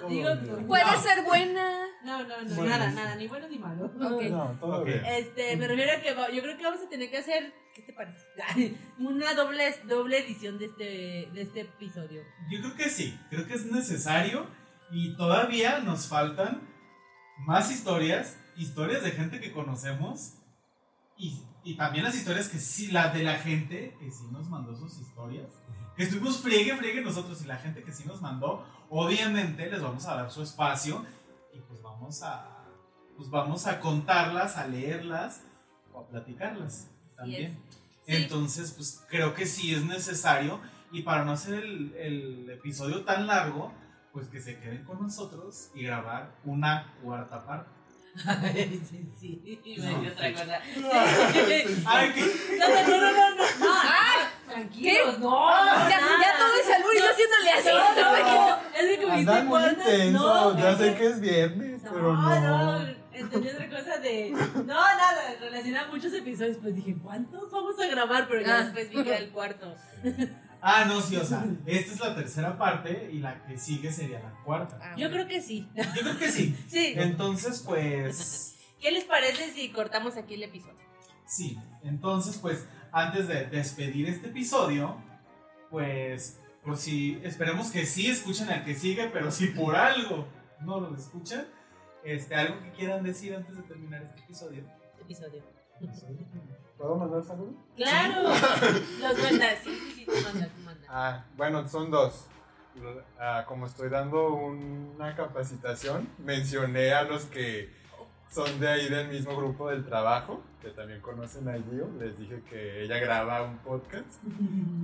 no, 0.00 0.08
digo. 0.08 0.28
Puede 0.66 0.84
No. 0.84 1.00
ser 1.02 1.22
buena. 1.24 1.86
No, 2.04 2.22
no, 2.22 2.42
no, 2.42 2.54
Bueno, 2.54 2.70
nada, 2.70 2.90
sí. 2.90 2.96
nada, 2.96 3.16
ni 3.16 3.26
bueno 3.28 3.48
ni 3.48 3.58
malo. 3.58 3.84
Ok. 3.86 4.22
No, 4.30 4.56
todo 4.60 4.80
Ok. 4.80 4.86
bien. 4.86 5.04
Este, 5.06 5.56
me 5.56 5.66
refiero 5.66 5.92
a 5.92 6.00
que 6.02 6.14
va- 6.14 6.30
yo 6.30 6.42
creo 6.42 6.56
que 6.56 6.64
vamos 6.64 6.80
a 6.82 6.88
tener 6.88 7.10
que 7.10 7.18
hacer, 7.18 7.52
¿qué 7.74 7.82
te 7.82 7.92
parece? 7.92 8.24
Una 8.98 9.34
doble, 9.34 9.74
doble 9.84 10.18
edición 10.18 10.58
de 10.58 10.66
este, 10.66 10.84
de 11.32 11.42
este 11.42 11.60
episodio. 11.62 12.22
Yo 12.50 12.60
creo 12.60 12.74
que 12.76 12.88
sí, 12.90 13.18
creo 13.30 13.46
que 13.46 13.54
es 13.54 13.66
necesario 13.66 14.46
y 14.90 15.16
todavía 15.16 15.78
nos 15.80 16.08
faltan 16.08 16.68
más 17.46 17.70
historias, 17.72 18.38
historias 18.56 19.02
de 19.02 19.10
gente 19.12 19.40
que 19.40 19.50
conocemos 19.52 20.34
y, 21.16 21.40
y 21.64 21.76
también 21.76 22.04
las 22.04 22.14
historias 22.14 22.48
que 22.48 22.58
sí, 22.58 22.90
la 22.90 23.08
de 23.08 23.22
la 23.22 23.36
gente 23.38 23.96
que 23.98 24.10
sí 24.10 24.24
nos 24.30 24.48
mandó 24.48 24.76
sus 24.76 24.98
historias, 24.98 25.48
que 25.96 26.02
estuvimos 26.02 26.38
friegue, 26.38 26.76
friegue 26.76 27.00
nosotros 27.00 27.42
y 27.42 27.46
la 27.46 27.56
gente 27.56 27.82
que 27.82 27.92
sí 27.92 28.04
nos 28.06 28.20
mandó, 28.20 28.66
obviamente 28.90 29.70
les 29.70 29.80
vamos 29.80 30.04
a 30.06 30.14
dar 30.14 30.30
su 30.30 30.42
espacio 30.42 31.04
y 31.54 31.60
pues 31.60 31.80
vamos 31.82 32.22
a, 32.22 32.66
pues 33.16 33.30
vamos 33.30 33.66
a 33.66 33.80
contarlas, 33.80 34.56
a 34.56 34.66
leerlas 34.66 35.42
o 35.92 36.00
a 36.00 36.08
platicarlas 36.08 36.90
también. 37.16 37.58
Sí. 37.70 37.78
Entonces, 38.06 38.72
pues 38.72 39.02
creo 39.08 39.34
que 39.34 39.46
sí 39.46 39.74
es 39.74 39.84
necesario. 39.84 40.60
Y 40.92 41.02
para 41.02 41.24
no 41.24 41.32
hacer 41.32 41.64
el, 41.64 41.94
el 41.96 42.50
episodio 42.50 43.04
tan 43.04 43.26
largo, 43.26 43.72
pues 44.12 44.28
que 44.28 44.40
se 44.40 44.58
queden 44.60 44.84
con 44.84 45.00
nosotros 45.00 45.70
y 45.74 45.84
grabar 45.84 46.36
una 46.44 46.94
cuarta 47.02 47.44
parte. 47.44 47.70
Sí, 48.16 49.10
sí, 49.20 49.76
No, 49.78 49.84
me 49.92 50.00
dio 50.00 50.12
otra 50.12 50.28
sí. 50.28 50.32
cosa. 50.34 50.60
Ay, 51.86 52.12
Ay, 52.16 52.32
No, 52.58 52.68
no, 52.68 52.88
no, 52.88 53.12
no, 53.12 53.30
no, 53.30 53.36
no. 53.36 53.74
Tranquilos, 54.48 55.18
no. 55.18 55.48
Ya, 55.88 55.98
todo 56.38 56.54
es 56.60 56.70
albur 56.76 56.94
y 56.94 56.98
yo 56.98 57.10
haciéndole 57.10 57.50
así. 57.50 57.68
No, 57.68 57.94
no, 57.94 58.46
no, 58.46 58.56
es 58.78 58.88
de 58.88 58.98
que 58.98 59.04
cuándo. 59.48 59.70
intenso. 59.82 60.18
No, 60.18 60.58
ya 60.58 60.76
sé 60.76 60.94
que 60.94 61.06
es 61.06 61.20
viernes, 61.20 61.82
No, 61.82 61.90
pero 61.92 62.12
no. 62.14 62.78
no, 62.78 62.94
entendí 63.12 63.48
otra 63.48 63.68
cosa 63.68 63.98
de. 63.98 64.30
No, 64.30 64.64
nada, 64.64 65.34
relacionada 65.40 65.88
a 65.88 65.90
muchos 65.90 66.12
episodios. 66.12 66.58
Pues 66.62 66.74
dije, 66.76 66.96
¿cuántos 67.02 67.50
vamos 67.50 67.74
a 67.80 67.86
grabar? 67.88 68.28
Pero 68.28 68.42
ya 68.42 68.58
Ah. 68.58 68.62
después 68.64 68.90
vi 68.90 69.02
que 69.02 69.08
era 69.10 69.18
el 69.18 69.30
cuarto. 69.30 69.74
Ah, 70.66 70.86
no, 70.86 70.98
sí, 71.02 71.14
o 71.16 71.24
sea, 71.26 71.44
esta 71.66 71.92
es 71.92 72.00
la 72.00 72.14
tercera 72.14 72.56
parte 72.56 73.10
y 73.12 73.18
la 73.18 73.44
que 73.44 73.58
sigue 73.58 73.92
sería 73.92 74.18
la 74.20 74.30
cuarta. 74.44 74.78
Ah, 74.80 74.94
Yo 74.96 75.10
creo 75.10 75.28
que 75.28 75.42
sí. 75.42 75.68
Yo 75.74 75.84
creo 76.00 76.18
que 76.18 76.30
sí. 76.30 76.56
Sí. 76.68 76.94
Entonces, 76.96 77.62
pues, 77.66 78.56
¿Qué 78.80 78.90
les 78.90 79.04
parece 79.04 79.52
si 79.52 79.68
cortamos 79.70 80.16
aquí 80.16 80.34
el 80.34 80.42
episodio? 80.44 80.78
sí. 81.26 81.58
Entonces, 81.82 82.38
pues, 82.38 82.66
antes 82.92 83.28
de 83.28 83.44
despedir 83.44 84.08
este 84.08 84.28
episodio, 84.28 84.96
pues, 85.68 86.40
por 86.64 86.78
si, 86.78 87.20
esperemos 87.22 87.70
que 87.70 87.84
sí 87.84 88.06
escuchen 88.06 88.48
al 88.48 88.64
que 88.64 88.74
sigue, 88.74 89.10
pero 89.12 89.30
si 89.30 89.48
por 89.48 89.76
algo 89.76 90.26
no 90.60 90.80
lo 90.80 90.96
escuchan, 90.96 91.46
este, 92.04 92.36
algo 92.36 92.58
que 92.62 92.72
quieran 92.72 93.04
decir 93.04 93.34
antes 93.34 93.54
de 93.54 93.64
terminar 93.64 94.02
este 94.02 94.20
episodio. 94.20 94.64
Episodio. 94.98 95.42
¿Puedo 96.84 96.96
mandar 96.96 97.24
saludos? 97.24 97.54
Claro. 97.76 98.28
Los 98.28 99.22
mandas. 99.22 99.58
Sí, 99.64 99.70
sí, 99.74 99.92
sí, 99.94 100.04
tú 100.04 100.12
mandas, 100.22 100.50
tú 100.50 100.60
mandas. 100.66 100.86
Ah, 100.90 101.24
bueno, 101.34 101.66
son 101.66 101.90
dos. 101.90 102.26
Ah, 103.18 103.46
como 103.48 103.64
estoy 103.64 103.88
dando 103.88 104.34
una 104.34 105.16
capacitación, 105.16 106.06
mencioné 106.18 106.92
a 106.92 107.04
los 107.04 107.24
que 107.24 107.70
son 108.30 108.60
de 108.60 108.68
ahí 108.68 108.90
del 108.90 109.08
mismo 109.08 109.34
grupo 109.34 109.70
del 109.70 109.86
trabajo, 109.86 110.42
que 110.60 110.68
también 110.72 111.00
conocen 111.00 111.48
a 111.48 111.54
Gio. 111.54 111.88
Les 111.98 112.18
dije 112.18 112.42
que 112.50 112.82
ella 112.82 112.98
graba 112.98 113.44
un 113.44 113.56
podcast 113.60 114.22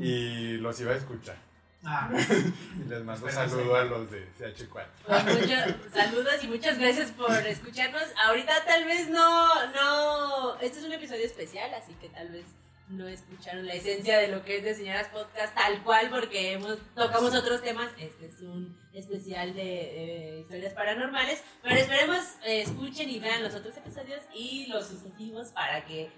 y 0.01 0.57
los 0.57 0.81
iba 0.81 0.93
a 0.93 0.97
escuchar. 0.97 1.37
Ah, 1.85 2.11
Y 2.85 2.89
les 2.89 3.03
mando 3.05 3.27
Espera, 3.27 3.49
saludo 3.49 3.75
a 3.75 3.85
los 3.85 4.11
de 4.11 4.29
CH4. 4.39 4.87
Pues 5.07 5.25
muchos 5.25 5.93
saludos 5.93 6.45
y 6.45 6.49
muchas 6.49 6.79
gracias 6.79 7.11
por 7.13 7.33
escucharnos. 7.33 8.05
Ahorita 8.27 8.65
tal 8.67 8.85
vez 8.85 9.09
no, 9.09 9.73
no, 9.73 10.59
este 10.61 10.79
es 10.79 10.85
un 10.85 10.93
episodio 10.93 11.25
especial, 11.25 11.73
así 11.75 11.95
que 11.95 12.09
tal 12.11 12.29
vez 12.31 12.45
no 12.91 13.07
escucharon 13.07 13.67
la 13.67 13.75
esencia 13.75 14.19
de 14.19 14.29
lo 14.29 14.45
que 14.45 14.59
es 14.59 14.65
de 14.65 14.75
Señoras 14.75 15.09
Podcast 15.09 15.55
tal 15.55 15.83
cual 15.85 16.11
porque 16.11 16.53
hemos, 16.53 16.79
tocamos 16.95 17.35
otros 17.35 17.63
temas. 17.63 17.91
Este 17.99 18.27
es 18.27 18.41
un 18.41 18.77
especial 18.93 19.55
de 19.55 19.63
eh, 19.63 20.41
historias 20.41 20.75
paranormales, 20.75 21.43
pero 21.63 21.77
esperemos 21.77 22.19
eh, 22.45 22.63
escuchen 22.63 23.09
y 23.09 23.21
vean 23.21 23.43
los 23.43 23.55
otros 23.55 23.77
episodios 23.77 24.23
y 24.35 24.67
los 24.67 24.89
sucesivos 24.89 25.49
para 25.53 25.85
que 25.85 26.11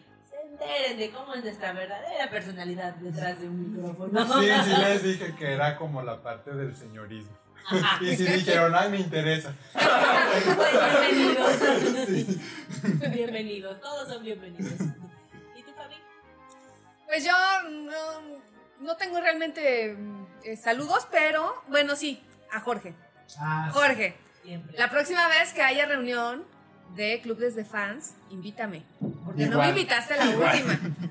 enteren 0.53 0.99
de 0.99 1.11
cómo 1.11 1.35
es 1.35 1.43
nuestra 1.45 1.73
verdadera 1.73 2.31
personalidad 2.31 2.95
detrás 2.97 3.41
de 3.41 3.49
un 3.49 3.73
micrófono. 3.73 4.41
Sí, 4.41 4.49
sí 4.65 4.81
les 4.81 5.03
dije 5.19 5.35
que 5.37 5.53
era 5.53 5.77
como 5.77 6.03
la 6.03 6.23
parte 6.23 6.53
del 6.53 6.75
señorismo. 6.77 7.33
Ajá. 7.67 8.03
Y 8.05 8.17
sí 8.17 8.25
dijeron, 8.25 8.75
ay, 8.75 8.91
me 8.91 8.99
interesa. 8.99 9.55
Bienvenidos. 9.75 11.53
Sí. 12.07 12.41
Bienvenidos, 13.15 13.81
todos 13.81 14.09
son 14.09 14.23
bienvenidos. 14.25 14.73
¿Y 15.57 15.63
tú, 15.63 15.71
Fabi? 15.77 15.95
Pues 17.07 17.25
yo 17.25 17.33
no, 17.71 18.41
no 18.81 18.97
tengo 18.97 19.21
realmente 19.21 19.97
eh, 20.45 20.57
saludos, 20.57 21.07
pero 21.11 21.55
bueno, 21.69 21.95
sí, 21.97 22.23
a 22.53 22.61
Jorge. 22.61 22.95
ah. 23.39 23.71
Jorge, 23.73 24.17
Siempre. 24.43 24.77
la 24.77 24.91
próxima 24.91 25.29
vez 25.29 25.53
que 25.53 25.63
haya 25.63 25.87
reunión 25.87 26.45
de 26.97 27.21
clubes 27.23 27.55
de 27.55 27.65
fans, 27.65 28.17
invítame. 28.31 28.83
Porque 29.33 29.47
no 29.47 29.53
Igual. 29.53 29.73
me 29.75 29.81
invitaste 29.81 30.15
a 30.15 30.17
la 30.25 30.31
Igual. 30.33 30.57
última. 30.57 30.81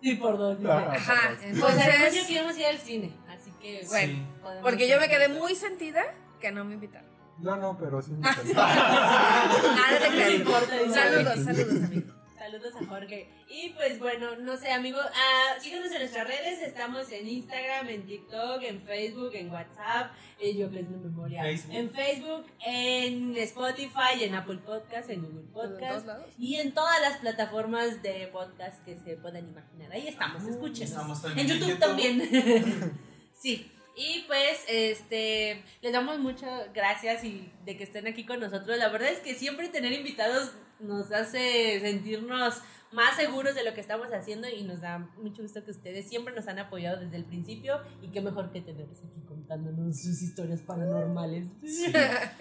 Sí, 0.00 0.14
por 0.14 0.38
dos. 0.38 0.56
dice. 0.58 0.70
Ajá. 0.70 0.92
Ajá, 0.94 1.20
Pues 1.40 1.54
además 1.60 1.78
yo 1.80 1.86
entonces, 1.88 2.26
queremos 2.28 2.56
ir 2.56 2.66
al 2.66 2.78
cine, 2.78 3.16
así 3.28 3.50
que 3.60 3.84
bueno, 3.88 4.12
Sí. 4.14 4.22
porque 4.62 4.88
yo 4.88 5.00
me 5.00 5.08
quedé 5.08 5.28
muy 5.28 5.56
sentida 5.56 6.02
que 6.40 6.52
no 6.52 6.64
me 6.64 6.74
invitaron. 6.74 7.10
Yo 7.40 7.56
no, 7.56 7.76
pero 7.76 8.00
sí 8.00 8.12
me 8.12 8.20
Nada 8.54 9.98
No 10.12 10.30
importa, 10.34 10.74
dice. 10.76 10.94
Saludos, 10.94 11.44
saludos, 11.44 11.84
amigo. 11.84 12.14
Saludos 12.50 12.72
a 12.80 12.86
Jorge. 12.86 13.28
Y 13.46 13.70
pues 13.70 13.98
bueno, 13.98 14.36
no 14.36 14.56
sé, 14.56 14.70
amigos, 14.70 15.04
ah, 15.14 15.60
síganos 15.60 15.92
en 15.92 15.98
nuestras 15.98 16.26
redes. 16.26 16.62
Estamos 16.62 17.12
en 17.12 17.28
Instagram, 17.28 17.90
en 17.90 18.06
TikTok, 18.06 18.62
en 18.62 18.80
Facebook, 18.80 19.34
en 19.34 19.50
WhatsApp. 19.50 20.12
eh, 20.40 20.56
yo 20.56 20.70
que 20.70 20.80
es 20.80 20.88
mi 20.88 20.96
memoria. 20.96 21.42
Facebook. 21.42 21.74
En 21.74 21.90
Facebook, 21.90 22.46
en 22.64 23.36
Spotify, 23.36 24.22
en 24.22 24.34
Apple 24.34 24.60
Podcast, 24.64 25.10
en 25.10 25.20
Google 25.22 25.40
¿En 25.40 25.46
Podcast. 25.48 25.80
todos 25.90 26.06
lados? 26.06 26.32
Y 26.38 26.54
en 26.54 26.72
todas 26.72 26.98
las 27.02 27.18
plataformas 27.18 28.02
de 28.02 28.28
podcast 28.28 28.82
que 28.82 28.96
se 28.96 29.16
puedan 29.18 29.46
imaginar. 29.46 29.92
Ahí 29.92 30.08
estamos, 30.08 30.42
escúchenos. 30.44 30.90
Estamos 30.90 31.18
En 31.18 31.22
también 31.24 31.50
en 31.50 31.52
YouTube, 31.52 31.68
YouTube. 31.68 31.80
también. 31.80 32.98
sí. 33.34 33.70
Y 33.94 34.24
pues, 34.26 34.64
este, 34.68 35.62
les 35.82 35.92
damos 35.92 36.18
muchas 36.18 36.72
gracias 36.72 37.24
y 37.24 37.52
de 37.66 37.76
que 37.76 37.84
estén 37.84 38.06
aquí 38.06 38.24
con 38.24 38.40
nosotros. 38.40 38.78
La 38.78 38.88
verdad 38.88 39.10
es 39.10 39.18
que 39.18 39.34
siempre 39.34 39.68
tener 39.68 39.92
invitados 39.92 40.52
nos 40.80 41.12
hace 41.12 41.80
sentirnos 41.80 42.62
más 42.92 43.16
seguros 43.16 43.54
de 43.54 43.64
lo 43.64 43.74
que 43.74 43.80
estamos 43.80 44.08
haciendo 44.12 44.48
y 44.48 44.62
nos 44.62 44.80
da 44.80 44.98
mucho 45.22 45.42
gusto 45.42 45.64
que 45.64 45.70
ustedes 45.70 46.08
siempre 46.08 46.34
nos 46.34 46.48
han 46.48 46.58
apoyado 46.58 47.00
desde 47.00 47.16
el 47.16 47.24
principio 47.24 47.80
y 48.00 48.08
qué 48.08 48.20
mejor 48.20 48.50
que 48.50 48.60
tenerlos 48.60 48.98
aquí 48.98 49.20
contándonos 49.26 50.00
sus 50.00 50.22
historias 50.22 50.62
paranormales. 50.62 51.48
Sí. 51.64 51.92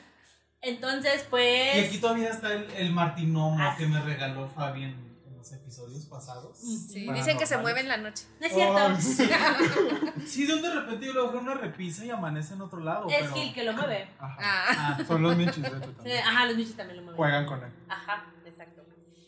Entonces, 0.61 1.25
pues... 1.29 1.75
Y 1.75 1.79
aquí 1.81 1.97
todavía 1.99 2.29
está 2.29 2.53
el, 2.53 2.69
el 2.71 2.91
martinomo 2.91 3.57
Ah, 3.59 3.75
que 3.77 3.85
me 3.85 4.01
regaló 4.01 4.47
Fabi 4.47 4.83
en, 4.83 4.89
en 4.89 5.07
los 5.52 5.62
episodios 5.62 6.06
pasados. 6.06 6.58
Sí, 6.58 7.08
dicen 7.14 7.38
que 7.38 7.45
se 7.45 7.58
mueve 7.58 7.82
en 7.82 7.88
la 7.88 7.98
noche. 7.98 8.26
No 8.39 8.48
es 8.48 8.54
cierto. 8.54 8.95
Sí. 9.02 9.30
Sí, 10.28 10.45
de 10.45 10.56
un 10.56 10.62
de 10.62 10.74
repente 10.74 11.06
yo 11.06 11.14
lo 11.14 11.32
veo 11.32 11.39
una 11.41 11.54
repisa 11.54 12.04
y 12.04 12.10
amanece 12.10 12.54
en 12.56 12.62
otro 12.62 12.80
lado. 12.80 13.08
es 13.10 13.16
pero... 13.22 13.34
Gil 13.36 13.54
que 13.54 13.64
lo 13.64 13.74
mueve. 13.74 14.10
Ajá. 14.20 14.38
Ah, 14.39 14.98
Ah, 15.00 15.04
Son 15.08 15.22
los 15.22 15.38
michis, 15.38 15.62
de 15.64 15.70
hecho, 15.70 15.80
Sí, 15.80 15.93
también. 15.95 16.18
Ajá, 16.24 16.45
los 16.45 16.58
bichos 16.58 16.76
también 16.76 16.98
lo 16.98 17.04
mueven. 17.04 17.18
Juegan 17.18 17.45
con 17.45 17.64
él. 17.64 17.72
Ajá, 17.88 18.34
exacto. 18.45 18.84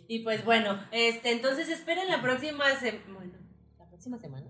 Y 0.07 0.19
pues 0.19 0.43
bueno, 0.43 0.79
este, 0.91 1.31
entonces 1.31 1.69
esperen 1.69 2.09
la 2.09 2.21
próxima 2.21 2.65
semana. 2.79 3.03
Bueno, 3.13 3.33
¿la 3.77 3.85
próxima 3.85 4.17
semana? 4.17 4.47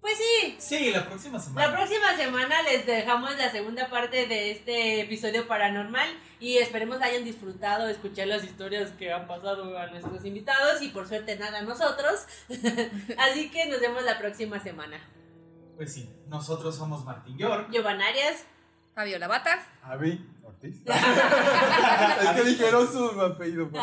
Pues 0.00 0.16
sí, 0.16 0.56
sí, 0.58 0.90
la 0.92 1.06
próxima 1.06 1.40
semana. 1.40 1.66
la 1.66 1.76
próxima 1.76 2.16
semana 2.16 2.62
les 2.62 2.86
dejamos 2.86 3.36
la 3.36 3.50
segunda 3.50 3.90
parte 3.90 4.26
de 4.26 4.52
este 4.52 5.00
episodio 5.00 5.48
paranormal 5.48 6.08
y 6.38 6.58
esperemos 6.58 7.02
hayan 7.02 7.24
disfrutado 7.24 7.88
escuchar 7.88 8.28
las 8.28 8.44
historias 8.44 8.92
que 8.92 9.12
han 9.12 9.26
pasado 9.26 9.76
a 9.76 9.88
nuestros 9.88 10.24
invitados 10.24 10.80
y 10.82 10.88
por 10.88 11.08
suerte 11.08 11.36
nada 11.36 11.58
a 11.58 11.62
nosotros. 11.62 12.26
Así 13.18 13.50
que 13.50 13.66
nos 13.66 13.80
vemos 13.80 14.04
la 14.04 14.18
próxima 14.18 14.60
semana. 14.60 15.00
Pues 15.76 15.94
sí, 15.94 16.08
nosotros 16.28 16.76
somos 16.76 17.04
Martín 17.04 17.36
York. 17.36 17.68
Giovanna 17.72 18.06
Arias. 18.06 18.44
Fabiola 18.98 19.28
Bata. 19.28 19.64
Avi 19.84 20.26
Ortiz. 20.42 20.82
es 20.84 22.28
que 22.30 22.42
dijeron 22.48 22.90
su 22.90 23.20
apellido. 23.20 23.70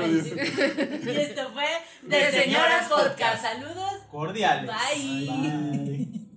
Y 0.00 1.10
esto 1.10 1.50
fue 1.52 1.66
De 2.00 2.16
De 2.16 2.32
Señoras 2.32 2.88
Señoras 2.88 2.88
Podcast. 2.88 3.10
Podcast. 3.10 3.42
Saludos. 3.42 3.92
Cordiales. 4.10 4.70
Bye. 4.94 5.26
Bye. 5.26 6.27